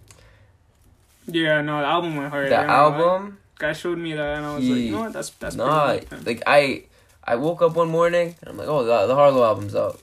Yeah, 1.27 1.61
no, 1.62 1.81
the 1.81 1.87
album 1.87 2.16
went 2.16 2.31
hard. 2.31 2.51
The 2.51 2.57
I 2.57 2.59
don't 2.59 2.66
know 2.69 2.90
why. 2.99 3.12
album. 3.14 3.38
Guy 3.59 3.73
showed 3.73 3.99
me 3.99 4.12
that, 4.12 4.37
and 4.37 4.45
I 4.47 4.55
was 4.57 4.69
like, 4.69 4.77
He- 4.77 4.87
you 4.87 4.92
know 4.92 5.01
what? 5.01 5.12
That's 5.14 5.31
that's 5.31 5.57
Nah, 5.57 5.87
pretty 5.87 6.01
lit, 6.01 6.11
man. 6.12 6.23
like 6.27 6.42
I, 6.47 6.85
I 7.25 7.37
woke 7.37 7.62
up 7.62 7.75
one 7.75 7.88
morning 7.88 8.35
and 8.42 8.51
I'm 8.51 8.57
like, 8.59 8.69
oh, 8.69 8.85
the, 8.85 9.07
the 9.07 9.14
Harlow 9.14 9.42
album's 9.45 9.75
out, 9.75 9.99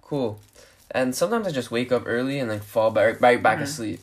cool. 0.00 0.38
And 0.92 1.12
sometimes 1.14 1.48
I 1.48 1.50
just 1.50 1.72
wake 1.72 1.90
up 1.90 2.04
early 2.06 2.38
and 2.38 2.48
then 2.48 2.60
fall 2.60 2.92
back 2.92 3.20
right 3.20 3.42
back 3.42 3.58
Mhm. 3.58 3.62
asleep. 3.62 4.00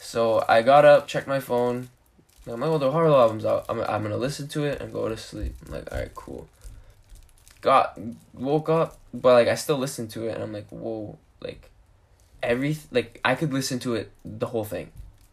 So 0.00 0.44
I 0.48 0.62
got 0.62 0.84
up, 0.84 1.06
checked 1.06 1.28
my 1.28 1.38
phone. 1.38 1.88
and 2.44 2.54
I'm 2.54 2.60
like, 2.60 2.70
oh, 2.70 2.78
the 2.78 2.90
Harlow 2.90 3.20
album's 3.20 3.44
out. 3.44 3.64
I'm, 3.68 3.80
I'm 3.82 4.02
gonna 4.02 4.16
listen 4.16 4.48
to 4.48 4.64
it 4.64 4.80
and 4.80 4.92
go 4.92 5.08
to 5.08 5.16
sleep. 5.16 5.54
I'm 5.64 5.72
like, 5.72 5.92
all 5.92 5.98
right, 5.98 6.14
cool. 6.16 6.48
Got 7.60 7.98
woke 8.34 8.68
up, 8.68 8.98
but 9.12 9.32
like 9.32 9.48
I 9.48 9.54
still 9.54 9.78
listened 9.78 10.10
to 10.10 10.26
it 10.28 10.34
and 10.34 10.42
I'm 10.42 10.52
like, 10.52 10.68
whoa, 10.68 11.18
like 11.40 11.70
every 12.42 12.76
like 12.92 13.20
I 13.24 13.34
could 13.34 13.52
listen 13.52 13.78
to 13.80 13.94
it 13.94 14.12
the 14.24 14.46
whole 14.46 14.64
thing, 14.64 14.90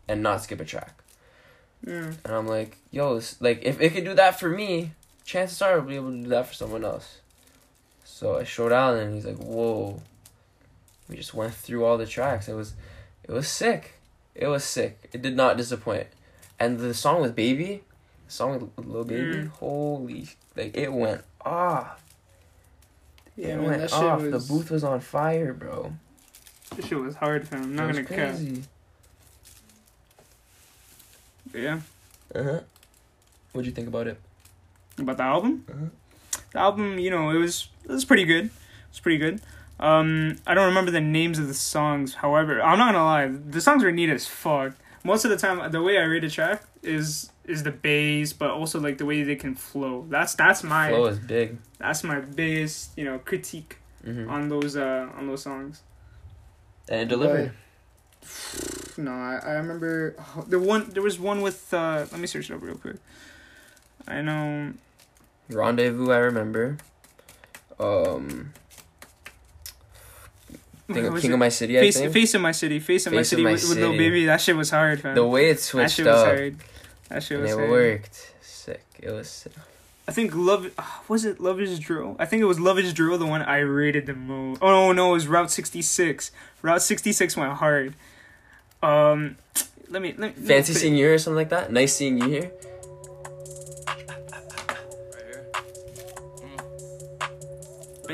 and 0.08 0.24
not 0.24 0.42
skip 0.42 0.60
a 0.62 0.66
track. 0.66 0.94
Yeah. 1.86 2.14
And 2.24 2.34
I'm 2.34 2.48
like, 2.48 2.78
yo, 2.92 3.16
this, 3.16 3.40
like 3.42 3.64
if 3.64 3.80
it 3.82 3.94
could 3.94 4.06
do 4.06 4.14
that 4.16 4.40
for 4.40 4.50
me, 4.50 4.92
chances 5.26 5.62
are 5.62 5.74
I'll 5.74 5.82
be 5.82 5.96
able 5.96 6.12
to 6.12 6.24
do 6.24 6.30
that 6.30 6.48
for 6.48 6.54
someone 6.54 6.86
else. 6.86 7.18
So 8.06 8.38
I 8.40 8.46
showed 8.46 8.72
Alan, 8.72 9.08
and 9.08 9.16
he's 9.16 9.26
like, 9.26 9.38
whoa. 9.38 10.02
We 11.10 11.18
just 11.18 11.34
went 11.34 11.54
through 11.54 11.84
all 11.84 11.98
the 11.98 12.06
tracks. 12.06 12.48
It 12.48 12.54
was, 12.54 12.74
it 13.24 13.32
was 13.32 13.48
sick. 13.48 13.96
It 14.34 14.48
was 14.48 14.64
sick. 14.64 15.10
It 15.12 15.22
did 15.22 15.36
not 15.36 15.58
disappoint. 15.58 16.08
And 16.60 16.80
the 16.80 16.94
song 16.94 17.22
with 17.22 17.36
Baby, 17.36 17.84
the 18.26 18.32
song 18.32 18.72
with 18.78 18.88
Lil 18.88 19.04
Baby, 19.04 19.36
Mm. 19.36 19.48
holy, 19.50 20.30
like 20.56 20.78
it 20.78 20.94
went 20.94 21.24
off. 21.42 22.02
Yeah, 23.36 23.48
it 23.48 23.56
man, 23.58 23.66
went 23.66 23.82
that 23.82 23.90
shit 23.90 24.00
off. 24.04 24.22
was. 24.22 24.48
The 24.48 24.54
booth 24.54 24.72
was 24.72 24.84
on 24.84 25.00
fire, 25.00 25.54
bro. 25.54 25.94
This 26.76 26.88
shit 26.88 26.98
was 26.98 27.16
hard, 27.16 27.48
fam. 27.48 27.64
I'm 27.64 27.76
not 27.76 27.88
gonna 27.88 28.00
was 28.00 28.08
crazy. 28.08 28.64
But 31.52 31.62
yeah. 31.62 31.80
Uh 32.34 32.44
huh. 32.44 32.60
What'd 33.52 33.66
you 33.68 33.72
think 33.74 33.88
about 33.88 34.08
it? 34.08 34.20
About 34.98 35.18
the 35.18 35.24
album? 35.24 35.66
Uh-huh. 35.70 36.40
the 36.52 36.60
album, 36.60 37.00
you 37.00 37.10
know, 37.10 37.30
it 37.30 37.38
was 37.38 37.70
it 37.84 37.92
was 37.92 38.06
pretty 38.06 38.26
good. 38.26 38.46
It 38.46 38.52
was 38.92 39.00
pretty 39.00 39.18
good. 39.18 39.42
Um, 39.80 40.38
I 40.48 40.54
don't 40.54 40.68
remember 40.68 40.92
the 40.92 41.02
names 41.02 41.40
of 41.40 41.48
the 41.48 41.54
songs. 41.54 42.16
However, 42.16 42.62
I'm 42.62 42.78
not 42.78 42.94
gonna 42.94 43.04
lie, 43.04 43.28
the 43.28 43.62
songs 43.62 43.84
were 43.84 43.92
neat 43.92 44.10
as 44.10 44.28
fuck. 44.28 44.74
Most 45.04 45.26
of 45.26 45.32
the 45.32 45.38
time, 45.38 45.72
the 45.72 45.82
way 45.82 45.98
I 45.98 46.04
rate 46.04 46.24
a 46.24 46.30
track 46.30 46.64
is 46.82 47.32
is 47.46 47.64
the 47.64 47.72
bass, 47.72 48.34
but 48.34 48.52
also 48.52 48.80
like 48.80 48.98
the 48.98 49.06
way 49.06 49.24
they 49.24 49.36
can 49.36 49.56
flow. 49.56 50.06
That's 50.10 50.34
that's 50.36 50.64
my 50.64 50.90
Flow 50.90 51.06
is 51.06 51.20
big. 51.20 51.58
that's 51.78 52.04
my 52.04 52.20
biggest 52.20 52.98
you 52.98 53.06
know 53.06 53.20
critique 53.20 53.78
hmm 54.04 54.30
on 54.30 54.50
those 54.50 54.76
uh 54.76 55.10
on 55.18 55.28
those 55.28 55.44
songs. 55.44 55.82
And 56.90 57.02
it 57.02 57.08
delivered. 57.08 57.54
No, 58.96 59.12
I, 59.12 59.40
I 59.44 59.52
remember 59.54 60.16
oh, 60.38 60.46
the 60.48 60.60
one. 60.60 60.90
There 60.92 61.02
was 61.02 61.20
one 61.20 61.42
with. 61.42 61.74
uh 61.74 62.06
Let 62.12 62.20
me 62.20 62.28
search 62.28 62.50
it 62.52 62.54
up 62.54 62.62
real 62.62 62.76
quick. 62.76 62.98
I 64.08 64.22
know. 64.22 64.74
Rendezvous, 65.50 66.12
I 66.12 66.18
remember. 66.20 66.78
Um, 67.80 68.54
King, 70.92 71.12
was 71.12 71.22
King 71.22 71.32
it? 71.32 71.34
of 71.34 71.40
My 71.40 71.50
City, 71.50 71.78
I 71.80 71.82
face, 71.82 71.98
think. 71.98 72.14
face 72.14 72.34
of 72.36 72.42
my 72.42 72.52
city, 72.52 72.80
face 72.80 73.08
of 73.08 73.14
my 73.14 73.20
Face 73.20 73.28
of 73.28 73.30
city 73.32 73.44
My 73.44 73.52
with, 73.54 73.68
with 73.70 73.78
Lil 73.80 73.92
Baby. 73.98 74.26
That 74.28 74.42
shit 74.42 74.56
was 74.56 74.70
hard, 74.70 75.02
fam. 75.02 75.16
the 75.16 75.26
way 75.26 75.50
it 75.50 75.56
that 75.56 75.60
switched 75.60 75.96
shit 75.96 76.06
was 76.06 76.16
up 76.16 76.26
hard. 76.28 76.58
That 77.10 77.24
shit 77.24 77.40
and 77.40 77.48
it 77.48 77.54
hard. 77.54 77.70
worked. 77.70 78.34
Sick. 78.42 78.84
It 79.00 79.12
was 79.12 79.30
sick. 79.30 79.54
I 80.08 80.12
think 80.12 80.34
love 80.36 80.72
was 81.08 81.26
it 81.26 81.40
Love 81.40 81.60
Is 81.62 81.80
Drill. 81.80 82.16
I 82.20 82.26
think 82.26 82.42
it 82.42 82.46
was 82.46 82.60
Love 82.60 82.80
Is 82.80 82.94
Drill, 82.94 83.18
the 83.18 83.26
one 83.26 83.42
I 83.42 83.60
rated 83.60 84.06
the 84.06 84.14
most. 84.14 84.60
Oh 84.62 84.92
no, 84.92 85.12
it 85.12 85.14
was 85.14 85.28
Route 85.28 85.52
sixty 85.52 85.82
six. 85.82 86.32
Route 86.62 86.82
sixty 86.82 87.12
six 87.12 87.38
went 87.38 87.54
hard. 87.54 87.94
Um, 88.82 89.38
let 89.90 90.02
me 90.02 90.14
let 90.18 90.38
me. 90.38 90.46
Fancy 90.46 90.74
seeing 90.74 90.96
you 90.96 91.10
or 91.12 91.18
something 91.18 91.38
like 91.38 91.50
that. 91.50 91.72
Nice 91.72 91.96
seeing 91.96 92.18
you 92.18 92.28
here. 92.28 92.52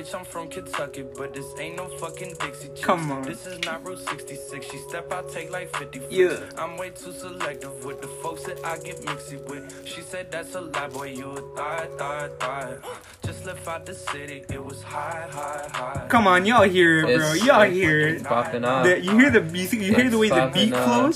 Bitch, 0.10 0.18
I'm 0.18 0.26
from 0.26 0.47
Kentucky, 0.47 1.03
but 1.16 1.34
this 1.34 1.45
ain't 1.60 1.76
no 1.78 1.88
fucking 1.88 2.34
Dixie 2.39 2.70
Chicks. 2.70 2.82
Come 2.82 3.12
on. 3.12 3.22
This 3.24 3.45
is 3.45 3.64
not 3.64 3.86
Route 3.86 3.99
66. 3.99 4.66
She 4.66 4.78
step 4.78 5.12
out, 5.12 5.32
take 5.32 5.51
like 5.51 5.76
50 5.76 5.99
flips. 5.99 6.14
Yeah. 6.14 6.39
I'm 6.57 6.78
way 6.78 6.89
too 6.89 7.12
selective 7.12 7.86
with 7.86 8.01
the 8.01 8.07
folks 8.07 8.43
that 8.45 8.64
I 8.66 8.78
get 8.80 8.97
mixy 9.01 9.39
with. 9.47 9.88
She 9.88 10.01
said 10.01 10.32
that's 10.32 10.55
a 10.55 10.62
lie, 10.62 10.88
boy, 10.88 11.10
you 11.10 11.30
a 11.30 11.55
thought, 11.55 11.97
thought, 11.99 12.39
thought. 12.39 12.80
Just 13.24 13.45
left 13.45 13.68
out 13.68 13.86
the 13.86 13.93
city, 13.93 14.43
it 14.49 14.64
was 14.64 14.82
high, 14.82 15.28
high, 15.30 15.70
high. 15.72 16.07
Come 16.10 16.26
on, 16.26 16.45
y'all 16.45 16.68
hear 16.68 16.99
it, 16.99 17.03
bro. 17.03 17.34
It's- 17.34 17.45
Y'all 17.45 17.62
it's 17.62 17.76
hear 17.76 17.99
it. 17.99 18.24
Popping 18.24 18.66
up. 18.66 18.86
The, 18.86 18.99
you 19.01 19.12
hear 19.18 19.30
the 19.30 19.41
you, 19.57 19.68
think- 19.68 19.84
you 19.84 19.93
hear 19.93 20.10
the 20.10 20.18
way 20.18 20.30
the 20.30 20.51
beat 20.53 20.74
up. 20.74 21.14
flows. 21.14 21.16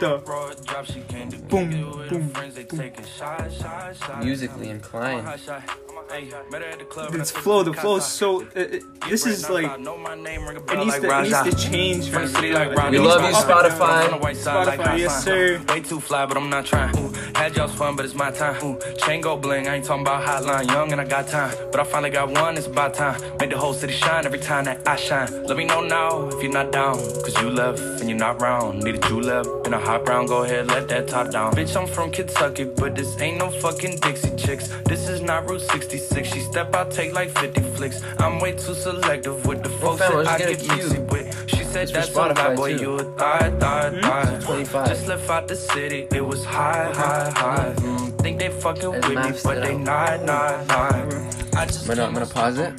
The 0.00 0.18
the 1.30 1.36
boom, 1.48 1.70
boom, 2.08 2.32
Musically 4.20 4.68
inclined. 4.68 5.26
This 6.08 7.30
flow, 7.30 7.62
the 7.62 7.72
flow 7.72 7.96
is 7.96 8.04
so. 8.06 8.42
Uh, 8.42 8.60
uh, 8.60 8.78
this 9.08 9.26
is 9.26 9.48
like 9.50 9.66
it 9.66 9.80
needs 9.80 10.98
to, 10.98 11.08
it 11.08 11.22
needs 11.22 11.42
to 11.42 11.68
change. 11.70 12.08
From 12.08 12.22
fam. 12.22 12.22
the 12.22 12.28
city 12.28 12.52
like 12.52 12.74
Ron. 12.74 12.92
We 12.92 12.98
love 12.98 13.22
you, 13.22 13.28
up 13.28 13.34
and 13.34 13.48
down. 13.48 13.70
Spotify. 13.70 14.04
On 14.04 14.10
the 14.12 14.16
white 14.18 14.36
side 14.36 14.66
like 14.66 14.80
Spotify, 14.80 14.98
yes 14.98 15.24
sir. 15.24 15.62
Way 15.68 15.80
too 15.80 16.00
fly, 16.00 16.26
but 16.26 16.36
I'm 16.36 16.48
not 16.48 16.64
trying. 16.64 16.96
Ooh, 16.98 17.12
had 17.34 17.56
y'all's 17.56 17.74
fun, 17.74 17.96
but 17.96 18.04
it's 18.04 18.14
my 18.14 18.30
time. 18.30 18.56
Ooh, 18.64 18.78
chain 18.98 19.20
go 19.20 19.36
bling, 19.36 19.68
I 19.68 19.76
ain't 19.76 19.84
talking 19.84 20.02
about 20.02 20.24
hotline. 20.24 20.68
Young 20.68 20.92
and 20.92 21.00
I 21.00 21.04
got 21.04 21.28
time, 21.28 21.54
but 21.70 21.80
I 21.80 21.84
finally 21.84 22.10
got 22.10 22.30
one. 22.30 22.56
It's 22.56 22.66
about 22.66 22.94
time. 22.94 23.20
Make 23.40 23.50
the 23.50 23.58
whole 23.58 23.74
city 23.74 23.92
shine 23.92 24.26
every 24.26 24.38
time 24.38 24.64
that 24.64 24.86
I 24.86 24.96
shine. 24.96 25.28
Let 25.44 25.56
me 25.56 25.64
know 25.64 25.82
now 25.82 26.28
if 26.28 26.42
you're 26.42 26.52
not 26.52 26.70
down, 26.72 26.96
cause 26.96 27.36
you 27.40 27.50
left 27.50 27.80
and 28.00 28.08
you're 28.08 28.18
not 28.18 28.40
round. 28.40 28.82
Needed 28.82 29.04
you 29.06 29.20
left 29.20 29.48
in 29.66 29.74
a 29.74 29.78
hot 29.78 30.04
brown. 30.04 30.26
Go 30.26 30.44
ahead, 30.44 30.68
let 30.68 30.88
that 30.88 31.08
top 31.08 31.30
down. 31.30 31.52
Bitch, 31.54 31.76
I'm 31.76 31.86
from 31.86 32.10
Kentucky, 32.10 32.64
but 32.64 32.94
this 32.94 33.20
ain't 33.20 33.38
no 33.38 33.50
fucking 33.50 33.98
Dixie 34.00 34.34
chicks. 34.36 34.68
This 34.86 35.08
is 35.08 35.20
not 35.20 35.48
Route 35.48 35.62
66. 35.98 36.28
She 36.34 36.40
step 36.40 36.74
out, 36.74 36.90
take 36.90 37.12
like 37.14 37.30
50 37.30 37.60
flicks. 37.76 38.02
I'm 38.18 38.38
way 38.40 38.52
too 38.52 38.74
selective 38.74 39.44
with 39.46 39.62
the 39.62 39.68
folks 39.68 40.00
fam, 40.00 40.12
that 40.12 40.26
I 40.26 40.36
let's 40.36 40.44
get 40.44 40.58
get 40.58 40.60
a 40.60 40.74
cue. 40.74 40.88
mixy 40.88 41.10
with. 41.12 41.50
She 41.50 41.64
said 41.64 41.82
It's 41.84 41.90
for 41.92 41.96
that's 41.98 42.14
a 42.14 42.18
lie, 42.18 42.28
Spotify, 42.32 42.56
boy, 42.56 42.76
too. 42.76 42.82
you 42.82 42.94
a 42.96 43.04
thought, 43.16 43.60
thought, 43.60 43.94
thought. 44.02 44.42
25. 44.42 44.88
Just 44.88 45.06
left 45.08 45.30
out 45.30 45.48
the 45.48 45.56
city, 45.56 46.08
it 46.12 46.24
was 46.24 46.44
high, 46.44 46.92
high, 46.92 47.30
high. 47.30 47.74
Mm, 47.76 48.18
think 48.22 48.38
they 48.38 48.48
fucking 48.50 48.94
As 48.94 49.00
with 49.02 49.08
me, 49.08 49.14
maps 49.14 49.42
but 49.42 49.58
it 49.58 49.62
they 49.62 49.74
out. 49.74 49.80
not, 49.80 50.24
not, 50.24 50.66
not. 50.68 51.56
I 51.56 51.66
just 51.66 51.88
I'm 51.88 51.96
gonna- 51.96 52.06
I'm 52.08 52.14
gonna 52.14 52.26
pause 52.26 52.58
it. 52.58 52.72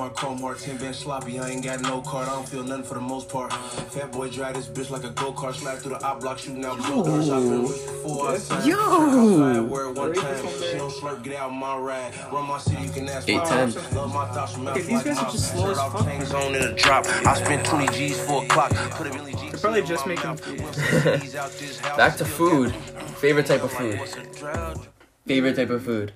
White 0.00 0.16
gold 0.16 0.32
over 0.32 0.40
my 0.40 0.40
chrome 0.40 0.40
heart, 0.40 0.58
10 0.58 0.76
been 0.78 0.94
sloppy. 0.94 1.38
I 1.38 1.50
ain't 1.50 1.64
got 1.64 1.80
no 1.80 2.00
card, 2.00 2.28
I 2.28 2.32
don't 2.32 2.48
feel 2.48 2.62
nothing 2.62 2.84
for 2.84 2.94
the 2.94 3.00
most 3.00 3.28
part. 3.28 3.52
Fat 3.52 4.12
boy 4.12 4.28
drive 4.28 4.54
this 4.54 4.68
bitch 4.68 4.90
like 4.90 5.04
a 5.04 5.10
go 5.10 5.32
kart, 5.32 5.54
slide 5.54 5.78
through 5.78 5.92
the 5.92 6.04
op 6.04 6.20
block, 6.20 6.38
shooting 6.38 6.64
out 6.64 6.78
brothers. 6.78 7.30
I've 7.30 7.42
been 7.42 7.62
rich 7.62 7.86
before 7.86 8.28
I 8.28 8.38
signed. 8.38 8.66
Yo. 8.66 9.62
Word 9.64 9.96
one 9.96 10.14
time, 10.14 10.46
she 10.58 10.76
don't 10.76 10.92
slurp, 10.92 11.22
get 11.22 11.36
out 11.36 11.52
my 11.52 11.76
ride. 11.76 12.14
Run 12.32 12.48
my 12.48 12.58
city, 12.58 12.82
you 12.82 12.90
can 12.90 13.08
ask 13.08 13.28
my 13.28 13.34
810. 13.34 13.72
pops. 13.72 13.94
Love 13.94 14.14
my 14.14 14.26
thoughts 14.28 14.52
from 14.54 14.68
Okay, 14.68 14.82
these 14.82 15.02
guys 15.02 15.18
are 15.18 15.30
just 15.30 15.52
slow 15.52 15.70
as 15.70 15.78
fuck. 15.78 16.04
Chains 16.04 16.34
on 16.34 16.54
in 16.54 16.62
a 16.62 16.74
drop. 16.74 17.06
I 17.06 17.34
spent 17.34 17.66
20 17.66 17.86
G's 17.96 18.20
for 18.20 18.44
a 18.44 18.48
clock. 18.48 18.70
Put 18.70 19.06
a 19.06 19.10
million 19.14 19.38
G's 19.38 19.50
They're 19.52 19.60
probably 19.60 19.82
just 19.82 20.06
my 20.06 20.14
making 20.14 20.36
food. 20.36 20.60
Went 20.60 20.74
from 20.74 21.20
G's 21.20 21.34
out 21.34 21.50
this 21.52 21.78
house, 21.80 21.96
Back 21.96 22.16
to 22.16 22.24
food. 22.24 22.74
Favorite 23.20 23.46
type 23.46 23.62
of 23.62 23.72
food. 23.72 23.98
What's 23.98 24.16
a 24.16 24.24
drought? 24.24 24.86
Favorite 25.26 25.56
type 25.56 25.70
of 25.70 25.84
food. 25.84 26.12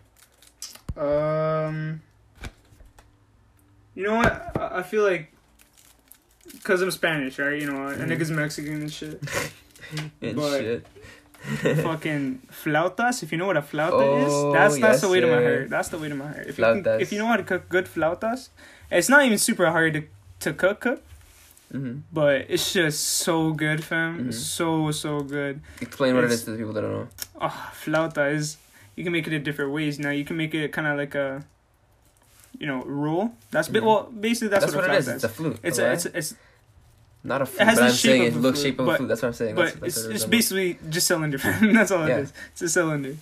Um, 0.97 2.01
you 3.95 4.03
know 4.05 4.17
what? 4.17 4.57
I, 4.59 4.79
I 4.79 4.83
feel 4.83 5.03
like 5.05 5.31
because 6.53 6.83
I'm 6.83 6.91
Spanish, 6.91 7.39
right? 7.39 7.61
You 7.61 7.71
know, 7.71 7.89
a 7.89 7.95
nigga's 7.95 8.31
Mexican 8.31 8.83
and 8.83 8.93
shit. 8.93 9.21
And 10.23 10.37
But- 10.37 10.61
shit. 10.61 10.87
Fucking 11.83 12.41
flautas. 12.51 13.23
If 13.23 13.31
you 13.31 13.37
know 13.37 13.45
what 13.47 13.59
a 13.59 13.63
flauta 13.63 13.93
Oh, 13.93 14.49
is, 14.49 14.53
that's 14.55 14.75
that's 14.79 14.95
yes, 14.95 15.01
the 15.03 15.09
way 15.11 15.21
to 15.21 15.27
my 15.27 15.43
heart. 15.43 15.69
That's 15.69 15.89
the 15.91 15.99
way 15.99 16.09
to 16.09 16.15
my 16.15 16.25
heart. 16.33 16.47
If 16.47 16.57
you, 16.59 16.65
can, 16.65 17.01
if 17.03 17.13
you 17.13 17.19
know 17.19 17.27
how 17.27 17.37
to 17.37 17.43
cook 17.43 17.69
good 17.69 17.85
flautas, 17.85 18.49
it's 18.91 19.11
not 19.11 19.27
even 19.27 19.37
super 19.37 19.71
hard 19.71 19.93
to 19.93 20.03
to 20.41 20.55
cook 20.55 20.81
cook, 20.81 21.03
hmm 21.71 21.99
but 22.11 22.47
it's 22.49 22.73
just 22.73 23.05
so 23.05 23.53
good, 23.53 23.85
fam. 23.85 24.29
Mhm. 24.29 24.33
So 24.33 24.91
so 24.91 25.21
good. 25.21 25.61
Explain 25.83 26.15
what 26.15 26.25
it 26.25 26.29
It's- 26.33 26.45
to 26.45 26.53
the 26.53 26.57
people 26.57 26.73
that 26.73 26.81
don't 26.81 26.93
know. 26.93 27.09
Oh, 27.43 27.73
flauta 27.85 28.33
is 28.35 28.57
you 28.97 29.05
can 29.05 29.13
make 29.13 29.27
it 29.27 29.35
in 29.35 29.43
different 29.43 29.71
ways. 29.73 29.99
Now 29.99 30.11
you 30.17 30.25
can 30.25 30.39
make 30.39 30.55
it 30.55 30.73
kind 30.73 30.87
of 30.87 30.97
like 30.97 31.15
a, 31.15 31.45
you 32.59 32.67
know, 32.67 32.83
roll. 32.85 33.33
That's 33.51 33.69
Mhm. 33.69 33.83
well, 33.83 34.05
basically 34.05 34.49
that's, 34.49 34.65
That's, 34.65 34.75
what, 34.77 34.87
what 34.89 34.95
it 34.95 34.99
is. 34.99 35.09
It's 35.09 35.25
a 35.25 35.29
flute. 35.29 35.59
It's 35.63 35.79
a, 35.79 35.93
it's 35.93 36.07
it's 36.07 36.35
not 37.23 37.43
a 37.43 37.47
flute, 37.47 37.63
It 37.63 37.65
has 37.65 37.75
but 37.79 37.81
the 37.81 37.87
I'm 37.87 37.93
shape 37.95 38.11
saying 38.11 38.23
of 38.23 38.29
it 38.29 38.37
a 38.37 38.41
looks 38.41 38.59
flute, 38.61 38.71
shape 38.73 38.79
of 38.81 38.89
a 38.89 38.97
flute. 38.97 39.09
That's 39.09 39.23
what 39.23 39.29
I'm 39.29 39.35
saying. 39.35 39.55
but 39.55 39.63
that's, 39.65 39.75
that's 39.81 39.97
it's 39.99 40.07
it 40.07 40.15
it's 40.15 40.25
basically 40.27 40.79
just 40.91 41.07
cylinder. 41.07 41.39
that's 41.79 41.91
all 41.91 42.07
Yeah. 42.09 42.19
it 42.19 42.23
is. 42.25 42.33
It's 42.53 42.63
a 42.63 42.69
cylinder. 42.69 43.17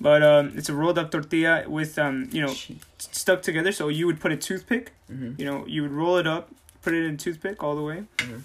But 0.00 0.22
um, 0.22 0.52
it's 0.56 0.68
a 0.68 0.74
rolled 0.74 0.98
up 0.98 1.10
tortilla 1.10 1.64
with 1.68 1.98
um, 1.98 2.28
you 2.32 2.42
know, 2.42 2.52
stuck 2.98 3.40
together. 3.42 3.72
So 3.72 3.88
you 3.88 4.06
would 4.06 4.20
put 4.20 4.30
a 4.32 4.36
toothpick. 4.36 4.92
Mhm. 5.10 5.38
You 5.38 5.44
know, 5.46 5.64
you 5.66 5.82
would 5.82 5.92
roll 5.92 6.18
it 6.18 6.26
up, 6.26 6.50
put 6.82 6.92
it 6.92 7.04
in 7.04 7.14
a 7.14 7.16
toothpick 7.16 7.62
all 7.62 7.74
the 7.76 7.82
way, 7.82 8.04
Mhm. 8.18 8.42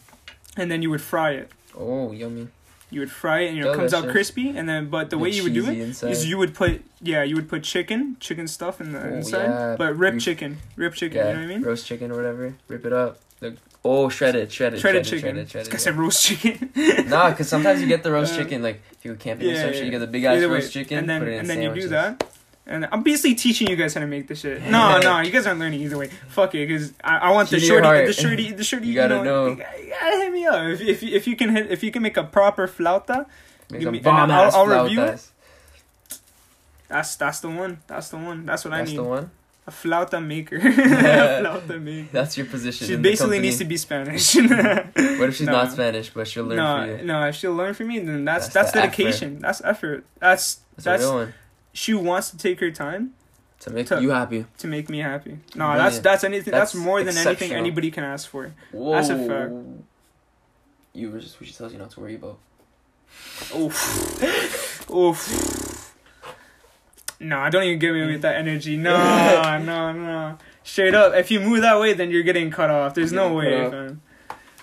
and 0.55 0.71
then 0.71 0.81
you 0.81 0.89
would 0.89 1.01
fry 1.01 1.31
it. 1.31 1.51
Oh, 1.77 2.11
yummy. 2.11 2.47
You 2.91 2.99
would 2.99 3.11
fry 3.11 3.39
it, 3.41 3.47
and 3.47 3.57
you 3.57 3.63
know, 3.63 3.71
it 3.71 3.75
comes 3.77 3.93
out 3.93 4.09
crispy. 4.09 4.49
And 4.49 4.67
then, 4.69 4.89
but 4.89 5.09
the 5.09 5.15
The 5.15 5.23
way 5.23 5.29
you 5.29 5.43
would 5.43 5.53
do 5.53 5.65
it 5.65 5.77
inside. 5.79 6.11
is 6.11 6.27
you 6.27 6.37
would 6.37 6.53
put 6.53 6.83
yeah, 7.01 7.23
you 7.23 7.35
would 7.35 7.47
put 7.49 7.63
chicken, 7.63 8.17
chicken 8.19 8.47
stuff 8.47 8.79
in 8.81 8.91
the 8.91 9.01
Oh, 9.01 9.13
inside, 9.15 9.45
yeah. 9.45 9.75
but 9.77 9.95
ripped 9.97 10.17
Beef. 10.17 10.23
chicken, 10.25 10.57
ripped 10.75 10.97
chicken. 10.97 11.17
yeah, 11.17 11.27
You 11.29 11.33
know 11.35 11.39
what 11.39 11.51
I 11.51 11.53
mean? 11.55 11.61
roast 11.63 11.87
chicken 11.87 12.11
or 12.11 12.15
whatever. 12.17 12.53
Rip 12.67 12.85
it 12.85 12.93
up. 12.93 13.17
The, 13.39 13.57
oh, 13.83 14.09
shredded, 14.09 14.51
shredded, 14.51 14.79
Shredded 14.81 15.07
shredded, 15.07 15.21
chicken. 15.23 15.35
shredded, 15.47 15.49
shredded. 15.49 15.73
I 15.73 15.77
said 15.77 15.95
roast 15.95 16.23
chicken. 16.25 16.69
yeah. 16.75 17.01
Nah, 17.07 17.29
because 17.31 17.47
sometimes 17.47 17.81
you 17.81 17.87
get 17.87 18.03
the 18.03 18.11
roast 18.11 18.33
Uh, 18.33 18.37
chicken. 18.43 18.61
Like 18.61 18.81
if 18.91 19.03
you 19.05 19.13
go 19.13 19.17
camping 19.17 19.47
yeah, 19.47 19.53
and 19.53 19.59
stuff, 19.61 19.75
yeah. 19.75 19.83
you 19.85 19.91
get 19.91 19.99
the 19.99 20.07
big 20.07 20.23
ass 20.25 20.39
way, 20.39 20.45
roast 20.45 20.73
chicken. 20.73 20.97
and 20.99 21.09
then 21.09 21.21
put 21.21 21.29
it 21.29 21.33
in 21.33 21.39
and 21.39 21.49
then 21.49 21.61
you 21.61 21.73
do 21.73 21.81
sandwiches. 21.87 21.89
that. 21.91 22.27
And 22.67 22.87
I'm 22.91 23.01
basically 23.03 23.35
teaching 23.35 23.67
you 23.69 23.75
guys 23.75 23.95
how 23.95 24.01
to 24.01 24.07
make 24.07 24.27
this 24.27 24.41
shit. 24.41 24.61
No, 24.63 24.99
no, 24.99 25.19
you 25.19 25.31
guys 25.31 25.47
aren't 25.47 25.59
learning 25.59 25.81
either 25.81 25.97
way. 25.97 26.09
Fuck 26.29 26.53
it, 26.55 26.67
because 26.67 26.93
I, 27.03 27.17
I 27.17 27.31
want 27.31 27.49
the 27.49 27.59
shorty, 27.59 28.05
the 28.05 28.13
shorty, 28.13 28.51
the 28.51 28.63
shorty. 28.63 28.87
You 28.87 28.93
gotta 28.93 29.23
know. 29.23 29.47
You 29.47 29.55
gotta, 29.55 29.83
you 29.83 29.89
gotta 29.89 30.17
hit 30.17 30.31
me 30.31 30.45
up 30.45 30.63
if 30.67 30.81
if, 30.81 31.03
if 31.03 31.27
you 31.27 31.35
can 31.35 31.49
hit 31.55 31.71
if 31.71 31.83
you 31.83 31.91
can 31.91 32.03
make 32.03 32.17
a 32.17 32.23
proper 32.23 32.67
flauta. 32.67 33.25
Make 33.71 33.81
Give 33.81 33.91
me- 33.91 33.99
bomb 33.99 34.29
I'll- 34.29 34.51
I'll 34.55 34.67
review 34.67 35.01
it. 35.01 35.15
flautas. 35.15 35.27
That's 36.87 37.15
that's 37.15 37.39
the 37.39 37.49
one. 37.49 37.79
That's 37.87 38.09
the 38.09 38.17
one. 38.17 38.45
That's 38.45 38.63
what 38.65 38.71
That's 38.71 38.89
I 38.89 38.91
need. 38.91 38.97
the 38.97 39.03
one. 39.03 39.31
A 39.67 39.71
flauta 39.71 40.25
maker. 40.25 40.57
a 40.57 40.59
flauta 40.61 41.81
maker. 41.81 42.09
That's 42.11 42.35
your 42.37 42.45
position. 42.47 42.87
She 42.87 42.95
basically 42.97 43.39
needs 43.39 43.57
to 43.59 43.65
be 43.65 43.77
Spanish. 43.77 44.35
What 45.21 45.29
if 45.29 45.35
she's 45.35 45.45
No. 45.47 45.53
not 45.53 45.71
Spanish, 45.71 46.09
but 46.09 46.27
she'll 46.27 46.45
learn 46.45 46.57
for 46.57 46.87
no, 46.87 46.95
you? 46.97 47.05
no. 47.05 47.27
If 47.27 47.35
she'll 47.35 47.53
learn 47.53 47.73
from 47.75 47.87
me, 47.87 47.99
then 47.99 48.25
that's 48.25 48.45
That's 48.49 48.53
that's, 48.53 48.71
the 48.71 48.81
dedication. 48.81 49.39
That's 49.39 49.61
effort. 49.63 50.03
That's 50.19 50.59
That's, 50.75 50.83
that's, 50.85 51.03
a 51.03 51.05
real 51.07 51.15
one. 51.15 51.33
She 51.73 51.93
wants 51.93 52.29
to 52.31 52.37
take 52.37 52.59
her 52.59 52.71
time 52.71 53.13
To 53.61 53.69
make 53.69 53.87
to- 53.87 54.01
you 54.01 54.09
happy. 54.11 54.45
to 54.59 54.67
make 54.67 54.89
me 54.89 54.99
happy. 54.99 55.31
No, 55.55 55.65
Brilliant. 55.67 55.77
that's 55.77 55.99
that's 55.99 56.23
anything. 56.23 56.51
That's, 56.51 56.73
That's 56.73 56.83
more 56.83 57.03
than 57.03 57.17
anything 57.17 57.51
anybody 57.53 57.91
can 57.91 58.03
ask 58.03 58.27
for. 58.29 58.53
Whoa. 58.71 58.91
That's 58.93 59.09
a 59.09 59.17
fact. 59.27 59.53
You 60.93 61.09
were 61.11 61.19
just 61.19 61.39
what 61.39 61.47
she 61.47 61.53
tells 61.53 61.71
you 61.71 61.79
not 61.79 61.91
to 61.91 61.99
worry 62.01 62.15
about. 62.15 62.37
Oof, 63.55 64.89
oof. 64.91 65.93
No, 67.19 67.47
don't 67.49 67.63
even 67.63 67.77
get 67.79 67.93
me 67.93 68.05
with 68.07 68.21
that 68.23 68.35
energy. 68.35 68.77
No, 68.77 69.57
no, 69.63 69.91
no. 69.93 70.37
Straight 70.63 70.95
up, 70.95 71.13
if 71.13 71.29
you 71.29 71.39
move 71.39 71.61
that 71.61 71.79
way, 71.79 71.93
then 71.93 72.09
you're 72.09 72.23
getting 72.23 72.49
cut 72.49 72.69
off. 72.69 72.93
There's 72.95 73.11
no 73.13 73.33
way. 73.33 73.95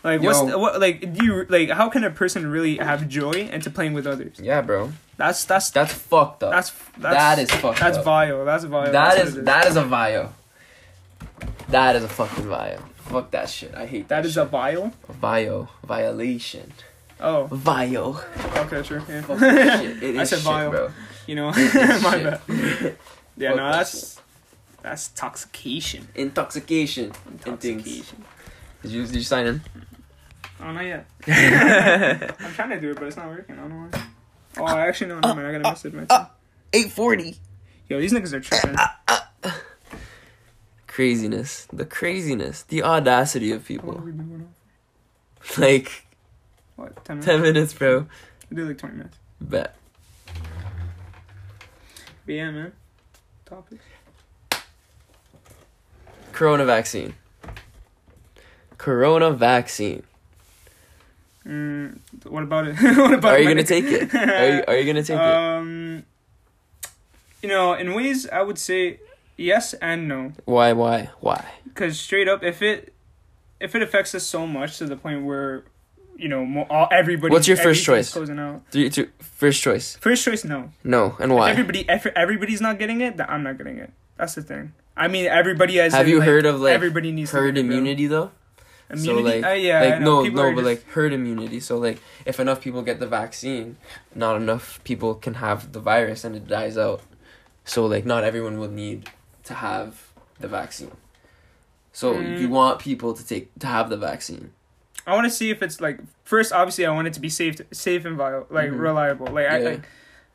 Like 0.05 0.23
what's 0.23 0.39
Yo. 0.39 0.59
what 0.59 0.81
like 0.81 1.13
do 1.13 1.25
you 1.25 1.45
like 1.49 1.71
how 1.71 1.89
can 1.89 2.05
a 2.05 2.11
person 2.11 2.47
really 2.51 2.77
have 2.77 3.09
joy 3.09 3.33
into 3.33 3.69
playing 3.71 3.95
with 3.95 4.07
others? 4.07 4.39
Yeah, 4.41 4.61
bro. 4.63 4.93
That's 5.17 5.45
that's 5.45 5.71
That's 5.71 5.93
fucked 5.93 6.43
up. 6.45 6.53
that's 6.53 6.71
that's 6.97 7.17
That 7.17 7.39
is 7.41 7.51
fucked 7.51 7.81
That's 7.81 7.99
up. 7.99 8.05
vile. 8.05 8.45
That's 8.45 8.65
vile. 8.65 8.85
That 8.85 9.17
That's 9.17 9.29
is 9.31 9.35
what 9.35 9.41
it 9.41 9.45
that 9.47 9.67
is 9.67 9.77
a 9.77 9.85
vile. 9.85 10.33
That 11.71 11.97
is 11.97 12.05
a 12.05 12.09
fucking 12.09 12.45
vile. 12.49 12.79
Fuck 12.97 13.31
that 13.33 13.49
shit. 13.51 13.75
I 13.75 13.87
hate 13.87 14.09
that. 14.09 14.23
That 14.23 14.27
is 14.27 14.37
a 14.37 14.45
vile. 14.45 14.93
vile 15.09 15.69
violation. 15.85 16.73
Oh, 17.21 17.47
Vile. 17.51 18.23
okay, 18.59 18.83
sure. 18.85 19.03
Yeah. 19.09 19.23
Fuck 19.23 19.39
that 19.41 19.81
shit. 19.81 20.03
It 20.05 20.17
I 20.19 20.23
said 20.25 20.37
shit, 20.37 20.45
vile. 20.45 20.71
bro. 20.71 20.91
You 21.27 21.35
know, 21.35 21.49
It 21.51 21.75
is 21.75 22.03
my 22.03 22.13
shit. 22.13 22.23
bad. 22.25 22.97
Yeah, 23.37 23.51
Fuck 23.51 23.57
no, 23.59 23.65
that 23.67 23.73
that's 23.79 24.21
that's 24.83 25.09
toxication. 25.09 26.07
Intoxication. 26.15 27.13
And 27.27 27.41
things. 27.61 27.87
Intoxication. 27.87 28.25
Did 28.83 28.91
you 28.93 29.07
did 29.07 29.17
you 29.17 29.23
sign 29.23 29.47
in? 29.47 29.63
Oh, 30.61 30.73
not 30.73 30.85
yet. 30.85 31.07
I'm 32.41 32.53
trying 32.53 32.71
to 32.71 32.81
do 32.81 32.91
it, 32.91 32.95
but 32.97 33.05
it's 33.05 33.17
not 33.17 33.29
working. 33.29 33.57
I 33.57 33.61
don't 33.61 33.71
know 33.71 33.89
why. 33.91 34.03
Oh, 34.59 34.65
I 34.65 34.87
actually 34.89 35.09
no, 35.09 35.21
no, 35.21 35.35
man. 35.35 35.47
I 35.47 35.53
gotta 35.53 35.65
message 35.65 35.93
my 35.93 36.03
uh, 36.03 36.07
uh, 36.11 36.19
team. 36.19 36.27
Uh, 36.27 36.29
eight 36.73 36.91
forty. 36.93 37.37
Yo, 37.89 38.01
these 38.01 38.13
niggas 38.13 38.33
are 38.33 38.41
tripping. 38.41 38.77
Craziness. 40.87 41.67
The 41.73 41.85
craziness. 41.87 42.63
The 42.65 42.83
audacity 42.83 43.53
of 43.53 43.65
people. 43.65 43.95
have 43.95 44.05
we 44.05 44.11
been 44.11 44.29
going 44.29 44.41
on? 44.41 44.55
Like 45.63 46.07
What? 46.77 47.05
Ten 47.05 47.17
minutes. 47.19 47.27
ten 47.27 47.41
minutes, 47.41 47.73
bro. 47.75 48.07
We 48.51 48.57
did 48.57 48.67
like 48.67 48.79
twenty 48.79 48.97
minutes. 48.97 49.17
Bet. 49.41 49.77
But 52.27 52.33
yeah, 52.35 52.51
man. 52.51 52.73
Topics. 53.47 53.85
Corona 56.33 56.65
vaccine. 56.65 57.15
Corona 58.77 59.31
vaccine. 59.31 60.03
Mm, 61.49 61.99
what 62.25 62.43
about 62.43 62.67
it? 62.69 62.77
what 62.99 63.15
about 63.15 63.35
Are 63.35 63.39
you 63.39 63.49
gonna 63.49 63.65
take 63.65 63.85
it? 63.87 64.15
Are 64.15 64.57
you, 64.57 64.65
are 64.69 64.77
you 64.77 64.85
gonna 64.85 65.03
take 65.03 65.17
it? 65.17 65.23
Um, 65.23 66.05
you 67.43 67.49
know, 67.49 67.73
in 67.73 67.95
ways 67.95 68.29
I 68.29 68.43
would 68.43 68.59
say 68.59 69.01
yes 69.37 69.73
and 69.75 70.09
no. 70.09 70.33
Why? 70.45 70.73
Why? 70.75 71.11
Why? 71.21 71.45
Because 71.65 71.99
straight 71.99 72.29
up, 72.29 72.43
if 72.43 72.61
it 72.61 72.93
if 73.61 73.75
it 73.75 73.83
affects 73.83 74.15
us 74.15 74.25
so 74.25 74.47
much 74.47 74.79
to 74.79 74.87
the 74.87 74.97
point 74.97 75.25
where 75.25 75.65
you 76.17 76.29
know 76.29 76.45
mo- 76.45 76.67
all 76.69 76.89
everybody. 76.91 77.33
What's 77.33 77.49
your 77.49 77.57
first 77.57 77.83
choice? 77.83 78.13
Closing 78.13 78.39
out. 78.39 78.63
Three, 78.71 78.91
two, 78.91 79.09
first 79.21 79.63
choice. 79.63 79.97
First 79.97 80.25
choice, 80.25 80.45
no. 80.45 80.71
No, 80.85 81.17
and 81.19 81.33
If 81.33 81.39
why? 81.39 81.51
everybody, 81.51 81.87
if 81.89 82.05
everybody's 82.07 82.61
not 82.61 82.79
getting 82.79 83.01
it, 83.01 83.17
then 83.17 83.27
I'm 83.29 83.43
not 83.43 83.57
getting 83.57 83.79
it. 83.79 83.91
That's 84.19 84.35
the 84.35 84.43
thing. 84.43 84.73
I 84.97 85.09
mean, 85.09 85.27
everybody 85.27 85.77
has. 85.77 85.95
Have 85.95 86.09
you 86.09 86.21
heard 86.21 86.45
of 86.45 86.61
like 86.61 86.75
everybody 86.75 87.13
needs 87.13 87.31
to 87.31 87.39
herd 87.39 87.57
it, 87.57 87.61
immunity 87.61 88.07
though? 88.07 88.33
Immunity. 88.91 89.07
So 89.07 89.37
like, 89.37 89.45
uh, 89.45 89.55
yeah, 89.55 89.81
I 89.81 89.89
like 89.91 90.01
no, 90.01 90.23
no, 90.23 90.31
but 90.55 90.55
just- 90.55 90.65
like 90.65 90.87
herd 90.93 91.13
immunity. 91.13 91.61
So 91.61 91.77
like, 91.79 92.01
if 92.25 92.41
enough 92.41 92.61
people 92.61 92.83
get 92.83 93.01
the 93.01 93.07
vaccine, 93.07 93.77
not 94.15 94.37
enough 94.37 94.81
people 94.85 95.15
can 95.15 95.35
have 95.35 95.73
the 95.73 95.81
virus 95.81 96.25
and 96.25 96.35
it 96.35 96.47
dies 96.49 96.79
out. 96.79 97.03
So 97.65 97.85
like, 97.87 98.07
not 98.07 98.25
everyone 98.25 98.59
will 98.59 98.71
need 98.71 99.11
to 99.45 99.55
have 99.55 100.09
the 100.41 100.49
vaccine. 100.49 100.93
So 101.93 102.15
Mm. 102.15 102.39
you 102.41 102.49
want 102.49 102.79
people 102.79 103.13
to 103.15 103.27
take 103.27 103.51
to 103.59 103.67
have 103.67 103.91
the 103.91 103.97
vaccine. 103.97 104.53
I 105.07 105.15
want 105.15 105.25
to 105.25 105.31
see 105.31 105.51
if 105.51 105.63
it's 105.63 105.81
like 105.81 106.01
first. 106.25 106.53
Obviously, 106.53 106.87
I 106.87 106.91
want 106.93 107.09
it 107.09 107.15
to 107.15 107.21
be 107.21 107.29
safe, 107.31 107.57
safe 107.73 108.05
and 108.05 108.17
viable, 108.17 108.47
like 108.51 108.71
Mhm. 108.71 108.79
reliable. 108.79 109.27
Like 109.27 109.49
I, 109.51 109.59
Yeah. 109.59 109.69
like, 109.71 109.83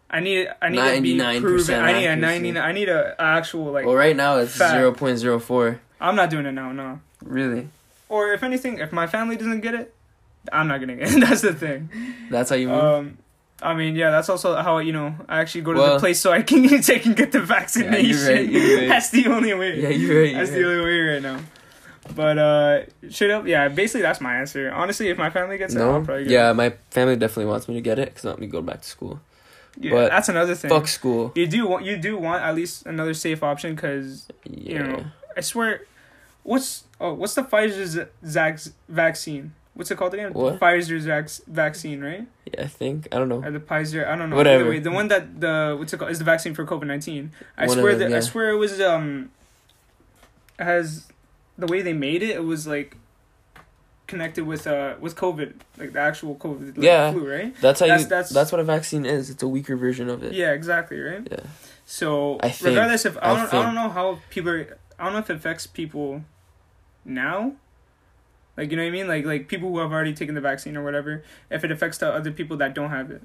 I 0.09 0.19
need, 0.19 0.47
I 0.61 0.69
need 0.69 0.95
to 0.95 1.01
be 1.01 1.39
proven. 1.39 1.79
I 1.79 1.93
need 1.93 2.05
a 2.07 2.15
ninety. 2.15 2.57
I 2.59 2.71
need 2.71 2.89
a, 2.89 3.15
a 3.19 3.23
actual 3.25 3.71
like. 3.71 3.85
well, 3.85 3.95
right 3.95 4.15
now 4.15 4.37
it's 4.37 4.55
zero 4.57 4.91
point 4.91 5.17
zero 5.19 5.39
four. 5.39 5.79
I'm 6.01 6.15
not 6.15 6.29
doing 6.29 6.45
it 6.45 6.51
now. 6.51 6.71
No. 6.71 6.99
Really? 7.23 7.69
Or 8.13 8.33
if 8.33 8.43
anything, 8.43 8.77
if 8.85 8.91
my 8.91 9.07
family 9.07 9.35
doesn't 9.41 9.61
get 9.61 9.73
it, 9.73 9.87
I'm 10.51 10.67
not 10.67 10.79
getting 10.81 10.99
it. 11.01 11.09
That's 11.25 11.41
the 11.41 11.53
thing. 11.53 11.89
That's 12.29 12.49
how 12.51 12.55
you 12.55 12.67
move. 12.69 12.83
Um, 12.83 13.17
I 13.61 13.73
mean, 13.73 13.95
yeah, 13.95 14.11
that's 14.11 14.27
also 14.29 14.49
how 14.67 14.79
you 14.87 14.91
know 14.91 15.15
I 15.29 15.39
actually 15.39 15.61
go 15.67 15.71
to 15.73 15.79
Well- 15.79 15.93
the 15.95 15.99
place 16.05 16.19
so 16.19 16.31
I 16.33 16.41
can 16.43 16.67
take 16.91 17.05
and 17.07 17.15
get 17.15 17.31
the 17.31 17.39
vaccination. 17.39 18.27
right, 18.35 18.45
you're 18.53 18.77
right. 18.79 18.87
That's 18.93 19.09
the 19.09 19.27
only 19.27 19.53
way. 19.53 19.79
yeah, 19.81 19.87
you're 20.01 20.21
right. 20.21 20.33
That's 20.35 20.51
You're 20.51 20.59
the 20.59 20.65
right. 20.67 20.79
only 20.81 20.91
way 20.91 20.99
right 21.13 21.21
now. 21.29 21.39
But 22.13 22.37
uh, 22.37 22.73
straight 23.09 23.31
up, 23.31 23.47
yeah. 23.47 23.69
Basically, 23.69 24.01
that's 24.01 24.19
my 24.19 24.35
answer. 24.35 24.69
Honestly, 24.73 25.07
if 25.07 25.17
my 25.17 25.29
family 25.29 25.57
gets 25.57 25.73
it, 25.75 25.79
I'll 25.81 25.99
No, 25.99 26.05
probably 26.05 26.25
get 26.25 26.33
yeah, 26.33 26.51
it. 26.51 26.55
my 26.55 26.69
family 26.91 27.15
definitely 27.15 27.45
wants 27.53 27.69
me 27.69 27.75
to 27.75 27.81
get 27.81 27.97
it 27.97 28.09
because 28.09 28.25
not 28.25 28.37
me 28.39 28.47
go 28.47 28.61
back 28.61 28.81
to 28.81 28.87
school. 28.95 29.21
yeah. 29.79 29.91
but 29.95 30.09
that's 30.11 30.27
another 30.27 30.55
thing. 30.55 30.69
Fuck 30.69 30.89
school. 30.89 31.31
You 31.35 31.47
do 31.47 31.65
want 31.65 31.85
you 31.85 31.95
do 31.95 32.17
want 32.17 32.43
at 32.43 32.53
least 32.55 32.85
another 32.85 33.13
safe 33.13 33.41
option 33.41 33.75
because 33.75 34.27
Yeah. 34.43 34.73
you 34.73 34.83
know 34.83 35.05
I 35.37 35.41
swear, 35.41 35.85
what's 36.43 36.83
oh 37.03 37.13
what's 37.13 37.35
the 37.35 37.43
Pfizer's 37.43 37.93
Zax 38.25 38.71
vaccine? 38.89 39.53
What's 39.75 39.89
it 39.91 39.97
called 39.97 40.13
again? 40.13 40.33
What? 40.33 40.59
Pfizer's 40.59 41.05
vac- 41.05 41.45
vaccine, 41.47 41.99
right? 42.01 42.25
Yeah, 42.45 42.61
I 42.63 42.67
think 42.67 43.07
I 43.11 43.17
don't 43.19 43.27
know. 43.29 43.41
Or 43.43 43.49
the 43.51 43.59
Pfizer, 43.59 44.07
I 44.07 44.15
don't 44.15 44.29
know. 44.29 44.35
Whatever. 44.35 44.69
Way, 44.69 44.79
the 44.79 44.91
one 44.91 45.07
that 45.09 45.39
the 45.41 45.75
what's 45.77 45.91
it 45.93 45.97
called 45.97 46.11
is 46.11 46.19
the 46.19 46.25
vaccine 46.25 46.53
for 46.53 46.63
COVID 46.65 46.85
nineteen. 46.85 47.31
I 47.57 47.65
One 47.67 47.77
swear 47.79 47.95
them, 47.95 48.11
that 48.11 48.17
I 48.17 48.19
swear 48.21 48.51
it 48.51 48.57
was 48.57 48.79
um 48.81 49.31
has 50.59 51.07
the 51.57 51.67
way 51.67 51.81
they 51.81 51.93
made 51.93 52.23
it. 52.23 52.31
It 52.31 52.43
was 52.43 52.67
like 52.67 52.97
connected 54.07 54.45
with 54.45 54.67
uh 54.67 54.95
with 54.99 55.15
COVID, 55.15 55.53
like 55.79 55.93
the 55.93 55.99
actual 55.99 56.35
COVID 56.35 56.77
like, 56.77 56.85
Yeah. 56.85 57.11
flu, 57.11 57.27
right? 57.29 57.55
That's 57.61 57.79
how 57.79 57.87
That's- 57.87 58.03
you. 58.03 58.09
that's- 58.09 58.29
That's, 58.29 58.51
what 58.51 58.61
a 58.61 58.63
vaccine 58.63 59.05
is. 59.05 59.29
It's 59.29 59.41
a 59.43 59.47
weaker 59.47 59.75
version 59.75 60.09
of 60.09 60.23
it. 60.23 60.33
Yeah, 60.33 60.51
exactly, 60.51 60.99
right? 60.99 61.27
Yeah. 61.31 61.39
So 61.85 62.37
I 62.41 62.49
think- 62.49 62.69
regardless 62.75 63.05
if 63.05 63.17
I 63.17 63.21
I 63.21 63.27
don't 63.29 63.37
I 63.37 63.45
think- 63.47 63.63
don't 63.65 63.75
know 63.75 63.89
how 63.89 64.19
people 64.29 64.51
are, 64.51 64.77
I 64.99 65.03
don't 65.05 65.13
know 65.13 65.19
if 65.19 65.29
it 65.29 65.37
affects 65.37 65.65
people 65.65 66.23
now. 67.05 67.53
Like 68.55 68.69
you 68.69 68.77
know 68.77 68.83
what 68.83 68.87
I 68.89 68.91
mean? 68.91 69.07
Like 69.07 69.25
like 69.25 69.47
people 69.47 69.69
who 69.69 69.79
have 69.79 69.91
already 69.91 70.13
taken 70.13 70.35
the 70.35 70.41
vaccine 70.41 70.77
or 70.77 70.83
whatever, 70.83 71.23
if 71.49 71.63
it 71.63 71.71
affects 71.71 71.97
the 71.97 72.11
other 72.11 72.31
people 72.31 72.57
that 72.57 72.73
don't 72.75 72.89
have 72.91 73.09
it. 73.11 73.21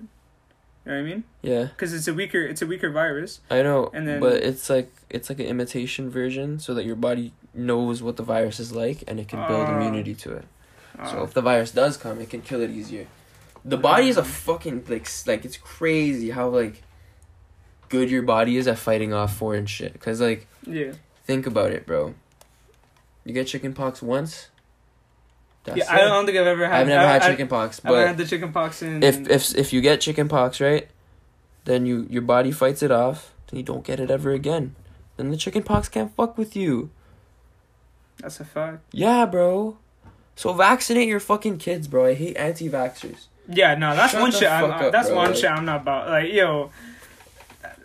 You 0.86 0.94
know 0.94 1.02
what 1.02 1.06
I 1.06 1.10
mean? 1.14 1.24
Yeah, 1.42 1.64
Because 1.64 1.92
it's 1.92 2.08
a 2.08 2.14
weaker 2.14 2.40
it's 2.42 2.62
a 2.62 2.66
weaker 2.66 2.88
virus. 2.90 3.40
I 3.50 3.62
know. 3.62 3.90
And 3.92 4.08
then- 4.08 4.20
but 4.20 4.42
it's 4.42 4.70
like 4.70 4.90
it's 5.10 5.28
like 5.28 5.38
an 5.40 5.46
imitation 5.46 6.08
version, 6.08 6.58
so 6.58 6.72
that 6.74 6.84
your 6.86 6.96
body 6.96 7.32
knows 7.52 8.02
what 8.02 8.16
the 8.16 8.22
virus 8.22 8.58
is 8.60 8.72
like, 8.72 9.04
and 9.06 9.20
it 9.20 9.28
can 9.28 9.46
build 9.48 9.68
Ah. 9.68 9.76
immunity 9.76 10.14
to 10.14 10.32
it. 10.32 10.44
so 11.10 11.20
Uh, 11.20 11.24
if 11.24 11.34
the 11.34 11.42
virus 11.42 11.70
does 11.72 11.96
come, 11.98 12.20
it 12.20 12.30
can 12.30 12.40
kill 12.40 12.60
it 12.62 12.70
easier. 12.70 13.06
The 13.64 13.76
body 13.76 14.08
is 14.08 14.16
a 14.16 14.24
fucking 14.24 14.84
like 14.88 15.06
like 15.26 15.44
it's 15.44 15.58
crazy 15.58 16.30
how 16.30 16.48
like 16.48 16.82
good 17.90 18.10
your 18.10 18.22
body 18.22 18.56
is 18.56 18.66
at 18.66 18.78
fighting 18.78 19.12
off 19.12 19.36
foreign 19.36 19.66
shit. 19.66 20.00
Cause 20.00 20.20
like 20.22 20.46
yeah. 20.66 20.92
think 21.24 21.46
about 21.46 21.70
it, 21.72 21.84
bro. 21.86 22.14
You 23.28 23.34
get 23.34 23.46
chickenpox 23.46 24.00
once. 24.00 24.48
That's 25.64 25.76
Yeah, 25.76 25.84
I 25.92 25.98
don't 25.98 26.24
think 26.24 26.38
I've 26.38 26.46
ever 26.46 26.66
had. 26.66 26.80
I've 26.80 26.86
never 26.88 27.04
I, 27.06 27.12
had 27.12 27.22
I, 27.22 27.28
chickenpox, 27.28 27.78
I 27.84 27.88
but 27.90 28.06
had 28.06 28.16
the 28.16 28.24
chicken 28.24 28.52
pox 28.54 28.80
in. 28.80 29.02
if 29.02 29.28
if 29.28 29.54
if 29.54 29.70
you 29.70 29.82
get 29.82 30.00
chickenpox, 30.00 30.62
right, 30.62 30.88
then 31.66 31.84
you 31.84 32.06
your 32.08 32.22
body 32.22 32.50
fights 32.52 32.82
it 32.82 32.90
off, 32.90 33.34
then 33.50 33.58
you 33.58 33.62
don't 33.64 33.84
get 33.84 34.00
it 34.00 34.10
ever 34.10 34.32
again. 34.32 34.76
Then 35.18 35.30
the 35.30 35.36
chickenpox 35.36 35.90
can't 35.90 36.10
fuck 36.16 36.38
with 36.38 36.56
you. 36.56 36.88
that's 38.16 38.40
a 38.40 38.46
fact. 38.46 38.78
Yeah, 38.92 39.26
bro. 39.26 39.76
So 40.34 40.54
vaccinate 40.54 41.06
your 41.08 41.20
fucking 41.20 41.58
kids, 41.58 41.86
bro. 41.86 42.06
I 42.06 42.14
hate 42.14 42.36
anti-vaxxers. 42.38 43.26
Yeah, 43.46 43.74
no, 43.74 43.94
that's 43.94 44.12
Shut 44.12 44.22
one 44.22 44.30
shit. 44.32 44.48
I'm, 44.50 44.70
up, 44.70 44.90
that's 44.92 45.08
bro. 45.08 45.16
one 45.18 45.26
Like- 45.32 45.36
shit 45.36 45.50
I'm 45.50 45.66
not 45.66 45.82
about. 45.82 46.08
Like, 46.08 46.32
yo, 46.32 46.70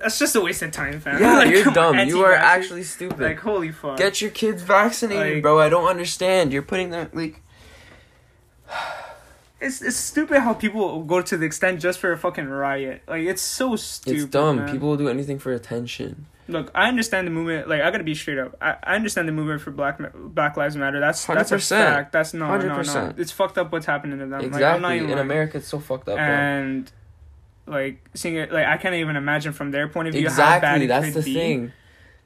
that's 0.03 0.19
just 0.19 0.35
a 0.35 0.41
waste 0.41 0.61
of 0.61 0.71
time, 0.71 0.99
fam. 0.99 1.19
Yeah, 1.21 1.37
Like, 1.39 1.49
you're 1.49 1.63
come 1.63 1.77
on, 1.77 1.95
dumb. 1.97 2.07
You 2.07 2.21
are 2.21 2.33
actually 2.33 2.83
stupid. 2.83 3.19
like, 3.19 3.39
holy 3.39 3.71
fuck. 3.71 3.97
Get 3.97 4.21
your 4.21 4.29
kids 4.31 4.61
vaccinated, 4.61 5.35
Like- 5.35 5.41
bro. 5.41 5.59
I 5.59 5.69
don't 5.69 5.87
understand. 5.89 6.53
You're 6.53 6.61
putting 6.61 6.91
them 6.91 7.09
like 7.13 7.41
it's 9.61 9.81
it's 9.81 9.95
stupid 9.97 10.39
how 10.41 10.53
people 10.53 11.03
go 11.03 11.21
to 11.21 11.37
the 11.37 11.45
extent 11.45 11.79
just 11.79 11.99
for 11.99 12.11
a 12.11 12.17
fucking 12.17 12.47
riot. 12.47 13.01
Like, 13.07 13.23
it's 13.23 13.41
so 13.41 13.75
stupid. 13.75 14.17
it's 14.21 14.29
dumb. 14.29 14.57
man. 14.57 14.71
People 14.71 14.89
will 14.89 14.97
do 14.97 15.07
anything 15.09 15.39
for 15.39 15.51
attention. 15.53 16.27
Look, 16.49 16.71
I 16.75 16.89
understand 16.89 17.25
the 17.25 17.31
movement. 17.31 17.69
Like, 17.69 17.81
I 17.81 17.89
gotta 17.89 18.03
be 18.03 18.13
straight 18.15 18.37
up. 18.37 18.57
I, 18.61 18.75
I 18.83 18.95
understand 18.95 19.29
the 19.29 19.31
movement 19.31 19.61
for 19.61 19.71
Black 19.71 19.97
Black 20.13 20.57
Lives 20.57 20.75
Matter. 20.75 20.99
That's 20.99 21.25
that's 21.25 21.53
a 21.53 21.59
fact. 21.59 22.11
That's 22.11 22.33
no, 22.33 22.47
no, 22.57 22.67
no. 22.67 22.75
100%. 22.79 23.17
It's 23.17 23.31
fucked 23.31 23.57
up 23.57 23.71
what's 23.71 23.85
happening 23.85 24.19
to 24.19 24.25
them. 24.25 24.51
Like, 24.51 24.61
I'm 24.61 24.81
not 24.81 24.91
Exactly. 24.91 24.95
even 24.97 25.09
In 25.11 25.15
lying. 25.15 25.25
America, 25.25 25.57
it's 25.59 25.67
so 25.69 25.79
fucked 25.79 26.09
up, 26.09 26.17
bro. 26.17 26.83
Like 27.65 28.03
seeing 28.13 28.35
it 28.35 28.51
like 28.51 28.65
i 28.65 28.75
can't 28.77 28.95
even 28.95 29.15
imagine 29.15 29.53
from 29.53 29.71
their 29.71 29.87
point 29.87 30.07
of 30.09 30.13
view 30.13 30.29
how 30.29 30.59
bad 30.59 30.81
it 30.81 30.87
That's 30.87 31.05
could 31.13 31.15
the 31.15 31.21
be 31.23 31.33
thing. 31.33 31.71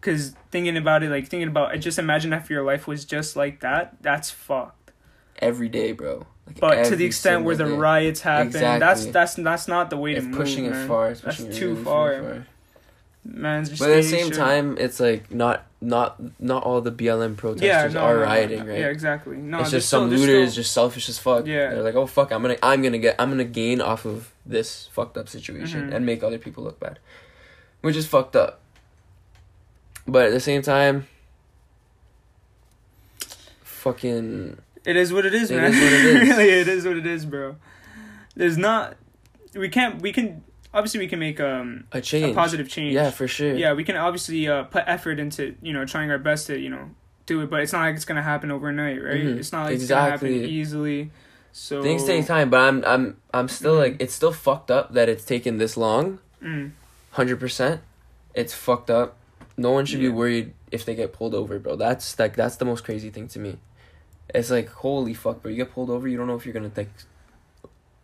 because 0.02 0.36
thinking 0.52 0.78
about 0.78 1.04
it 1.04 1.10
like 1.12 1.28
thinking 1.28 1.48
about 1.48 1.76
it, 1.76 1.80
just 1.80 2.00
imagine 2.00 2.34
if 2.34 2.50
your 2.50 2.64
life 2.64 2.88
was 2.88 3.06
just 3.06 3.36
like 3.36 3.60
that 3.62 3.98
that's 4.02 4.30
fucked 4.32 4.74
Every 5.40 5.70
day, 5.70 5.92
bro. 5.92 6.26
Like 6.48 6.60
but 6.60 6.86
to 6.86 6.96
the 6.96 7.06
extent 7.06 7.44
where 7.44 7.56
the 7.56 7.66
day. 7.66 7.72
riot 7.72 8.18
happen 8.20 8.52
that's 8.52 9.04
Exactly. 9.06 9.12
that's 9.12 9.36
that's 9.36 9.68
not 9.68 9.92
the 9.92 9.98
way 9.98 10.14
It's 10.14 10.24
to 10.26 10.30
move 10.30 10.38
pushing 10.40 10.68
man. 10.72 10.86
it 10.86 10.88
far. 10.88 11.12
It's 11.12 11.22
That's 11.22 11.38
pushing 11.38 11.52
too 11.54 11.70
really 11.74 11.84
far. 11.84 12.46
man 13.24 13.66
just 13.66 13.80
But 13.80 13.92
at 13.92 13.96
the 13.98 14.04
same 14.04 14.28
sure. 14.32 14.36
time, 14.36 14.78
it's 14.80 15.00
like 15.00 15.30
not 15.32 15.66
not 15.82 16.18
not 16.42 16.64
all 16.64 16.82
the 16.82 16.92
BLM 16.92 17.38
protesters 17.38 17.68
yeah 17.68 17.88
no, 17.94 18.00
are 18.02 18.16
no, 18.16 18.22
rioting, 18.24 18.60
no. 18.66 18.72
right? 18.72 18.80
yeah 18.80 18.88
exactly 18.88 19.38
no 19.38 19.60
it's 19.60 19.70
just 19.70 19.90
some 19.90 20.10
looters 20.10 20.52
still- 20.54 20.64
just 20.64 20.74
selfish 20.74 21.08
as 21.10 21.20
fuck. 21.20 21.46
Yeah. 21.46 21.70
They're 21.70 21.84
like, 21.84 21.94
oh 21.96 22.08
fuck, 22.08 22.32
I'm 22.32 22.42
gonna 22.42 22.58
I'm 22.64 22.82
gonna 22.82 22.98
get 22.98 23.16
I'm 23.20 23.30
gonna 23.30 23.44
gain 23.44 23.80
off 23.82 24.06
of 24.06 24.32
this 24.50 24.88
fucked 24.92 25.18
up 25.18 25.28
situation 25.30 25.90
Mhm. 25.90 25.96
and 25.96 26.06
make 26.06 26.24
other 26.24 26.38
people 26.38 26.64
look 26.64 26.80
bad, 26.80 27.00
which 27.82 27.96
is 27.96 28.08
fucked 28.08 28.36
up. 28.36 28.62
But 30.08 30.28
at 30.28 30.32
the 30.32 30.40
same 30.40 30.62
time, 30.62 31.08
fucking 33.64 34.58
It 34.86 34.96
is 34.96 35.12
what 35.12 35.26
it 35.26 35.34
is, 35.34 35.52
It 35.52 35.58
man. 35.58 35.74
is 35.74 35.76
what 35.82 35.94
it 35.94 36.06
is. 36.06 36.30
really, 36.38 36.50
it 36.50 36.68
is 36.68 36.86
what 36.86 36.98
it 36.98 37.06
is, 37.06 37.26
bro. 37.26 37.58
There's 38.36 38.58
not. 38.58 38.96
We 39.54 39.68
can't. 39.70 40.02
We 40.02 40.14
can. 40.14 40.44
Obviously, 40.74 41.00
we 41.00 41.08
can 41.08 41.20
make 41.20 41.40
um 41.40 41.86
A 41.92 42.00
change. 42.02 42.32
a 42.32 42.34
positive 42.34 42.70
change. 42.70 42.94
Yeah, 42.94 43.10
for 43.12 43.28
sure. 43.28 43.54
Yeah, 43.56 43.74
we 43.74 43.84
can 43.84 43.96
obviously 43.98 44.48
uh, 44.48 44.64
put 44.64 44.84
effort 44.88 45.20
into 45.20 45.56
you 45.62 45.74
know 45.74 45.86
trying 45.86 46.10
our 46.12 46.18
best 46.20 46.48
to 46.48 46.58
you 46.58 46.70
know 46.70 46.92
do 47.26 47.42
it, 47.42 47.50
but 47.50 47.62
it's 47.62 47.74
not 47.74 47.82
like 47.82 47.96
it's 47.96 48.06
gonna 48.06 48.22
happen 48.22 48.52
overnight, 48.52 49.04
right? 49.04 49.22
Mhm. 49.26 49.38
It's 49.40 49.52
not 49.52 49.66
like 49.66 49.76
it's 49.76 49.88
gonna 49.88 50.10
happen 50.12 50.30
easily. 50.32 51.12
So 51.60 51.82
Things 51.82 52.04
take 52.04 52.28
time, 52.28 52.52
but 52.52 52.60
I'm 52.60 52.84
I'm 52.86 53.18
I'm 53.34 53.48
still 53.48 53.74
Mhm. 53.76 53.80
like 53.80 53.96
it's 54.00 54.14
still 54.14 54.32
fucked 54.32 54.70
up 54.70 54.94
that 54.94 55.10
it's 55.10 55.26
taken 55.26 55.58
this 55.58 55.76
long. 55.76 56.20
Mm. 56.42 56.72
Hundred 57.12 57.40
percent. 57.40 57.82
It's 58.36 58.54
fucked 58.54 58.92
up. 58.92 59.18
No 59.58 59.72
one 59.72 59.86
should 59.88 60.00
Yeah. 60.00 60.10
be 60.10 60.14
worried 60.14 60.54
if 60.72 60.86
they 60.86 60.94
get 60.94 61.14
pulled 61.14 61.34
over, 61.34 61.58
bro. 61.58 61.76
That's 61.76 62.20
like 62.20 62.36
that's 62.36 62.58
the 62.58 62.66
most 62.66 62.84
crazy 62.84 63.10
thing 63.10 63.28
to 63.30 63.40
me. 63.40 63.58
It's 64.36 64.52
like 64.52 64.70
holy 64.70 65.16
fuck, 65.16 65.42
bro. 65.42 65.50
You 65.50 65.58
get 65.58 65.74
pulled 65.74 65.90
over, 65.90 66.08
you 66.08 66.16
don't 66.16 66.28
know 66.28 66.36
if 66.36 66.46
you're 66.46 66.54
gonna 66.54 66.72
like 66.78 66.92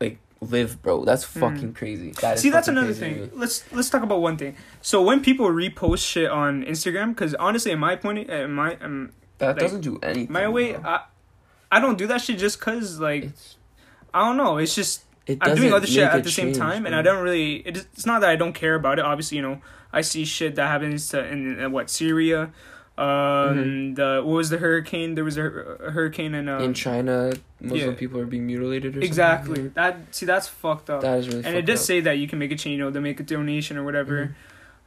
like 0.01 0.17
live, 0.41 0.81
bro. 0.81 1.05
That's 1.05 1.23
Mm. 1.23 1.39
fucking 1.39 1.73
crazy. 1.73 2.09
That 2.21 2.39
See, 2.39 2.49
that's 2.49 2.67
another 2.67 2.93
thing. 2.93 3.29
Let's 3.35 3.63
let's 3.71 3.89
talk 3.91 4.01
about 4.01 4.19
one 4.21 4.35
thing. 4.35 4.55
So 4.81 5.03
when 5.03 5.21
people 5.21 5.45
repost 5.47 5.99
shit 6.09 6.29
on 6.31 6.63
Instagram, 6.63 7.09
because 7.09 7.35
honestly, 7.35 7.71
in 7.71 7.77
my 7.79 7.95
point, 7.97 8.27
in 8.29 8.51
my 8.51 8.77
um, 8.81 9.11
That 9.37 9.49
like, 9.49 9.59
doesn't 9.59 9.81
do 9.81 9.99
anything. 10.01 10.33
my 10.33 10.47
way. 10.47 10.75
I 10.75 11.01
I 11.73 11.79
don't 11.79 11.97
do 11.97 12.07
that 12.07 12.21
shit 12.21 12.37
just 12.37 12.61
cause 12.61 12.99
like 12.99 13.23
It's, 13.25 13.57
I 14.13 14.19
don't 14.25 14.37
know. 14.37 14.57
It's 14.57 14.75
just 14.75 15.03
I'm 15.41 15.55
doing 15.55 15.73
other 15.73 15.87
shit 15.87 16.03
at 16.03 16.23
the 16.23 16.31
same 16.31 16.47
change, 16.47 16.57
time, 16.57 16.85
and. 16.85 16.95
I 16.95 17.01
don't 17.01 17.23
really. 17.23 17.55
It, 17.57 17.77
it's 17.77 18.05
not 18.05 18.21
that 18.21 18.29
I 18.29 18.35
don't 18.35 18.53
care 18.53 18.75
about 18.75 18.99
it. 18.99 19.05
Obviously, 19.05 19.37
you 19.37 19.41
know, 19.41 19.61
I 19.91 20.01
see 20.01 20.25
shit 20.25 20.55
that 20.55 20.67
happens 20.67 21.09
to 21.09 21.25
in, 21.25 21.59
in 21.59 21.71
what 21.71 21.89
Syria. 21.89 22.51
Um, 22.95 23.07
Mm-hmm. 23.07 23.93
the 23.95 24.21
what 24.23 24.35
was 24.35 24.49
the 24.51 24.59
hurricane? 24.59 25.15
There 25.15 25.23
was 25.23 25.37
a, 25.37 25.45
a 25.45 25.91
hurricane 25.91 26.35
in 26.35 26.47
um, 26.47 26.61
in 26.61 26.73
China, 26.75 27.33
Muslim 27.59 27.91
yeah. 27.91 27.97
people 27.97 28.19
are 28.19 28.27
being 28.27 28.45
mutilated. 28.45 28.95
Or 28.95 28.99
exactly. 28.99 29.55
Something. 29.55 29.73
That 29.73 29.97
see, 30.11 30.27
that's 30.27 30.47
fucked 30.47 30.91
up. 30.91 31.01
That 31.01 31.17
is 31.17 31.27
really. 31.27 31.43
and 31.43 31.55
it 31.55 31.63
does 31.65 31.79
up. 31.79 31.85
say 31.85 32.01
that 32.01 32.19
you 32.19 32.27
can 32.27 32.37
make 32.37 32.51
a 32.51 32.55
change, 32.55 32.77
you 32.77 32.83
know, 32.83 32.91
to 32.91 33.01
make 33.01 33.19
a 33.19 33.23
donation 33.23 33.77
or 33.77 33.83
whatever. 33.83 34.35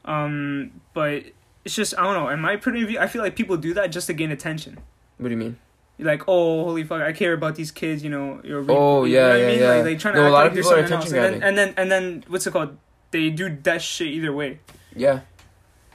Mm-hmm. 0.05 0.11
Um, 0.11 0.71
but 0.95 1.25
it's 1.65 1.75
just 1.75 1.99
I 1.99 2.05
don't 2.05 2.15
know. 2.15 2.29
In 2.29 2.39
my 2.39 2.55
point 2.55 2.77
of 2.77 2.87
view, 2.87 3.01
I 3.01 3.09
feel 3.09 3.23
like 3.23 3.35
people 3.35 3.57
do 3.57 3.75
that 3.75 3.89
just 3.89 4.07
to 4.07 4.13
gain 4.13 4.31
attention. 4.31 4.79
What 5.19 5.29
do 5.29 5.35
you 5.35 5.39
mean? 5.39 5.57
You're 5.99 6.07
like, 6.07 6.23
oh, 6.29 6.65
holy 6.65 6.85
fuck, 6.85 7.01
I 7.01 7.13
care 7.13 7.33
about 7.33 7.55
these 7.55 7.71
kids, 7.71 8.05
you 8.05 8.11
know. 8.11 8.41
You're 8.45 8.61
re- 8.61 8.75
Oh, 8.77 9.05
you 9.05 9.15
yeah, 9.15 9.21
know 9.23 9.29
what 9.31 9.39
yeah, 9.41 9.47
I 9.47 9.51
mean? 9.51 9.61
yeah. 9.61 9.69
Like, 9.77 9.85
they 9.85 9.97
trying 9.97 10.15
to 10.15 10.21
No, 10.21 10.25
a 10.25 10.27
act 10.27 10.33
lot 10.33 10.43
like 10.43 10.51
of 10.51 10.57
people 10.57 10.73
are 10.73 10.79
attention 10.79 11.15
And 11.17 11.25
then, 11.35 11.43
and 11.43 11.59
then, 11.59 11.75
and 11.79 11.91
then, 11.93 12.25
what's 12.29 12.47
it 12.47 12.53
called? 12.53 12.77
They 13.13 13.31
do 13.31 13.57
that 13.63 13.81
shit 13.81 14.09
either 14.09 14.33
way. 14.33 14.61
Yeah, 14.95 15.21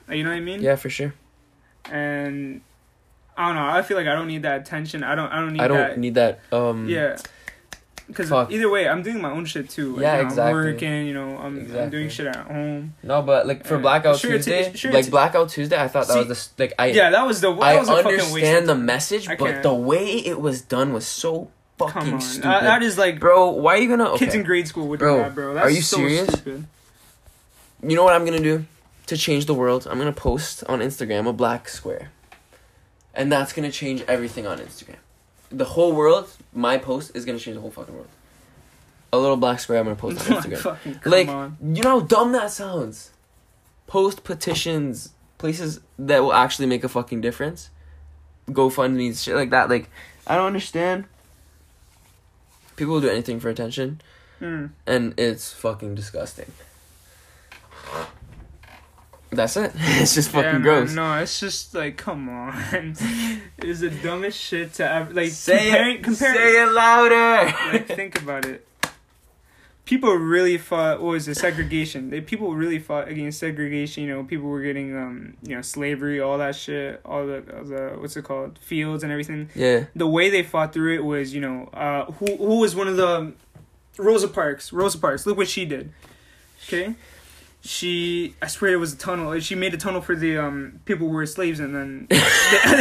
You 0.09 0.23
know 0.23 0.29
what 0.31 0.37
I 0.37 0.39
mean? 0.39 0.61
yeah, 0.61 0.75
for 0.75 0.89
sure. 0.89 1.13
And 1.91 2.61
I 3.37 3.47
don't 3.47 3.55
know. 3.55 3.67
I 3.67 3.81
feel 3.81 3.97
like 3.97 4.07
I 4.07 4.13
don't 4.13 4.27
need 4.27 4.43
that 4.43 4.61
attention. 4.61 5.03
I 5.03 5.15
don't. 5.15 5.31
I 5.31 5.37
don't 5.39 5.53
need 5.53 5.59
that. 5.59 5.63
I 5.65 5.67
don't 5.67 5.77
that. 5.89 5.97
need 5.99 6.15
that. 6.15 6.39
Um, 6.51 6.87
yeah. 6.87 7.17
Because 8.11 8.31
either 8.51 8.69
way, 8.69 8.87
I'm 8.87 9.01
doing 9.03 9.21
my 9.21 9.31
own 9.31 9.45
shit 9.45 9.69
too. 9.69 9.93
Like, 9.93 10.01
Yeah, 10.01 10.15
you 10.17 10.21
know, 10.23 10.27
exactly. 10.29 10.59
I'm 10.59 10.65
working. 10.73 11.07
You 11.07 11.13
know, 11.13 11.37
I'm, 11.37 11.75
I'm 11.77 11.89
doing 11.89 12.09
shit 12.09 12.27
at 12.27 12.35
home. 12.35 12.95
No, 13.03 13.21
but 13.21 13.47
like 13.47 13.65
for 13.65 13.77
Blackout 13.77 14.17
Sure, 14.19 14.31
Tuesday, 14.31 14.73
sure, 14.73 14.91
like 14.91 15.09
Blackout 15.09 15.49
Tuesday, 15.49 15.81
I 15.81 15.87
thought 15.87 16.07
that 16.07 16.27
was 16.27 16.47
the 16.49 16.63
like 16.63 16.73
I 16.77 16.87
yeah, 16.87 17.09
that 17.09 17.25
was 17.25 17.41
the. 17.41 17.53
That 17.53 17.61
I 17.61 17.79
was 17.79 17.89
a 17.89 17.93
fucking 17.93 18.11
waste. 18.11 18.25
understand 18.27 18.69
the 18.69 18.75
message, 18.75 19.27
but 19.39 19.63
the 19.63 19.73
way 19.73 20.17
it 20.17 20.39
was 20.39 20.61
done 20.61 20.93
was 20.93 21.07
so 21.07 21.49
fucking 21.77 21.93
Come 22.01 22.13
on, 22.15 22.21
stupid. 22.21 22.47
Uh, 22.49 22.59
that 22.61 22.83
is 22.83 22.97
like 22.97 23.19
bro, 23.19 23.49
why 23.51 23.75
are 23.75 23.77
you 23.77 23.89
gonna? 23.89 24.09
Okay. 24.11 24.25
kids 24.25 24.35
in 24.35 24.43
grade 24.43 24.67
school 24.67 24.87
would 24.89 24.99
Bro, 24.99 25.17
do 25.17 25.23
that, 25.23 25.35
bro. 25.35 25.53
That's 25.53 25.65
are 25.67 25.69
you 25.71 25.81
so 25.81 25.97
serious? 25.97 26.27
Stupid. 26.27 26.65
You 27.83 27.95
know 27.95 28.03
what 28.03 28.13
I'm 28.13 28.25
gonna 28.25 28.39
do 28.39 28.65
to 29.07 29.17
change 29.17 29.45
the 29.45 29.53
world? 29.55 29.87
I'm 29.89 29.97
gonna 29.97 30.11
post 30.13 30.63
on 30.69 30.79
Instagram 30.79 31.27
a 31.27 31.33
black 31.33 31.67
square, 31.67 32.11
and 33.13 33.31
that's 33.31 33.53
gonna 33.53 33.71
change 33.71 34.03
everything 34.07 34.45
on 34.45 34.59
Instagram. 34.59 34.97
The 35.49 35.65
whole 35.65 35.91
world, 35.93 36.29
my 36.53 36.77
post 36.77 37.11
is 37.15 37.25
gonna 37.25 37.39
change 37.39 37.55
the 37.55 37.61
whole 37.61 37.71
fucking 37.71 37.93
world. 37.93 38.07
A 39.13 39.17
little 39.17 39.37
black 39.37 39.59
square 39.59 39.79
I'm 39.79 39.85
gonna 39.85 39.95
post 39.95 40.29
on 40.29 40.37
Instagram. 40.41 41.05
like 41.05 41.27
on. 41.27 41.57
you 41.61 41.81
know 41.83 41.99
how 41.99 42.05
dumb 42.05 42.31
that 42.33 42.51
sounds. 42.51 43.11
Post 43.87 44.23
petitions, 44.23 45.11
places 45.37 45.79
that 45.99 46.19
will 46.23 46.33
actually 46.33 46.65
make 46.67 46.83
a 46.83 46.89
fucking 46.89 47.19
difference. 47.21 47.69
GoFundMe, 48.49 49.21
shit 49.21 49.35
like 49.35 49.49
that. 49.49 49.69
Like 49.69 49.89
I 50.27 50.35
don't 50.35 50.47
understand. 50.47 51.05
People 52.77 52.93
will 52.95 53.01
do 53.01 53.09
anything 53.09 53.39
for 53.39 53.49
attention, 53.49 54.01
Mm. 54.41 54.71
and 54.87 55.13
it's 55.19 55.51
fucking 55.53 55.93
disgusting. 55.95 56.51
That's 59.31 59.55
it. 59.57 59.71
It's 60.01 60.13
just 60.15 60.29
fucking 60.29 60.45
Yeah, 60.45 60.51
man, 60.53 60.61
gross. 60.61 60.93
No, 60.93 61.17
it's 61.19 61.39
just 61.39 61.73
like, 61.73 61.95
come 61.97 62.27
on. 62.29 62.53
it's 63.59 63.79
the 63.79 63.89
dumbest 64.03 64.37
shit 64.39 64.73
to 64.75 64.89
ever 64.91 65.13
like 65.13 65.29
Say 65.31 65.69
comparing, 65.69 65.95
it. 65.97 66.03
comparing, 66.03 66.35
Say 66.37 66.61
it 66.63 66.71
louder. 66.71 67.53
like 67.71 67.87
think 67.87 68.21
about 68.21 68.45
it. 68.45 68.67
People 69.85 70.13
really 70.15 70.57
fought. 70.57 71.01
What 71.01 71.11
was 71.13 71.27
it? 71.27 71.35
Segregation. 71.35 72.11
They 72.11 72.21
people 72.21 72.53
really 72.55 72.79
fought 72.79 73.07
against 73.09 73.39
segregation. 73.39 74.03
You 74.03 74.09
know, 74.15 74.23
people 74.23 74.47
were 74.47 74.61
getting 74.61 74.95
um, 74.95 75.35
you 75.43 75.55
know, 75.55 75.61
slavery, 75.61 76.21
all 76.21 76.37
that 76.37 76.55
shit, 76.55 77.01
all 77.03 77.25
the, 77.25 77.43
all 77.57 77.63
the 77.65 77.95
what's 77.99 78.15
it 78.15 78.23
called, 78.23 78.57
fields 78.59 79.03
and 79.03 79.11
everything. 79.11 79.49
yeah. 79.55 79.85
The 79.95 80.07
way 80.07 80.29
they 80.29 80.43
fought 80.43 80.71
through 80.71 80.95
it 80.95 81.03
was, 81.03 81.33
you 81.33 81.41
know, 81.41 81.69
uh, 81.73 82.05
who 82.13 82.37
who 82.37 82.59
was 82.59 82.73
one 82.75 82.87
of 82.87 82.95
the 82.95 83.33
Rosa 83.97 84.27
Parks? 84.29 84.71
Rosa 84.71 84.97
Parks. 84.97 85.25
Look 85.25 85.35
what 85.37 85.49
she 85.49 85.65
did. 85.65 85.91
Okay. 86.67 86.95
She, 87.63 88.35
I 88.41 88.47
swear 88.47 88.73
it 88.73 88.77
was 88.77 88.93
a 88.93 88.97
tunnel. 88.97 89.39
She 89.39 89.53
made 89.53 89.73
a 89.73 89.77
tunnel 89.77 90.01
for 90.01 90.15
the 90.15 90.37
um 90.37 90.79
people 90.85 91.07
who 91.07 91.13
were 91.13 91.27
slaves, 91.27 91.59
and 91.59 91.75
then 91.75 92.07
they, 92.09 92.17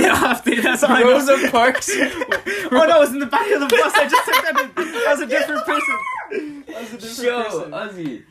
they 0.03 0.09
off. 0.09 0.43
That's 0.45 0.83
all 0.83 0.91
I 0.93 1.01
know. 1.03 1.11
Rosa 1.11 1.49
Parks. 1.51 1.91
oh 1.95 2.69
no, 2.73 2.97
it 2.97 3.01
was 3.01 3.13
in 3.13 3.19
the 3.19 3.27
back 3.27 3.51
of 3.53 3.61
the 3.61 3.67
bus. 3.67 3.93
I 3.95 4.09
just 4.09 4.25
took 4.25 4.43
that. 4.43 4.59
In. 4.59 4.75
That 4.75 5.07
was 5.11 5.21
a 5.21 5.27
different 5.27 5.67
person. 5.67 6.65
That 6.67 6.81
was 6.81 6.93
a 6.95 6.99
different 6.99 7.23
Yo, 7.23 7.43
person. 7.45 7.71
Ozzy. 7.73 8.23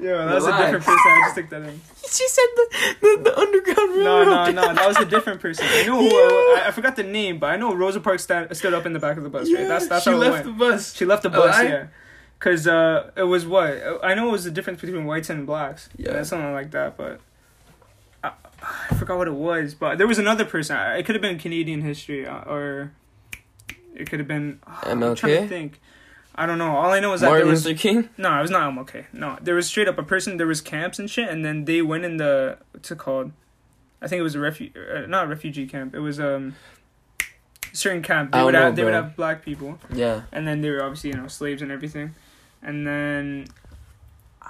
Yeah, 0.00 0.24
that 0.26 0.34
was 0.36 0.46
a 0.46 0.56
different 0.56 0.84
person. 0.84 1.10
I 1.12 1.22
just 1.26 1.34
took 1.36 1.50
that 1.50 1.62
in. 1.62 1.80
She 2.08 2.26
said 2.26 2.46
the 2.56 2.96
the, 3.02 3.20
the 3.24 3.38
underground 3.38 3.90
No, 4.02 4.20
railroad. 4.20 4.54
no, 4.54 4.62
no. 4.68 4.74
That 4.74 4.88
was 4.88 4.96
a 4.96 5.04
different 5.04 5.42
person. 5.42 5.66
I 5.68 5.84
know 5.84 6.00
who. 6.00 6.08
I, 6.08 6.62
I 6.68 6.70
forgot 6.70 6.96
the 6.96 7.02
name, 7.02 7.38
but 7.38 7.50
I 7.50 7.56
know 7.56 7.74
Rosa 7.74 8.00
Parks 8.00 8.22
sta- 8.22 8.46
stood 8.54 8.72
up 8.72 8.86
in 8.86 8.94
the 8.94 8.98
back 8.98 9.18
of 9.18 9.24
the 9.24 9.28
bus. 9.28 9.52
right? 9.52 9.68
That's 9.68 9.88
that's 9.88 10.04
she 10.04 10.10
how 10.10 10.16
it 10.16 10.20
left 10.20 10.32
went. 10.32 10.46
the 10.46 10.52
bus. 10.64 10.94
She 10.96 11.04
left 11.04 11.22
the 11.24 11.28
bus, 11.28 11.54
Alive? 11.54 11.68
yeah. 11.68 11.86
Cause 12.40 12.68
uh, 12.68 13.10
it 13.16 13.24
was 13.24 13.46
what 13.46 13.82
I 14.02 14.14
know 14.14 14.28
it 14.28 14.32
was 14.32 14.44
the 14.44 14.50
difference 14.52 14.80
between 14.80 15.06
whites 15.06 15.28
and 15.28 15.44
blacks. 15.46 15.88
Yeah. 15.96 16.14
Yeah, 16.14 16.22
something 16.22 16.52
like 16.52 16.70
that. 16.70 16.96
But 16.96 17.20
I, 18.22 18.30
I 18.62 18.94
forgot 18.94 19.18
what 19.18 19.26
it 19.26 19.34
was. 19.34 19.74
But 19.74 19.98
there 19.98 20.06
was 20.06 20.18
another 20.18 20.44
person. 20.44 20.76
It 20.96 21.04
could 21.04 21.16
have 21.16 21.22
been 21.22 21.38
Canadian 21.38 21.80
history, 21.82 22.26
uh, 22.26 22.42
or 22.42 22.92
it 23.94 24.08
could 24.08 24.20
have 24.20 24.28
been. 24.28 24.60
I'm 24.66 25.00
trying 25.16 25.16
to 25.16 25.22
MLK? 25.40 25.48
think. 25.48 25.80
I 26.36 26.46
don't 26.46 26.58
know. 26.58 26.76
All 26.76 26.92
I 26.92 27.00
know 27.00 27.12
is 27.14 27.22
that 27.22 27.26
Martin 27.26 27.46
there 27.46 27.50
was 27.50 27.66
Luther 27.66 27.76
King. 27.78 28.08
no, 28.16 28.38
it 28.38 28.42
was 28.42 28.52
not 28.52 28.72
MLK. 28.72 29.06
No, 29.12 29.36
there 29.42 29.56
was 29.56 29.66
straight 29.66 29.88
up 29.88 29.98
a 29.98 30.04
person. 30.04 30.36
There 30.36 30.46
was 30.46 30.60
camps 30.60 31.00
and 31.00 31.10
shit, 31.10 31.28
and 31.28 31.44
then 31.44 31.64
they 31.64 31.82
went 31.82 32.04
in 32.04 32.18
the 32.18 32.58
what's 32.70 32.92
it 32.92 32.98
called? 32.98 33.32
I 34.00 34.06
think 34.06 34.20
it 34.20 34.22
was 34.22 34.36
a 34.36 34.38
refu- 34.38 34.72
uh, 34.76 35.06
not 35.08 35.24
a 35.24 35.26
refugee 35.26 35.66
camp. 35.66 35.92
It 35.96 35.98
was 35.98 36.20
um 36.20 36.54
certain 37.72 38.02
camp. 38.02 38.30
They 38.30 38.38
I 38.38 38.44
would 38.44 38.52
don't 38.52 38.62
have 38.62 38.72
know, 38.72 38.76
they 38.76 38.84
would 38.84 38.94
have 38.94 39.16
black 39.16 39.44
people 39.44 39.78
Yeah. 39.92 40.22
and 40.30 40.46
then 40.46 40.60
they 40.60 40.70
were 40.70 40.82
obviously 40.84 41.10
you 41.10 41.16
know 41.16 41.26
slaves 41.26 41.60
and 41.62 41.72
everything, 41.72 42.14
and 42.62 42.86
then 42.86 43.46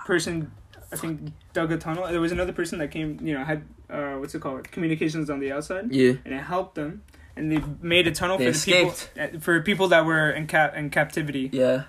person 0.06 0.50
I 0.92 0.96
think 0.96 1.32
dug 1.52 1.70
a 1.72 1.76
tunnel. 1.76 2.06
There 2.08 2.20
was 2.20 2.32
another 2.32 2.52
person 2.52 2.78
that 2.78 2.90
came 2.90 3.18
you 3.22 3.34
know 3.34 3.44
had 3.44 3.62
uh 3.90 4.14
what's 4.14 4.34
it 4.34 4.40
called 4.40 4.70
communications 4.70 5.28
on 5.30 5.40
the 5.40 5.52
outside, 5.52 5.92
Yeah. 5.92 6.12
and 6.24 6.34
it 6.34 6.42
helped 6.42 6.74
them, 6.74 7.02
and 7.36 7.50
they 7.52 7.62
made 7.82 8.06
a 8.06 8.12
tunnel 8.12 8.38
They 8.38 8.52
for 8.52 8.58
the 8.58 8.72
people 8.72 8.94
uh, 9.20 9.38
for 9.40 9.60
people 9.62 9.88
that 9.88 10.04
were 10.06 10.30
in 10.30 10.46
cap 10.46 10.74
in 10.76 10.90
captivity. 10.90 11.50
Yeah. 11.52 11.84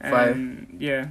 Fire. 0.00 0.30
And 0.30 0.76
yeah, 0.80 1.08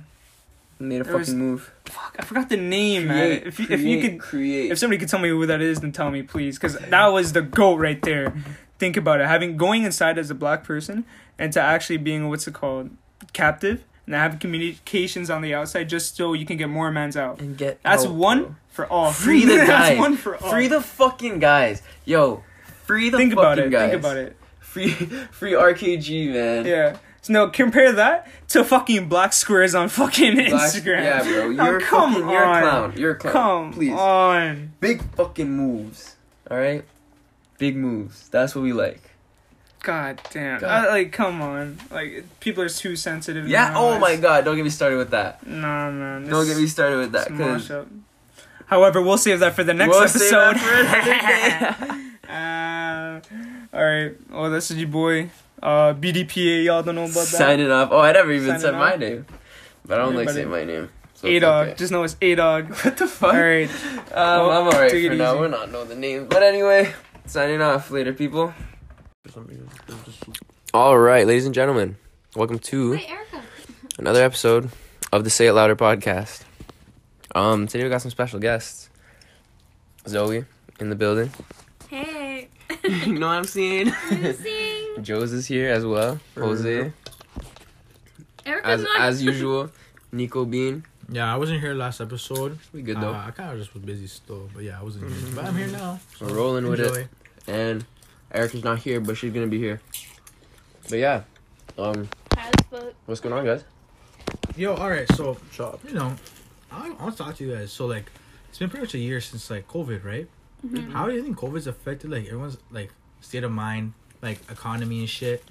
Made 0.80 1.02
a 1.02 1.04
fucking 1.04 1.20
was- 1.20 1.34
move. 1.34 1.72
fuck, 1.86 2.16
I 2.18 2.24
forgot 2.24 2.48
the 2.50 2.56
name, 2.58 3.08
man. 3.08 3.42
If 3.46 3.60
you, 3.60 3.68
if 3.70 3.82
you 3.82 4.00
could 4.02 4.20
create. 4.20 4.72
if 4.72 4.78
somebody 4.78 4.98
could 5.00 5.10
tell 5.10 5.20
me 5.20 5.28
who 5.30 5.46
that 5.46 5.60
is, 5.60 5.82
then 5.82 5.92
tell 5.92 6.10
me, 6.10 6.22
please, 6.24 6.58
because 6.58 6.78
that 6.78 7.08
was 7.08 7.34
the 7.34 7.42
goat 7.42 7.76
right 7.78 8.02
there. 8.02 8.34
Think 8.80 8.96
about 8.96 9.20
it: 9.20 9.28
having 9.28 9.58
going 9.58 9.84
inside 9.84 10.18
as 10.18 10.30
a 10.32 10.36
black 10.36 10.64
person, 10.64 11.04
and 11.38 11.52
to 11.54 11.60
actually 11.62 11.98
being 11.98 12.30
what's 12.30 12.48
it 12.48 12.54
called, 12.54 12.92
captive, 13.34 13.84
and 14.08 14.16
have 14.16 14.40
communications 14.40 15.30
on 15.30 15.42
the 15.44 15.54
outside, 15.54 15.88
just 15.90 16.16
so 16.18 16.34
you 16.34 16.46
can 16.46 16.58
get 16.58 16.70
more 16.70 16.90
mans 16.90 17.16
out. 17.16 17.40
and 17.40 17.56
get 17.58 17.80
That's 17.84 18.06
out, 18.06 18.14
one 18.14 18.44
bro. 18.44 18.56
for 18.70 18.88
all. 18.88 19.12
Free 19.12 19.46
the 19.46 19.58
guys. 19.58 19.68
That's 19.68 20.00
one 20.00 20.18
for 20.18 20.36
all. 20.38 20.50
Free 20.50 20.68
the 20.68 20.82
fucking 20.82 21.38
guys. 21.40 21.84
Yo, 22.06 22.44
free 22.86 23.10
the 23.12 23.18
Think 23.18 23.34
fucking 23.34 23.40
about 23.40 23.60
it. 23.60 23.70
guys. 23.70 23.92
Think 23.92 24.02
about 24.02 24.18
it. 24.18 24.36
Free, 24.60 24.90
free 25.32 25.52
RKG, 25.52 26.32
man. 26.34 26.66
Yeah. 26.66 26.98
So 27.22 27.34
no, 27.34 27.50
compare 27.50 27.92
that 27.94 28.28
to 28.50 28.64
fucking 28.64 29.10
black 29.10 29.34
squares 29.34 29.76
on 29.76 29.90
fucking 29.90 30.36
Black- 30.36 30.48
Instagram. 30.52 31.04
Yeah, 31.04 31.24
bro. 31.24 31.46
Oh, 31.48 31.50
You're 31.50 31.82
come 31.82 32.14
fucking. 32.14 32.30
You're 32.30 32.44
a 32.44 32.62
clown. 32.62 32.94
You're 32.96 33.12
a 33.12 33.16
clown. 33.16 33.34
Come 33.34 33.74
Please. 33.74 33.92
on. 33.94 34.72
Big 34.80 35.04
fucking 35.16 35.52
moves. 35.52 36.16
All 36.50 36.58
right. 36.58 36.86
Big 37.58 37.76
moves. 37.76 38.30
That's 38.30 38.56
what 38.56 38.62
we 38.62 38.72
like. 38.72 39.02
God 39.88 40.22
damn. 40.32 40.60
God. 40.60 40.70
I, 40.70 40.90
like, 40.90 41.12
come 41.14 41.42
on. 41.42 41.78
Like, 41.90 42.26
people 42.42 42.62
are 42.64 42.70
too 42.70 42.96
sensitive. 42.98 43.48
Yeah. 43.48 43.70
now. 43.70 43.80
Oh 43.84 44.00
my 44.00 44.18
god. 44.18 44.44
Don't 44.44 44.56
get 44.58 44.64
me 44.66 44.70
started 44.70 44.98
with 44.98 45.12
that. 45.12 45.46
Nah, 45.48 45.90
man. 45.92 46.28
Don't 46.28 46.46
get 46.46 46.58
me 46.58 46.68
started 46.68 46.98
with 46.98 47.12
that. 47.14 47.28
'cause. 47.30 47.72
However, 48.66 49.02
we'll 49.02 49.18
save 49.18 49.40
that 49.40 49.56
for 49.56 49.64
the 49.64 49.74
next 49.74 49.92
we'll 49.96 50.08
save 50.10 50.34
episode. 50.34 50.56
that 50.58 51.72
for 51.80 51.88
another 51.88 51.94
day. 51.96 52.12
uh, 53.72 53.78
all 53.78 53.84
right. 53.86 54.12
Well, 54.30 54.52
this 54.52 54.70
is 54.72 54.78
your 54.78 54.90
boy 54.90 55.30
Uh, 55.64 55.94
BDPA, 55.94 56.66
y'all 56.66 56.84
don't 56.84 56.96
know 56.96 57.04
about 57.06 57.14
that. 57.14 57.40
Signing 57.48 57.72
off. 57.72 57.90
Oh, 57.92 58.00
I 58.00 58.12
never 58.12 58.32
even 58.32 58.48
Signing 58.48 58.62
said 58.62 58.74
my 58.76 58.96
name. 58.98 59.26
But 59.86 60.00
I 60.00 60.04
don't 60.04 60.16
like 60.16 60.30
saying 60.30 60.50
my 60.50 60.66
name. 60.66 60.90
So 61.16 61.28
A 61.30 61.40
dog. 61.40 61.68
okay. 61.70 61.76
Just 61.78 61.92
know 61.94 62.04
it's 62.04 62.18
A 62.22 62.36
dog. 62.36 62.70
What 62.84 62.98
the 62.98 63.08
fuck? 63.08 63.34
All 63.34 63.40
right. 63.40 63.70
Um, 64.12 64.48
Well, 64.48 64.52
I'm 64.52 64.68
alright 64.68 64.92
for 64.92 64.98
now. 65.16 65.32
easy. 65.32 65.40
We're 65.40 65.48
not 65.48 65.72
know 65.72 65.84
the 65.86 65.96
name. 65.96 66.28
But 66.28 66.44
anyway, 66.44 66.94
signing 67.26 67.62
off 67.62 67.90
later, 67.90 68.12
people. 68.14 68.54
Alright, 70.74 71.28
ladies 71.28 71.46
and 71.46 71.54
gentlemen. 71.54 71.98
Welcome 72.36 72.60
to 72.60 72.92
Wait, 72.92 73.10
Erica. 73.10 73.42
another 74.00 74.24
episode 74.24 74.70
of 75.12 75.24
the 75.24 75.30
Say 75.30 75.48
It 75.48 75.54
Louder 75.54 75.76
podcast. 75.76 76.44
Um, 77.36 77.68
today 77.68 77.84
we 77.84 77.90
got 77.90 78.02
some 78.02 78.12
special 78.12 78.40
guests. 78.40 78.90
Zoe 80.08 80.46
in 80.80 80.90
the 80.90 80.96
building. 80.96 81.32
Hey. 81.90 82.48
you 82.84 83.20
know 83.20 83.28
what 83.28 83.34
I'm 83.34 83.44
saying? 83.44 83.92
Sing. 84.10 84.88
Joe's 85.02 85.34
is 85.34 85.46
here 85.46 85.72
as 85.72 85.86
well. 85.86 86.20
Jose. 86.36 86.94
Erica's 88.46 88.70
As 88.70 88.84
not. 88.84 89.02
as 89.02 89.24
usual. 89.24 89.70
Nico 90.12 90.46
Bean. 90.46 90.86
Yeah, 91.10 91.34
I 91.34 91.38
wasn't 91.38 91.60
here 91.60 91.74
last 91.74 92.00
episode. 92.00 92.60
We 92.72 92.82
good 92.82 93.02
though. 93.02 93.14
Uh, 93.14 93.26
I 93.28 93.32
kind 93.32 93.52
of 93.52 93.60
just 93.60 93.74
was 93.74 93.84
busy 93.84 94.08
still, 94.08 94.50
but 94.54 94.64
yeah, 94.64 94.80
I 94.80 94.84
wasn't 94.84 95.12
here. 95.12 95.36
But 95.36 95.46
I'm 95.46 95.56
here 95.56 95.68
now. 95.68 96.00
We're 96.22 96.34
rolling 96.34 96.68
with 96.68 96.80
it. 96.80 97.08
And 97.48 97.86
Erica's 98.34 98.64
not 98.64 98.80
here, 98.80 99.00
but 99.00 99.18
she's 99.18 99.34
gonna 99.34 99.48
be 99.48 99.60
here. 99.60 99.82
But 100.90 101.00
yeah. 101.00 101.24
Um, 101.78 102.10
As 102.38 102.54
what's 103.06 103.22
going 103.22 103.34
on, 103.34 103.46
guys? 103.46 103.64
Yo, 104.56 104.74
all 104.74 104.90
right. 104.90 105.08
So, 105.14 105.38
Shop. 105.52 105.80
you 105.88 105.94
know, 105.94 106.16
I, 106.72 106.88
I 106.88 107.04
want 107.04 107.16
to 107.16 107.24
talk 107.24 107.36
to 107.36 107.46
you 107.46 107.54
guys. 107.56 107.72
So, 107.72 107.86
like, 107.86 108.12
it's 108.50 108.58
been 108.58 108.70
pretty 108.70 108.84
much 108.86 108.94
a 108.96 108.98
year 109.00 109.22
since 109.22 109.50
like 109.50 109.68
COVID, 109.68 110.04
right? 110.04 110.28
Mm-hmm. 110.66 110.92
How 110.92 111.08
do 111.08 111.14
you 111.14 111.22
think 111.22 111.38
COVID's 111.38 111.68
affected 111.68 112.10
like 112.10 112.26
everyone's 112.26 112.58
like 112.72 112.92
state 113.22 113.44
of 113.44 113.52
mind, 113.52 113.94
like 114.22 114.40
economy 114.50 115.00
and 115.00 115.10
shit? 115.10 115.44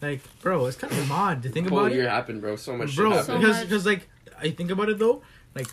Like, 0.00 0.20
bro, 0.40 0.66
it's 0.66 0.76
kind 0.76 0.92
of 0.92 1.10
odd 1.10 1.42
to 1.42 1.48
think 1.50 1.66
about. 1.66 1.76
Whole 1.76 1.86
about 1.86 1.94
year 1.96 2.04
it, 2.04 2.10
happened, 2.10 2.40
bro. 2.40 2.56
So 2.56 2.76
much 2.76 2.94
bro. 2.96 3.10
shit 3.12 3.24
So 3.26 3.32
happened. 3.32 3.40
because 3.40 3.56
much. 3.58 3.68
because 3.68 3.86
like 3.86 4.08
I 4.38 4.50
think 4.50 4.70
about 4.70 4.88
it 4.88 4.98
though, 4.98 5.22
like 5.54 5.66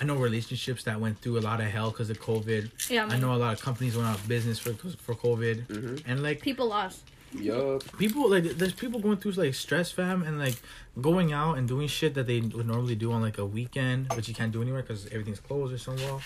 I 0.00 0.04
know 0.04 0.14
relationships 0.16 0.84
that 0.84 0.98
went 1.00 1.18
through 1.20 1.38
a 1.38 1.44
lot 1.50 1.60
of 1.60 1.66
hell 1.66 1.90
because 1.90 2.08
of 2.10 2.20
COVID. 2.20 2.70
Yeah, 2.90 3.04
I 3.04 3.06
man. 3.08 3.20
know 3.20 3.34
a 3.34 3.36
lot 3.36 3.52
of 3.52 3.60
companies 3.60 3.96
went 3.96 4.08
out 4.08 4.18
of 4.18 4.26
business 4.28 4.58
for 4.58 4.72
for 4.74 5.14
COVID, 5.14 5.66
Mhm. 5.66 6.02
and 6.06 6.22
like 6.22 6.40
People 6.40 6.68
lost. 6.68 7.02
Yup. 7.32 7.84
people 7.96 8.28
like 8.28 8.42
there's 8.58 8.72
people 8.72 8.98
going 8.98 9.16
through 9.18 9.30
like 9.32 9.54
stress 9.54 9.92
fam 9.92 10.24
and 10.24 10.36
like 10.40 10.56
going 11.00 11.32
out 11.32 11.58
and 11.58 11.68
doing 11.68 11.86
shit 11.86 12.14
that 12.14 12.26
they 12.26 12.40
would 12.40 12.66
normally 12.66 12.96
do 12.96 13.12
on 13.12 13.22
like 13.22 13.38
a 13.38 13.46
weekend 13.46 14.08
but 14.08 14.26
you 14.26 14.34
can't 14.34 14.50
do 14.50 14.60
anywhere 14.62 14.82
because 14.82 15.06
everything's 15.12 15.38
closed 15.38 15.72
or 15.72 15.78
somewhere 15.78 16.18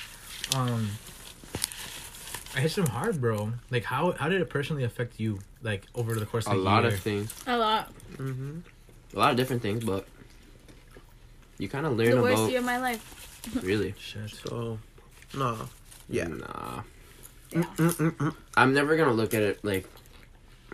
um 0.57 0.89
i 2.57 2.61
hit 2.61 2.73
them 2.75 2.87
hard 2.87 3.21
bro 3.21 3.53
like 3.71 3.85
how 3.85 4.13
how 4.13 4.31
did 4.31 4.41
it 4.41 4.49
personally 4.49 4.83
affect 4.83 5.21
you 5.21 5.39
like 5.63 5.85
over 5.95 6.15
the 6.15 6.25
course 6.25 6.47
of 6.47 6.53
A 6.55 6.57
the 6.57 6.63
lot 6.63 6.85
year? 6.85 6.95
of 6.95 7.01
things. 7.01 7.35
A 7.47 7.59
lot. 7.59 7.93
Mm-hmm. 8.17 8.61
A 9.15 9.19
lot 9.19 9.31
of 9.31 9.37
different 9.37 9.61
things, 9.61 9.85
but 9.85 10.07
you 11.59 11.69
kind 11.69 11.85
of 11.85 11.99
learn 11.99 12.13
the 12.13 12.23
worst 12.23 12.39
about 12.39 12.51
year 12.51 12.61
of 12.61 12.65
my 12.65 12.79
life. 12.79 13.34
Really. 13.63 13.95
shit 13.99 14.31
So, 14.31 14.79
nah. 15.35 15.57
Yeah. 16.09 16.29
Nah. 16.29 16.83
Yeah. 17.51 17.65
I'm 18.57 18.75
never 18.75 18.97
gonna 18.97 19.13
look 19.13 19.35
at 19.35 19.43
it 19.43 19.65
like 19.65 19.89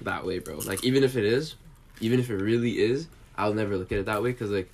that 0.03 0.25
way, 0.25 0.39
bro. 0.39 0.59
Like 0.59 0.85
even 0.85 1.05
if 1.05 1.17
it 1.17 1.25
is, 1.25 1.55
even 2.01 2.21
if 2.21 2.31
it 2.31 2.37
really 2.37 2.79
is, 2.79 3.07
I'll 3.37 3.55
never 3.55 3.77
look 3.77 3.93
at 3.93 3.99
it 3.99 4.07
that 4.07 4.23
way 4.23 4.33
because 4.33 4.51
like, 4.51 4.71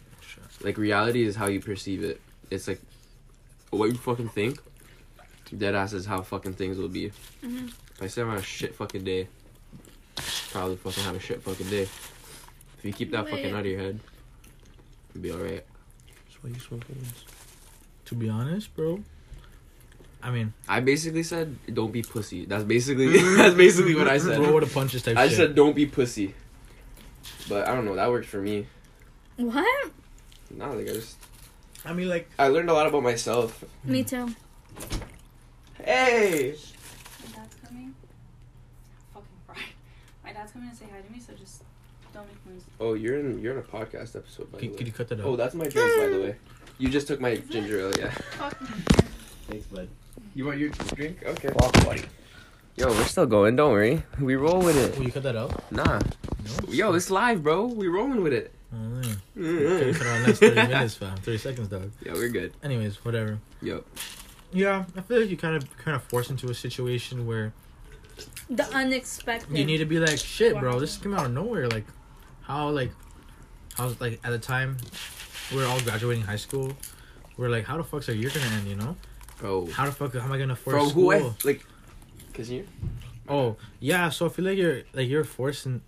like 0.63 0.79
reality 0.79 1.25
is 1.25 1.37
how 1.37 1.47
you 1.49 1.61
perceive 1.61 2.03
it. 2.05 2.21
It's 2.51 2.69
like 2.69 2.81
what 3.71 3.87
you 3.87 3.97
fucking 3.97 4.29
think. 4.31 4.59
Dead 5.57 5.75
ass 5.75 5.93
is 5.93 6.07
how 6.07 6.23
fucking 6.23 6.55
things 6.55 6.77
will 6.79 6.89
be. 6.89 7.13
Mhm. 7.45 7.69
If 7.69 8.03
I 8.03 8.07
say 8.09 8.23
I'm 8.23 8.29
having 8.29 8.43
a 8.43 8.47
shit 8.47 8.75
fucking 8.75 9.05
day, 9.05 9.29
probably 10.51 10.77
fucking 10.77 11.05
have 11.05 11.15
a 11.17 11.21
shit 11.21 11.43
fucking 11.43 11.69
day. 11.69 11.83
If 11.83 12.81
you 12.85 12.93
keep 12.93 13.11
that 13.13 13.29
fucking 13.29 13.53
out 13.53 13.61
of 13.61 13.67
your 13.67 13.81
head, 13.81 14.01
you'll 15.15 15.23
be 15.23 15.33
alright. 15.33 15.65
That's 16.07 16.43
why 16.43 16.51
you 16.51 16.59
smoke 16.61 16.83
weeds. 16.89 17.25
To 18.07 18.15
be 18.15 18.29
honest 18.29 18.75
bro 18.75 19.01
i 20.23 20.31
mean 20.31 20.53
I 20.69 20.81
basically 20.81 21.23
said 21.23 21.57
don't 21.73 21.93
be 21.93 22.03
pussy. 22.03 22.47
That's 22.47 22.65
basically 22.65 23.07
mm. 23.09 23.37
that's 23.41 23.55
basically 23.55 23.95
what 23.95 24.09
I 24.09 24.19
said. 24.19 24.41
roll 24.41 24.55
with 24.55 24.65
the 24.65 24.75
punches 24.75 25.03
type 25.03 25.17
I 25.17 25.29
shit 25.29 25.37
said 25.37 25.55
don't 25.55 25.77
be 25.77 25.87
pussy. 25.87 26.35
But 27.49 27.69
I 27.69 27.75
don't 27.75 27.85
know, 27.85 27.95
that 27.95 28.11
worked 28.11 28.27
for 28.27 28.41
me. 28.41 28.67
What? 29.37 29.91
Nah, 30.51 30.71
like 30.73 30.89
I 30.89 30.95
just 30.95 31.17
i 31.85 31.93
mean 31.93 32.09
like 32.09 32.29
I 32.39 32.49
learned 32.49 32.71
a 32.71 32.73
lot 32.73 32.87
about 32.87 33.03
myself. 33.03 33.65
Me 33.85 34.03
too. 34.03 34.35
Hey! 35.83 36.55
My 37.23 37.37
dad's 37.37 37.55
coming. 37.65 37.95
Fucking 39.15 39.29
fried. 39.47 39.59
My 40.25 40.33
dad's 40.33 40.51
coming 40.51 40.71
to 40.71 40.77
say 40.77 40.87
hi 40.91 41.01
to 41.01 41.13
me, 41.13 41.21
so 41.21 41.33
just 41.35 41.63
don't 42.13 42.27
make 42.27 42.47
noise. 42.47 42.65
Oh, 42.81 42.95
you're 42.95 43.19
in 43.21 43.41
you're 43.41 43.53
in 43.53 43.59
a 43.59 43.63
podcast 43.63 44.17
episode 44.17 44.51
by 44.51 44.59
could, 44.59 44.73
the 44.73 44.77
could 44.77 44.81
way. 44.81 44.87
you 44.87 44.93
cut 44.93 45.09
that 45.09 45.21
oh, 45.21 45.23
out 45.23 45.29
Oh, 45.29 45.37
that's 45.37 45.55
my 45.55 45.69
drink 45.69 46.01
by 46.01 46.07
the 46.09 46.21
way. 46.21 46.37
You 46.79 46.89
just 46.89 47.07
took 47.07 47.21
my 47.21 47.37
ginger 47.37 47.81
ale, 47.81 47.93
yeah. 47.99 48.11
Thanks, 49.49 49.67
bud. 49.67 49.89
You 50.35 50.45
want 50.47 50.59
your 50.59 50.69
drink? 50.95 51.23
Okay. 51.25 51.49
Walk, 51.55 51.73
buddy. 51.85 52.03
Yo, 52.77 52.89
we're 52.89 53.05
still 53.05 53.25
going, 53.27 53.57
don't 53.57 53.73
worry. 53.73 54.03
We 54.21 54.37
roll 54.37 54.61
with 54.61 54.77
it. 54.77 54.97
will 54.99 55.07
you 55.07 55.13
cut 55.13 55.23
that 55.23 55.37
out 55.37 55.73
Nah. 55.73 55.99
no 55.99 56.01
Yo, 56.69 56.93
it's 56.93 57.11
live, 57.11 57.43
bro. 57.43 57.65
We 57.67 57.89
rolling 57.89 58.23
with 58.23 58.35
it. 58.35 58.53
man. 58.71 59.03
yeah, 59.35 59.79
Could 59.79 59.95
cut 59.97 60.07
out 60.07 60.21
the 60.21 60.27
next 60.27 60.39
30 60.41 60.55
minutes 60.69 60.95
fam 60.95 61.17
30 61.17 61.39
seconds 61.39 61.69
dog 61.69 61.91
Yeah, 62.05 62.13
we're 62.13 62.29
good. 62.29 62.53
anyways 62.63 63.03
whatever 63.03 63.39
Yo. 63.63 63.83
Yeah, 64.53 64.85
I 64.95 65.01
feel 65.01 65.21
like 65.21 65.31
you 65.31 65.39
kind 65.39 65.57
of 65.57 65.75
kind 65.79 65.97
of 65.97 66.03
forced 66.05 66.29
into 66.31 66.51
a 66.51 66.55
situation 66.55 67.27
where 67.27 67.55
The 68.51 68.65
unexpected. 68.75 69.57
you 69.57 69.65
need 69.65 69.79
to 69.79 69.87
be 69.87 69.99
like, 69.99 70.19
shit, 70.19 70.59
bro, 70.59 70.79
this 70.79 70.99
came 70.99 71.15
out 71.15 71.25
of 71.27 71.33
nowhere. 71.33 71.69
Like, 71.69 71.87
how 72.43 72.69
like, 72.69 72.93
how 73.79 73.93
like 74.01 74.21
at 74.23 74.31
the 74.31 74.39
time 74.39 74.77
we 75.55 75.63
are 75.63 75.67
all 75.67 75.81
graduating 75.81 76.25
high 76.25 76.37
school, 76.37 76.73
we're 77.37 77.49
like, 77.49 77.65
how 77.65 77.77
the 77.77 77.85
fuck's 77.85 78.09
our 78.09 78.15
year 78.15 78.31
gonna 78.31 78.47
end? 78.47 78.69
You 78.69 78.77
know, 78.77 78.97
Bro. 79.39 79.67
how 79.67 79.87
the 79.87 79.93
fuck 79.93 80.15
how 80.15 80.21
am 80.21 80.33
I 80.33 80.39
gonna 80.39 80.57
From 80.57 80.89
school? 80.89 81.11
who 81.13 81.29
I 81.29 81.35
like 81.45 81.65
cause 82.35 82.51
you 82.51 82.67
Oh 83.29 83.57
yeah, 83.81 84.09
so 84.11 84.27
I 84.27 84.29
feel 84.29 84.45
like 84.45 84.59
you're 84.59 84.83
like 84.93 85.09
you're 85.09 85.25
forced 85.25 85.67
in 85.67 85.83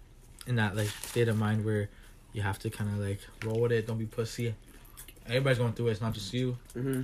in 0.47 0.57
that 0.57 0.77
like 0.77 0.89
state 0.89 1.29
of 1.29 1.37
mind 1.37 1.65
where 1.65 1.89
you 2.33 2.43
have 2.43 2.59
to 2.61 2.71
kind 2.71 2.91
of 2.91 2.99
like 2.99 3.21
roll 3.45 3.61
with 3.61 3.73
it. 3.73 3.87
Don't 3.87 3.99
be 3.99 4.07
pussy. 4.07 4.55
Everybody's 5.27 5.59
going 5.59 5.73
through 5.73 5.89
it. 5.89 5.93
It's 5.93 6.01
not 6.01 6.15
just 6.15 6.33
you. 6.33 6.57
mm-hmm. 6.75 7.03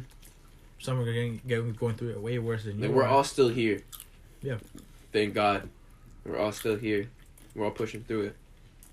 Some 0.79 1.01
are 1.01 1.05
getting, 1.05 1.41
getting 1.47 1.73
going 1.73 1.95
through 1.95 2.11
it 2.11 2.21
way 2.21 2.39
worse 2.39 2.65
than 2.65 2.79
you. 2.79 2.87
Like 2.87 2.97
we're 2.97 3.05
are. 3.05 3.09
all 3.09 3.25
still 3.25 3.49
here. 3.49 3.83
Yeah. 4.43 4.57
Thank 5.13 5.35
God. 5.35 5.69
We're 6.25 6.39
all 6.39 6.53
still 6.53 6.77
here. 6.77 7.09
We're 7.55 7.65
all 7.67 7.71
pushing 7.71 8.03
through 8.05 8.23
it. 8.23 8.37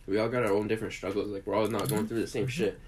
We 0.08 0.18
all 0.20 0.30
got 0.30 0.44
our 0.44 0.52
own 0.52 0.68
different 0.68 0.94
struggles. 0.94 1.28
Like 1.30 1.46
we're 1.46 1.56
all 1.56 1.68
not 1.68 1.90
going 1.90 2.08
through 2.08 2.22
the 2.22 2.28
same 2.28 2.48
shit. 2.48 2.80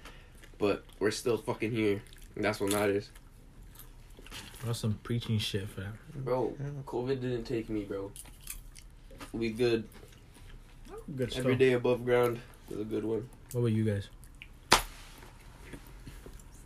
But 0.58 0.84
we're 0.98 1.10
still 1.10 1.36
fucking 1.36 1.70
here. 1.72 2.02
And 2.36 2.44
that's 2.44 2.60
what 2.60 2.72
matters. 2.72 3.10
That's 4.64 4.78
some 4.78 4.98
preaching 5.02 5.38
shit 5.38 5.68
for 5.68 5.80
that. 5.82 6.24
Bro, 6.24 6.54
COVID 6.86 7.20
didn't 7.20 7.44
take 7.44 7.68
me, 7.68 7.84
bro. 7.84 8.10
We 9.32 9.50
good. 9.50 9.84
Good 11.16 11.30
stuff. 11.32 11.40
Every 11.40 11.56
day 11.56 11.72
above 11.74 12.04
ground 12.04 12.40
was 12.70 12.80
a 12.80 12.84
good 12.84 13.04
one. 13.04 13.28
What 13.52 13.60
about 13.60 13.72
you 13.72 13.84
guys? 13.84 14.08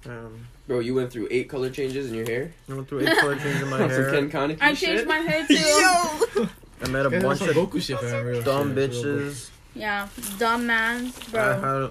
Um, 0.06 0.46
Bro, 0.66 0.80
you 0.80 0.94
went 0.94 1.10
through 1.12 1.28
eight 1.30 1.48
color 1.48 1.70
changes 1.70 2.08
in 2.10 2.14
your 2.14 2.24
hair. 2.26 2.52
I 2.70 2.74
went 2.74 2.88
through 2.88 3.00
eight 3.00 3.18
color 3.18 3.34
changes 3.36 3.62
in 3.62 3.68
my 3.68 3.78
Some 3.78 3.90
hair. 3.90 4.10
Ken 4.12 4.30
Kaneki 4.30 4.58
I 4.60 4.74
shit. 4.74 4.88
changed 4.88 5.06
my 5.06 5.18
hair 5.18 5.46
too. 5.48 5.54
Yo. 5.54 6.48
I 6.82 6.88
met 6.88 7.06
a 7.06 7.10
bunch 7.10 7.40
of 7.40 7.48
some 7.48 7.66
Goku 7.66 7.80
shit, 7.82 7.98
fam. 7.98 8.24
Real 8.26 8.42
dumb 8.42 8.74
shit, 8.74 8.90
bitches. 8.92 9.50
yeah, 9.74 10.08
dumb 10.38 10.66
man, 10.66 11.12
I 11.28 11.30
bro. 11.30 11.60
had 11.60 11.90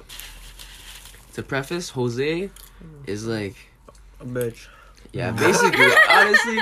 To 1.37 1.43
preface, 1.43 1.89
Jose 1.91 2.49
is 3.05 3.27
like, 3.27 3.55
a 4.19 4.25
bitch. 4.25 4.65
yeah, 5.13 5.29
basically, 5.29 5.85
honestly, 6.09 6.57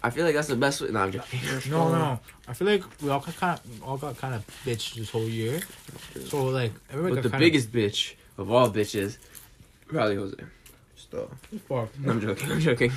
I 0.00 0.10
feel 0.10 0.24
like 0.24 0.36
that's 0.36 0.46
the 0.46 0.54
best 0.54 0.80
way. 0.80 0.90
No, 0.90 1.00
I'm 1.00 1.10
joking. 1.10 1.40
No, 1.68 1.90
no. 1.90 2.20
I 2.46 2.52
feel 2.52 2.68
like 2.68 2.84
we 3.02 3.10
all 3.10 3.18
got 3.18 3.34
kind 3.34 3.58
of 3.58 3.82
all 3.82 3.96
got 3.96 4.16
kind 4.16 4.36
of 4.36 4.46
bitch 4.64 4.94
this 4.94 5.10
whole 5.10 5.26
year. 5.26 5.60
So 6.26 6.44
like 6.44 6.70
everybody 6.90 7.16
But 7.16 7.22
got 7.22 7.22
the 7.24 7.30
kind 7.30 7.40
biggest 7.40 7.72
bitch 7.72 8.14
of 8.38 8.48
all 8.52 8.70
bitches, 8.70 9.18
probably 9.88 10.14
Jose. 10.14 10.36
Stuff. 10.94 11.28
Uh, 11.68 11.74
of. 11.74 11.90
I'm 12.06 12.20
joking. 12.20 12.52
I'm 12.52 12.60
joking. 12.60 12.92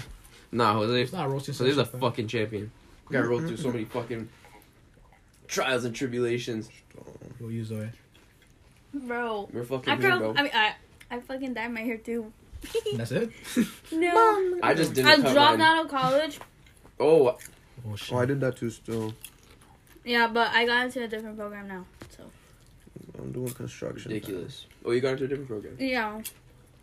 Nah, 0.52 0.74
Jose. 0.74 1.02
It's 1.02 1.12
not 1.12 1.28
roasting. 1.32 1.56
Jose's 1.56 1.76
a 1.76 1.86
session, 1.86 1.92
fam. 1.92 2.02
fucking 2.02 2.28
champion. 2.28 2.72
Got 3.12 3.26
rolled 3.26 3.48
through 3.48 3.58
so 3.58 3.72
many 3.72 3.86
fucking 3.86 4.30
trials 5.48 5.86
and 5.86 5.96
tribulations. 5.96 6.70
Uh, 6.96 7.02
we'll 7.40 7.50
use 7.50 7.70
Zoe. 7.70 7.90
Bro. 8.94 9.50
We're 9.52 9.64
fucking 9.64 9.92
After, 9.92 10.08
here, 10.08 10.20
bro. 10.20 10.34
I 10.38 10.44
mean, 10.44 10.52
I, 10.54 10.76
I 11.12 11.20
fucking 11.20 11.54
dyed 11.54 11.72
my 11.74 11.82
hair 11.82 11.98
too. 11.98 12.32
That's 12.96 13.12
it. 13.12 13.30
No. 13.92 14.58
I 14.64 14.74
just 14.74 14.94
didn't 14.94 15.12
I 15.12 15.16
cut 15.18 15.34
dropped 15.34 15.60
mine. 15.60 15.62
out 15.62 15.86
of 15.86 15.92
college. 15.92 16.40
Oh, 17.00 17.38
Oh 17.88 17.96
shit. 17.96 18.14
Oh, 18.16 18.20
I 18.20 18.26
did 18.26 18.40
that 18.42 18.58
too. 18.58 18.70
Still, 18.72 19.14
Yeah, 20.04 20.28
but 20.28 20.50
I 20.52 20.66
got 20.66 20.86
into 20.86 21.04
a 21.04 21.08
different 21.08 21.38
program 21.38 21.68
now. 21.68 21.86
So 22.18 22.24
I'm 23.20 23.32
doing 23.32 23.52
construction. 23.52 24.12
ridiculous. 24.12 24.66
Oh, 24.84 24.92
you 24.92 25.02
got 25.02 25.12
into 25.14 25.26
a 25.26 25.28
different 25.28 25.50
program. 25.50 25.76
yeah. 25.80 26.22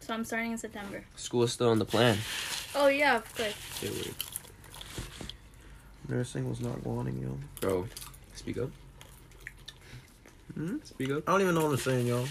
So 0.01 0.15
I'm 0.15 0.25
starting 0.25 0.53
in 0.53 0.59
September. 0.59 1.05
School 1.17 1.43
is 1.45 1.53
still 1.53 1.71
on 1.71 1.79
the 1.79 1.85
plan. 1.85 2.19
Oh 2.75 2.89
yeah, 2.89 3.17
of 3.17 3.35
course. 3.37 3.55
Can't 3.81 3.95
wait. 3.95 4.15
Nursing 6.09 6.49
was 6.49 6.61
not 6.61 6.85
wanting 6.85 7.19
you. 7.19 7.39
Bro, 7.61 7.87
speak 8.35 8.59
up. 8.59 8.71
Speak 10.85 11.11
up. 11.11 11.29
I 11.29 11.33
don't 11.33 11.41
even 11.43 11.55
know 11.55 11.63
what 11.65 11.73
I'm 11.73 11.77
saying, 11.79 12.07
yo. 12.07 12.25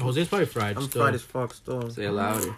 Jose's 0.00 0.28
probably 0.28 0.46
fried. 0.46 0.76
I'm 0.76 0.82
still. 0.84 1.02
fried 1.02 1.14
as 1.14 1.22
fuck 1.22 1.54
still. 1.54 1.90
Say 1.90 2.04
it 2.06 2.10
louder. 2.12 2.54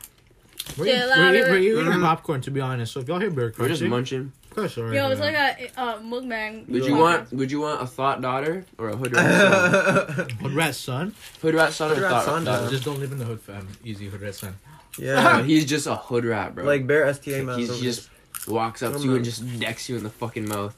We're, 0.79 0.85
Say 0.87 0.91
eating- 0.97 1.01
it 1.03 1.09
we're, 1.09 1.09
eating- 1.09 1.09
louder. 1.11 1.51
we're 1.51 1.59
eating 1.59 1.85
Mhm. 1.85 2.03
popcorn, 2.03 2.41
to 2.43 2.51
be 2.51 2.61
honest. 2.61 2.93
So 2.93 3.01
if 3.01 3.09
y'all 3.09 3.21
hear 3.21 3.31
bird 3.31 3.55
We're 3.59 3.69
just 3.69 3.81
crunching, 3.83 3.91
munching. 3.91 4.33
that's 4.55 4.79
alright. 4.79 4.95
Yo, 4.95 5.11
it's 5.11 5.21
yeah. 5.21 5.27
like 5.57 5.73
a 5.77 5.81
uh, 5.81 5.99
mukbang. 6.01 6.69
Would 6.69 6.85
you 6.87 6.97
want? 6.97 7.33
Would 7.33 7.51
you 7.51 7.61
want 7.61 7.83
a 7.83 7.87
thought 7.87 8.21
daughter 8.23 8.65
or 8.79 8.91
a 8.91 8.97
hood 8.97 9.13
rat 9.13 9.27
son? 10.17 10.31
hood 10.41 10.53
rat 10.55 10.75
son. 10.75 11.15
hood 11.43 11.55
rat 11.55 11.73
son 11.73 11.91
or 11.91 11.95
Hood 11.95 12.03
rat 12.05 12.11
thought 12.13 12.25
son, 12.25 12.45
daughter? 12.45 12.71
Just 12.71 12.85
don't 12.85 12.99
live 13.01 13.13
in 13.13 13.19
the 13.19 13.25
hood, 13.25 13.41
fam. 13.41 13.67
Easy 13.85 14.09
hood 14.09 14.23
rat 14.23 14.35
son. 14.37 14.55
yeah. 14.99 15.37
Bro, 15.39 15.45
he's 15.45 15.65
just 15.67 15.87
a 15.87 15.97
hood 15.97 16.25
rat, 16.25 16.55
bro. 16.55 16.65
like 16.65 16.87
bare 16.87 17.07
STA 17.07 17.43
man. 17.43 17.59
He's, 17.59 17.75
he 17.77 17.83
just 17.83 18.09
walks 18.47 18.83
up 18.83 18.95
to 18.95 19.01
you 19.01 19.17
and 19.17 19.25
just 19.25 19.59
decks 19.59 19.89
you 19.89 19.97
in 19.97 20.03
the 20.05 20.11
fucking 20.11 20.49
mouth. 20.49 20.77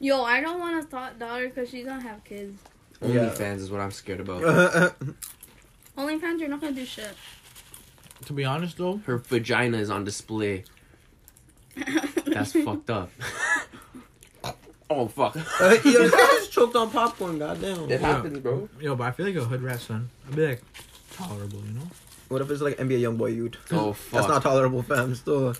Yo, 0.00 0.22
I 0.22 0.40
don't 0.42 0.58
want 0.60 0.84
a 0.84 0.86
thought 0.86 1.18
daughter 1.18 1.48
because 1.48 1.70
she's 1.70 1.86
gonna 1.86 2.02
have 2.02 2.22
kids. 2.24 2.60
Yeah. 3.02 3.08
OnlyFans 3.30 3.56
is 3.58 3.70
what 3.70 3.80
I'm 3.80 3.90
scared 3.90 4.20
about. 4.20 4.42
OnlyFans, 5.98 6.40
you're 6.40 6.48
not 6.48 6.60
gonna 6.60 6.72
do 6.72 6.84
shit. 6.84 7.14
To 8.26 8.32
be 8.32 8.44
honest, 8.44 8.78
though, 8.78 9.00
Her 9.06 9.18
vagina 9.18 9.78
is 9.78 9.90
on 9.90 10.04
display. 10.04 10.64
That's 12.26 12.52
fucked 12.52 12.90
up. 12.90 13.10
oh 14.90 15.08
fuck! 15.08 15.36
Uh, 15.36 15.76
yo, 15.84 16.04
I 16.04 16.36
just 16.38 16.52
choked 16.52 16.76
on 16.76 16.90
popcorn. 16.90 17.38
Goddamn. 17.38 17.90
It 17.90 18.00
happens, 18.00 18.38
bro. 18.38 18.68
yo, 18.80 18.94
but 18.94 19.04
I 19.04 19.10
feel 19.10 19.26
like 19.26 19.34
a 19.36 19.44
hood 19.44 19.62
rat 19.62 19.80
son. 19.80 20.08
I'd 20.28 20.36
be 20.36 20.46
like 20.46 20.62
tolerable, 21.12 21.60
you 21.66 21.74
know. 21.74 21.86
What 22.28 22.40
if 22.42 22.50
it's 22.50 22.62
like 22.62 22.76
NBA 22.78 23.00
YoungBoy 23.00 23.34
youth? 23.34 23.56
Oh 23.72 23.92
fuck! 23.92 24.12
That's 24.12 24.28
not 24.28 24.42
tolerable, 24.42 24.82
fam. 24.82 25.14
Still. 25.14 25.54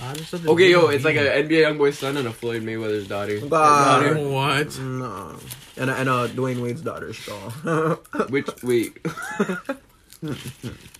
I 0.00 0.14
just 0.14 0.30
said 0.30 0.42
the 0.42 0.50
Okay, 0.50 0.70
yo, 0.70 0.88
it's 0.88 1.04
like 1.04 1.16
mean. 1.16 1.26
an 1.26 1.48
NBA 1.48 1.76
YoungBoy 1.76 1.92
son 1.94 2.16
and 2.16 2.26
a 2.26 2.32
Floyd 2.32 2.62
Mayweather's 2.62 3.08
daughter. 3.08 3.38
God. 3.40 4.02
Daughter. 4.02 4.28
What? 4.28 4.78
No. 4.78 5.36
And 5.76 5.90
and 5.90 6.08
a 6.08 6.28
Dwyane 6.28 6.60
Wade's 6.62 6.82
daughter, 6.82 7.12
still. 7.14 7.34
Which 8.28 8.48
wait, 8.62 8.98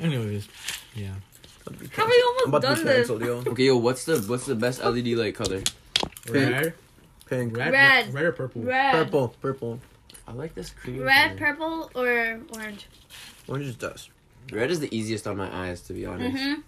Anyways, 0.00 0.48
yeah. 0.94 1.14
Have 1.64 1.78
we 1.78 1.88
I'm 1.96 2.02
almost 2.26 2.46
about 2.48 2.60
to 2.62 2.66
done 2.66 2.76
be 2.78 2.82
this? 2.84 2.96
canceled, 3.08 3.22
yo. 3.22 3.42
okay, 3.52 3.64
yo, 3.64 3.76
what's 3.76 4.04
the 4.04 4.18
what's 4.26 4.46
the 4.46 4.54
best 4.56 4.82
LED 4.82 5.08
light 5.08 5.34
color? 5.34 5.62
Red, 6.28 6.74
Pink. 7.26 7.56
red, 7.56 7.72
Red. 7.72 8.14
red 8.14 8.24
or 8.24 8.32
purple. 8.32 8.62
Red, 8.62 8.92
Purple. 8.92 9.28
Purple. 9.40 9.80
I 10.26 10.32
like 10.32 10.54
this 10.54 10.70
cream. 10.70 11.02
red, 11.02 11.38
color. 11.38 11.52
purple, 11.52 11.90
or 11.94 12.40
orange. 12.56 12.86
Orange 13.48 13.66
is 13.66 13.76
dust. 13.76 14.10
Red 14.50 14.70
is 14.70 14.80
the 14.80 14.94
easiest 14.96 15.26
on 15.26 15.36
my 15.36 15.54
eyes, 15.54 15.82
to 15.82 15.92
be 15.92 16.04
honest. 16.06 16.36
Mm-hmm. 16.36 16.60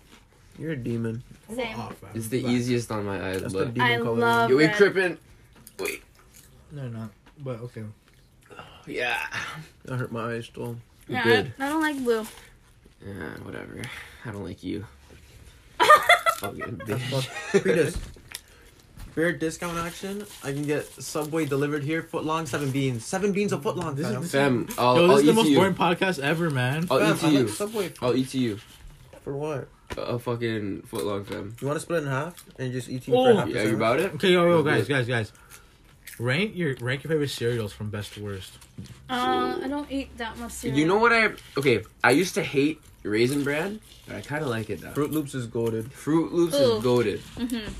You're 0.62 0.72
a 0.72 0.76
demon. 0.76 1.22
Same. 1.52 1.74
Oh, 1.76 1.90
fam. 2.00 2.10
It's 2.14 2.28
the 2.28 2.40
Black. 2.42 2.52
easiest 2.52 2.90
on 2.92 3.04
my 3.04 3.20
eyes, 3.30 3.40
That's 3.42 3.52
the 3.52 3.58
but 3.64 3.74
demon 3.74 3.90
I 3.92 3.96
color. 3.98 4.16
love- 4.18 4.50
yo, 4.50 4.56
we 4.56 4.66
red. 4.66 4.74
crippin'. 4.76 5.18
Wait, 5.80 6.02
No, 6.70 6.86
not. 6.88 7.10
But 7.38 7.60
okay. 7.60 7.82
yeah, 8.86 9.18
That 9.84 9.98
hurt 9.98 10.12
my 10.12 10.34
eyes, 10.34 10.46
still. 10.46 10.76
Yeah, 11.08 11.22
I. 11.58 11.64
I 11.66 11.68
don't 11.68 11.80
like 11.82 11.96
blue. 12.02 12.26
yeah, 13.06 13.12
whatever. 13.42 13.82
I 14.24 14.30
don't 14.30 14.44
like 14.44 14.62
you. 14.62 14.86
Fucking 16.38 16.80
That's 16.86 17.02
bitch. 17.02 17.22
fuck. 17.52 17.64
Read. 17.64 17.94
Fair 19.14 19.32
discount 19.32 19.78
action. 19.78 20.24
I 20.42 20.52
can 20.52 20.62
get 20.64 20.86
Subway 20.86 21.44
delivered 21.46 21.84
here. 21.84 22.02
Foot 22.02 22.24
long, 22.24 22.46
seven 22.46 22.70
beans. 22.72 23.04
Seven 23.04 23.32
beans 23.32 23.52
a 23.52 23.58
foot 23.60 23.76
long. 23.76 23.94
This 23.94 24.08
is- 24.08 24.32
fam. 24.32 24.66
I'll, 24.78 24.96
Yo, 24.96 25.04
I'll 25.10 25.16
is 25.18 25.24
the 25.26 25.32
most 25.32 25.48
you. 25.48 25.56
boring 25.58 25.74
podcast 25.74 26.18
ever, 26.20 26.50
man. 26.50 26.86
I'll 26.90 26.98
Fam, 26.98 27.14
eat 27.14 27.20
to 27.20 27.26
I 27.26 27.30
you. 27.30 27.38
like 27.40 27.48
Subway. 27.50 27.92
I'll 28.02 28.16
eat 28.16 28.28
to 28.30 28.38
you. 28.38 28.58
For 29.22 29.36
what? 29.36 29.68
A, 29.96 30.00
a 30.00 30.18
fucking 30.18 30.82
foot 30.82 31.04
long, 31.04 31.24
fam. 31.24 31.54
You 31.60 31.66
want 31.68 31.76
to 31.76 31.80
split 31.80 32.02
it 32.02 32.06
in 32.06 32.10
half 32.12 32.44
and 32.58 32.72
just 32.72 32.88
eat 32.88 33.04
Oh. 33.08 33.32
for 33.34 33.40
half? 33.40 33.48
Yeah, 33.48 33.62
you 33.64 33.76
about 33.76 34.00
it? 34.00 34.14
Okay, 34.14 34.32
yo, 34.32 34.44
yo, 34.46 34.50
Okay. 34.58 34.70
guys, 34.78 34.88
guys, 34.88 35.06
guys. 35.06 35.32
Rank 36.18 36.54
your 36.54 36.76
rank 36.80 37.02
your 37.02 37.10
favorite 37.10 37.30
cereals 37.30 37.72
from 37.72 37.90
best 37.90 38.14
to 38.14 38.22
worst. 38.22 38.52
Uh, 39.10 39.58
I 39.62 39.66
don't 39.68 39.90
eat 39.90 40.16
that 40.18 40.38
much 40.38 40.52
cereal. 40.52 40.78
You 40.78 40.86
know 40.86 40.98
what 40.98 41.12
I? 41.12 41.30
Okay, 41.58 41.82
I 42.04 42.12
used 42.12 42.34
to 42.34 42.42
hate 42.42 42.80
Raisin 43.02 43.42
Bran, 43.42 43.80
but 44.06 44.16
I 44.16 44.20
kind 44.20 44.42
of 44.42 44.48
like 44.48 44.70
it 44.70 44.80
now. 44.80 44.92
Froot 44.92 45.10
Loops 45.10 45.34
is 45.34 45.46
goaded. 45.46 45.90
Froot 45.92 46.30
Loops 46.30 46.54
Ooh. 46.54 46.76
is 46.76 46.82
goaded. 46.84 47.20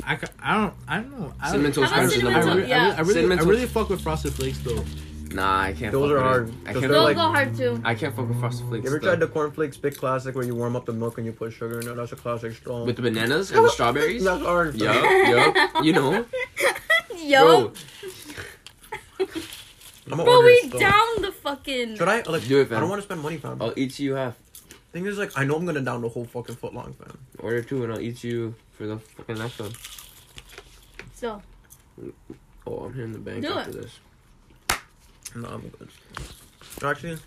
I, 0.05 0.17
ca- 0.17 0.27
I 0.43 0.55
don't 0.57 0.75
I 0.89 0.97
don't 0.97 1.19
know. 1.21 1.33
I 1.41 1.51
Cinnamon 1.53 1.73
Toast 1.73 1.93
Crunch 1.93 2.07
is 2.09 2.15
Cinnamon 2.15 2.33
number 2.33 2.47
I 2.47 2.51
one. 2.51 2.57
really, 2.59 2.71
Yeah. 2.71 2.77
I 2.77 2.81
really, 2.83 2.97
I 2.97 3.01
really, 3.03 3.15
Cinnamon 3.15 3.39
I 3.39 3.41
Toast- 3.43 3.51
really 3.51 3.67
fuck 3.67 3.89
with 3.89 4.01
Frosted 4.03 4.33
Flakes 4.35 4.59
though. 4.59 4.85
Nah, 5.31 5.61
I 5.63 5.73
can't. 5.73 5.91
Those 5.93 6.11
fuck 6.11 6.11
are 6.11 6.15
with 6.15 6.23
hard. 6.23 6.49
It. 6.49 6.55
I 6.67 6.73
Those 6.73 6.81
can't. 6.83 6.85
are 6.93 6.95
Those 6.95 7.05
like- 7.05 7.17
go 7.17 7.23
hard 7.23 7.57
too. 7.57 7.81
I 7.85 7.95
can't 7.95 8.17
fuck 8.17 8.29
with 8.29 8.41
Frosted 8.41 8.67
Flakes. 8.67 8.85
You 8.85 8.91
ever 8.91 8.99
though. 9.01 9.07
tried 9.11 9.21
the 9.21 9.27
cornflakes 9.29 9.77
big 9.77 9.97
classic 9.97 10.35
where 10.35 10.45
you 10.45 10.57
warm 10.57 10.75
up 10.75 10.87
the 10.87 10.93
milk 10.93 11.19
and 11.19 11.27
you 11.27 11.33
put 11.33 11.53
sugar 11.53 11.79
in 11.81 11.87
it? 11.89 11.95
That's 11.95 12.11
a 12.13 12.17
classic 12.17 12.53
strong. 12.55 12.85
with 12.85 12.97
the 12.97 13.03
bananas 13.03 13.51
and 13.53 13.65
the 13.65 13.71
strawberries? 13.71 14.25
That's 14.25 14.43
hard. 14.43 14.75
Yup, 14.75 14.95
yup. 15.29 15.85
You 15.85 15.93
know, 15.93 16.25
Yo, 17.17 17.41
bro. 17.63 17.73
I'm 19.21 19.27
gonna 20.11 20.25
bro, 20.25 20.35
order 20.37 20.47
we 20.47 20.53
it 20.53 20.67
still. 20.69 20.81
down 20.81 21.07
the 21.23 21.33
fucking. 21.33 21.97
Should 21.97 22.09
I 22.09 22.23
like 22.23 22.47
Do 22.47 22.61
it, 22.61 22.69
fam. 22.69 22.77
I 22.77 22.81
don't 22.81 22.91
want 22.91 23.01
to 23.01 23.07
spend 23.07 23.23
money, 23.23 23.39
fam. 23.39 23.61
I'll 23.61 23.73
eat 23.77 23.99
you 23.99 24.15
half. 24.15 24.35
Thing 24.93 25.07
is, 25.07 25.19
like, 25.19 25.33
I 25.37 25.45
know 25.45 25.57
I'm 25.57 25.65
gonna 25.67 25.81
down 25.81 26.03
the 26.03 26.09
whole 26.09 26.25
fucking 26.25 26.57
foot 26.57 26.75
long, 26.75 26.93
fam. 26.95 27.19
Order 27.39 27.63
two, 27.63 27.83
and 27.85 27.93
I'll 27.93 28.01
eat 28.01 28.23
you 28.23 28.55
for 28.77 28.87
the 28.87 28.99
fucking 28.99 29.39
next 29.39 29.59
one. 29.59 29.73
So, 31.15 31.43
Oh, 32.67 32.79
I'm 32.85 32.95
hitting 32.95 33.13
the 33.13 33.19
bank 33.19 33.43
Do 33.43 33.53
after 33.53 33.71
it. 33.71 33.83
this. 33.83 33.99
No, 35.37 35.49
I'm 35.49 35.61
good. 35.69 35.89
Actually, 36.83 37.19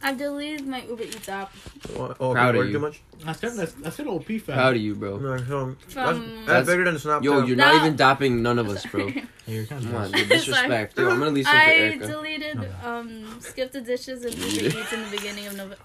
I've 0.00 0.16
deleted 0.16 0.64
my 0.66 0.82
Uber 0.84 1.02
Eats 1.02 1.28
app 1.28 1.52
what? 1.96 2.16
Oh, 2.20 2.32
Proud 2.32 2.54
okay, 2.54 2.60
of 2.60 2.66
you. 2.68 2.72
too 2.74 2.78
much? 2.78 3.00
That's 3.24 3.40
kind 3.40 3.58
that's 3.58 3.72
that's 3.72 3.98
an 3.98 4.06
OP 4.08 4.26
fam. 4.26 4.40
Proud 4.54 4.76
of 4.76 4.80
you, 4.82 4.94
bro. 4.94 5.16
No, 5.18 5.36
so, 5.38 5.74
that's, 5.80 5.92
from. 5.92 6.46
that's 6.46 6.66
bigger 6.68 6.84
than 6.84 6.94
Snapchat. 6.94 7.24
Yo, 7.24 7.44
you're 7.44 7.56
No. 7.56 7.64
not 7.72 7.84
even 7.84 7.96
dapping 7.96 8.40
none 8.40 8.58
of 8.60 8.68
us, 8.68 8.86
bro. 8.86 9.08
Hey, 9.08 9.24
you're 9.46 9.66
kind 9.66 9.82
Come 9.84 9.94
of 9.96 10.02
on, 10.02 10.12
dude, 10.12 10.28
disrespect. 10.28 10.96
Yo, 10.98 11.08
I'm 11.10 11.18
gonna 11.18 11.30
leave 11.32 11.44
some 11.46 11.52
for 11.54 11.58
I 11.60 11.74
Erica. 11.74 12.06
deleted 12.06 12.56
um 12.84 13.40
SkipTheDishes 13.40 14.24
and 14.24 14.34
Uber 14.38 14.78
Eats 14.78 14.92
in 14.92 15.02
the 15.04 15.10
beginning 15.10 15.46
of 15.48 15.56
November, 15.56 15.76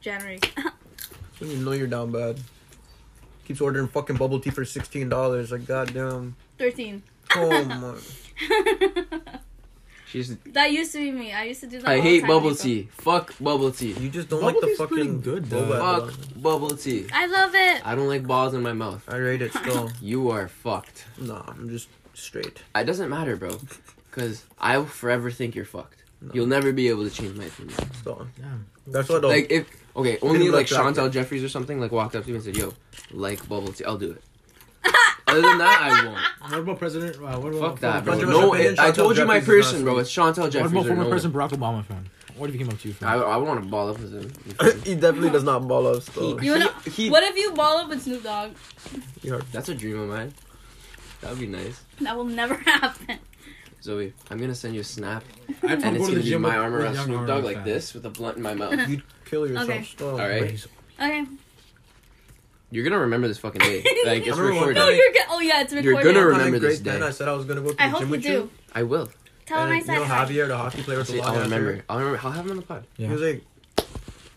January. 0.00 0.40
You 1.40 1.56
know 1.58 1.72
you're 1.72 1.86
down 1.86 2.12
bad. 2.12 2.40
Keeps 3.46 3.60
ordering 3.60 3.88
fucking 3.88 4.16
bubble 4.16 4.40
tea 4.40 4.48
for 4.50 4.64
sixteen 4.64 5.08
dollars. 5.10 5.52
Like 5.52 5.66
goddamn. 5.66 6.34
Thirteen. 6.58 7.02
Oh 7.34 7.64
my. 7.64 9.18
She's. 10.16 10.34
That 10.54 10.72
used 10.72 10.92
to 10.92 10.98
be 10.98 11.10
me. 11.10 11.32
I 11.34 11.44
used 11.44 11.60
to 11.60 11.66
do 11.66 11.78
that. 11.80 11.88
I 11.88 11.96
all 11.96 12.02
hate 12.02 12.20
time 12.20 12.28
bubble 12.28 12.48
with 12.48 12.62
tea. 12.62 12.88
Fuck 12.92 13.34
bubble 13.38 13.70
tea. 13.70 13.92
You 13.92 14.08
just 14.08 14.30
don't 14.30 14.40
Bubble 14.40 14.52
like 14.54 14.60
the 14.62 14.66
tea's 14.68 14.78
pretty 14.78 14.96
fucking 14.96 15.20
good, 15.20 15.44
though. 15.46 15.62
boba. 15.64 16.10
Fuck 16.10 16.42
bubble 16.42 16.70
tea. 16.70 17.06
I 17.12 17.26
love 17.26 17.54
it. 17.54 17.86
I 17.86 17.94
don't 17.94 18.08
like 18.08 18.26
balls 18.26 18.54
in 18.54 18.62
my 18.62 18.72
mouth. 18.72 19.04
I 19.08 19.16
rate 19.16 19.42
it 19.42 19.52
still. 19.52 19.90
You 20.00 20.30
are 20.30 20.48
fucked. 20.48 21.04
nah, 21.18 21.42
I'm 21.48 21.68
just 21.68 21.88
straight. 22.14 22.62
It 22.74 22.84
doesn't 22.84 23.10
matter, 23.10 23.36
bro. 23.36 23.58
Cause 24.10 24.44
I 24.58 24.78
will 24.78 24.86
forever 24.86 25.30
think 25.30 25.54
you're 25.54 25.66
fucked. 25.66 26.02
No. 26.22 26.30
You'll 26.32 26.46
never 26.46 26.72
be 26.72 26.88
able 26.88 27.04
to 27.04 27.10
change 27.14 27.36
my 27.36 27.44
opinion. 27.44 27.76
So 28.02 28.26
Damn. 28.40 28.66
That's 28.86 29.10
what. 29.10 29.22
Like 29.22 29.50
if 29.50 29.68
okay, 29.94 30.16
only 30.22 30.48
like 30.48 30.70
look 30.70 30.80
attractive. 30.80 31.04
Chantel 31.04 31.12
Jeffries 31.12 31.44
or 31.44 31.50
something 31.50 31.78
like 31.78 31.92
walked 31.92 32.16
up 32.16 32.24
to 32.24 32.30
me 32.30 32.36
and 32.36 32.44
said, 32.44 32.56
"Yo, 32.56 32.72
like 33.10 33.46
bubble 33.50 33.74
tea," 33.74 33.84
I'll 33.84 33.98
do 33.98 34.12
it. 34.12 34.22
Other 35.28 35.42
than 35.42 35.58
that, 35.58 35.80
I 35.82 36.04
won't. 36.06 36.18
What 36.52 36.60
about 36.60 36.78
President? 36.78 37.16
Uh, 37.16 37.40
what 37.40 37.52
about 37.52 37.70
Fuck 37.72 37.80
that, 37.80 38.04
bro. 38.04 38.12
Controversial 38.14 38.40
No, 38.42 38.52
opinion, 38.54 38.72
it, 38.74 38.78
I 38.78 38.90
Chantel 38.90 38.94
told 38.94 39.16
you 39.18 39.24
my 39.26 39.38
Jeffries 39.40 39.58
is 39.66 39.72
person, 39.72 39.78
not 39.80 39.84
bro. 39.84 39.92
sweet. 39.94 40.00
It's 40.02 40.14
Chantel 40.14 40.38
What 40.42 40.52
Jeffries 40.52 40.70
about 40.72 40.84
or 40.84 40.88
former 40.88 41.02
no 41.04 41.08
President. 41.10 41.34
Barack 41.34 41.50
Obama, 41.50 41.84
fam? 41.84 42.04
What 42.36 42.50
if 42.50 42.54
he 42.54 42.58
came 42.58 42.68
up 42.68 42.78
to 42.78 42.88
you, 42.88 42.94
fam? 42.94 43.08
I, 43.08 43.14
I 43.14 43.36
want 43.38 43.62
to 43.62 43.68
ball 43.68 43.88
up 43.88 43.98
with 43.98 44.12
him. 44.12 44.82
he 44.84 44.94
definitely 44.94 45.30
does 45.30 45.42
not 45.42 45.66
ball 45.66 45.86
up. 45.88 46.02
Still. 46.02 46.42
You 46.42 46.52
wanna, 46.52 46.70
He- 46.90 47.10
what 47.10 47.24
if 47.24 47.36
you 47.36 47.52
ball 47.52 47.78
up 47.78 47.88
with 47.88 48.02
Snoop 48.02 48.22
Dogg? 48.22 48.52
You're- 49.22 49.42
That's 49.52 49.68
a 49.68 49.74
dream 49.74 49.98
of 49.98 50.08
mine. 50.08 50.32
That 51.22 51.30
would 51.30 51.40
be 51.40 51.46
nice. 51.48 51.82
That 52.02 52.16
will 52.16 52.24
never 52.24 52.54
happen. 52.54 53.18
Zoe, 53.82 54.12
I'm 54.30 54.38
gonna 54.38 54.54
send 54.54 54.74
you 54.74 54.80
a 54.80 54.84
snap, 54.84 55.24
I 55.62 55.68
have 55.68 55.84
and 55.84 55.96
it's 55.96 56.06
to 56.06 56.12
gonna 56.12 56.24
be 56.24 56.36
my 56.38 56.56
arm 56.56 56.74
around 56.74 56.96
Snoop 56.96 57.26
Dogg 57.26 57.44
like 57.44 57.64
this 57.64 57.94
with 57.94 58.04
a 58.06 58.10
blunt 58.10 58.36
in 58.36 58.42
my 58.42 58.54
mouth. 58.54 58.88
You'd 58.88 59.02
kill 59.24 59.46
yourself. 59.48 59.70
Okay. 59.70 60.04
All 60.04 60.18
right. 60.18 60.66
Okay. 61.00 61.24
You're 62.70 62.84
gonna 62.84 62.98
remember 62.98 63.28
this 63.28 63.38
fucking 63.38 63.60
day. 63.60 63.84
Like 64.06 64.26
it's 64.26 64.36
I 64.36 64.40
remember 64.40 64.42
one 64.60 64.68
recorded. 64.68 64.78
No, 64.80 64.88
you're 64.88 65.12
good. 65.12 65.22
Oh 65.30 65.40
yeah, 65.40 65.60
it's 65.62 65.72
recorded. 65.72 66.04
You're 66.04 66.12
gonna 66.14 66.26
remember 66.26 66.58
this 66.58 66.80
day. 66.80 66.90
then 66.92 67.02
I 67.02 67.10
said 67.10 67.28
I 67.28 67.32
was 67.32 67.44
gonna 67.44 67.60
go 67.60 67.70
to 67.70 67.76
the 67.76 67.82
I 67.82 67.86
gym 67.86 67.92
hope 67.92 68.00
you 68.02 68.08
with 68.08 68.22
do. 68.22 68.28
you. 68.32 68.50
I 68.74 68.82
will. 68.82 69.08
Tell 69.46 69.58
him 69.64 69.70
and 69.70 69.74
I 69.74 69.80
said 69.80 69.92
you 69.94 69.98
know 70.00 70.04
hi. 70.06 70.24
Javier, 70.26 70.48
the 70.48 70.56
hockey 70.56 70.82
player 70.82 70.98
with 70.98 71.06
the 71.06 71.12
See, 71.14 71.18
long 71.20 71.28
I'll 71.28 71.36
ass 71.36 71.44
remember. 71.44 71.72
hair? 71.74 71.84
I'll 71.88 71.98
remember. 71.98 72.20
I'll 72.24 72.32
have 72.32 72.44
him 72.44 72.50
on 72.52 72.56
the 72.56 72.62
pod. 72.62 72.86
Yeah. 72.96 73.06
He 73.06 73.12
was 73.12 73.22
like, 73.22 73.42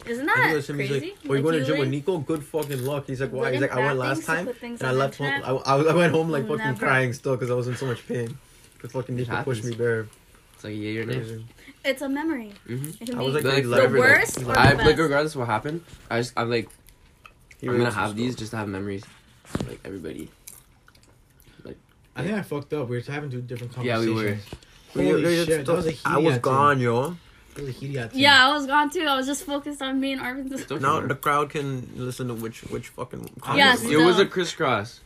Isn't 0.06 0.30
I 0.30 0.36
that 0.36 0.54
was 0.56 0.70
him. 0.70 0.80
He's 0.80 0.90
crazy? 0.90 1.06
like, 1.08 1.18
"Oh, 1.30 1.34
you 1.34 1.42
going 1.42 1.54
to 1.56 1.60
the 1.62 1.66
gym 1.66 1.80
with 1.80 1.90
Nico? 1.90 2.18
Good 2.20 2.44
fucking 2.44 2.86
luck." 2.86 3.06
He's 3.08 3.22
like, 3.22 3.32
"Why?" 3.32 3.44
Look 3.46 3.54
He's 3.54 3.62
like, 3.62 3.72
"I 3.74 3.80
went 3.86 3.98
last 4.00 4.24
time, 4.26 4.48
and 4.62 4.84
I 4.84 4.92
left 4.92 5.18
home. 5.18 5.28
I, 5.28 5.36
internet. 5.38 5.68
I, 5.68 5.74
I 5.76 5.94
went 5.96 6.14
home 6.14 6.30
like 6.30 6.44
fucking 6.48 6.58
never. 6.58 6.80
crying 6.80 7.14
still 7.14 7.36
because 7.36 7.50
I 7.52 7.56
was 7.56 7.68
in 7.68 7.76
so 7.76 7.86
much 7.88 8.08
pain." 8.08 8.38
Cause 8.80 8.92
fucking 8.94 9.16
Nico 9.16 9.32
happens. 9.32 9.60
pushed 9.60 9.70
me 9.70 9.76
there. 9.76 10.08
It's 10.56 10.64
like 10.64 10.74
a 10.74 10.76
yay 10.76 10.98
or 11.00 11.06
nay. 11.06 11.16
Crazy. 11.16 11.46
It's 11.86 12.02
a 12.02 12.10
memory. 12.10 12.54
Mm-hmm. 12.68 12.90
It 12.90 13.06
can 13.08 13.16
I 13.16 13.20
be 13.20 13.26
was 13.26 13.34
like, 13.36 13.44
But, 13.44 13.54
like, 13.54 13.64
the 13.64 13.70
forever, 13.76 14.00
like, 14.00 14.10
worst 14.10 14.38
or 14.38 14.44
the 14.46 14.52
I 14.52 14.64
like 14.74 14.78
best. 14.78 15.00
regardless 15.00 15.36
of 15.36 15.40
what 15.40 15.48
happened. 15.48 15.84
I 16.10 16.20
just 16.20 16.34
I'm 16.38 16.50
like 16.50 16.66
He 16.70 16.76
I'm 17.62 17.78
gonna 17.78 17.92
have 17.92 18.16
these 18.16 18.36
just 18.36 18.52
to 18.52 18.58
have 18.58 18.68
memories. 18.68 19.04
Like 19.68 19.80
everybody. 19.84 20.30
Like, 21.64 21.78
I 22.16 22.24
think 22.24 22.36
I 22.36 22.42
fucked 22.42 22.74
up. 22.74 22.88
We 22.88 22.98
were 22.98 23.04
having 23.12 23.30
two 23.32 23.42
different 23.42 23.74
conversations. 23.74 24.06
Yeah, 24.06 24.14
conversations. 24.14 24.46
we 24.96 25.02
were. 25.02 25.04
But 25.04 25.04
you- 25.04 25.10
Holy 25.26 25.36
you 25.38 25.46
shit, 25.46 25.48
just- 25.48 25.66
that 25.68 25.76
was 25.76 25.88
a 25.88 25.96
I 26.06 26.18
was 26.18 26.26
heated 26.26 26.42
gone, 26.42 26.80
yo. 26.80 27.10
That 27.56 27.62
was 27.66 27.70
a 27.70 27.72
heated 27.72 28.12
team. 28.12 28.20
Yeah, 28.22 28.48
I 28.48 28.54
was 28.54 28.66
gone 28.68 28.90
too. 28.90 29.02
I 29.02 29.16
was 29.16 29.26
just 29.26 29.44
focused 29.44 29.82
on 29.82 30.00
me 30.00 30.14
and 30.14 30.22
Arvin. 30.22 30.52
It's 30.52 30.64
okay, 30.72 30.82
Now 30.82 31.00
man. 31.00 31.08
the 31.10 31.16
crowd 31.16 31.50
can 31.50 31.90
listen 31.96 32.28
to 32.28 32.34
which 32.34 32.62
which 32.66 32.90
fucking. 32.90 33.30
Yes. 33.56 33.84
It 33.84 33.98
was 33.98 34.16
still. 34.16 34.26
a 34.28 34.30
crisscross. 34.30 35.02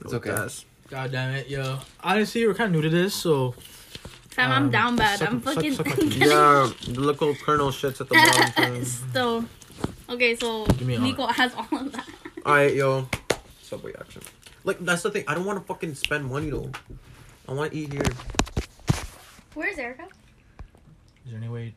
It's 0.00 0.12
okay. 0.12 0.30
Yes. 0.30 0.64
God 0.90 1.12
damn 1.12 1.34
it, 1.34 1.48
yo. 1.48 1.78
Honestly, 2.02 2.46
we're 2.46 2.54
kind 2.54 2.74
of 2.74 2.82
new 2.82 2.88
to 2.88 2.94
this, 2.94 3.14
so 3.14 3.54
Fam, 4.30 4.50
I'm 4.50 4.62
Um, 4.64 4.70
down 4.70 4.96
bad. 4.96 5.18
suck- 5.20 5.28
I'm 5.30 5.42
suck- 5.42 5.54
fucking. 5.54 5.72
suck 5.74 5.86
my 5.86 5.92
titties. 5.94 6.16
Yeah, 6.26 6.92
the 6.92 7.00
little 7.00 7.34
kernel 7.36 7.70
shits 7.70 8.00
at 8.00 8.08
the 8.08 8.14
bottom. 8.14 8.50
fam. 8.52 8.84
Still. 8.84 9.44
Okay, 10.08 10.36
so 10.36 10.66
Give 10.66 10.86
me 10.86 10.96
a 10.96 10.98
Nico 10.98 11.26
has 11.26 11.54
all 11.54 11.66
of 11.72 11.92
that. 11.92 12.08
Alright, 12.46 12.74
yo. 12.74 13.08
Subway 13.62 13.92
action. 13.98 14.22
Like, 14.64 14.78
that's 14.80 15.02
the 15.02 15.10
thing. 15.10 15.24
I 15.26 15.34
don't 15.34 15.44
want 15.44 15.58
to 15.58 15.64
fucking 15.64 15.94
spend 15.94 16.26
money, 16.26 16.50
though. 16.50 16.70
I 17.48 17.52
want 17.52 17.72
to 17.72 17.78
eat 17.78 17.92
here. 17.92 18.02
Where's 19.54 19.78
Erica? 19.78 20.06
Is 21.24 21.32
there 21.32 21.38
any 21.40 21.48
way 21.48 21.74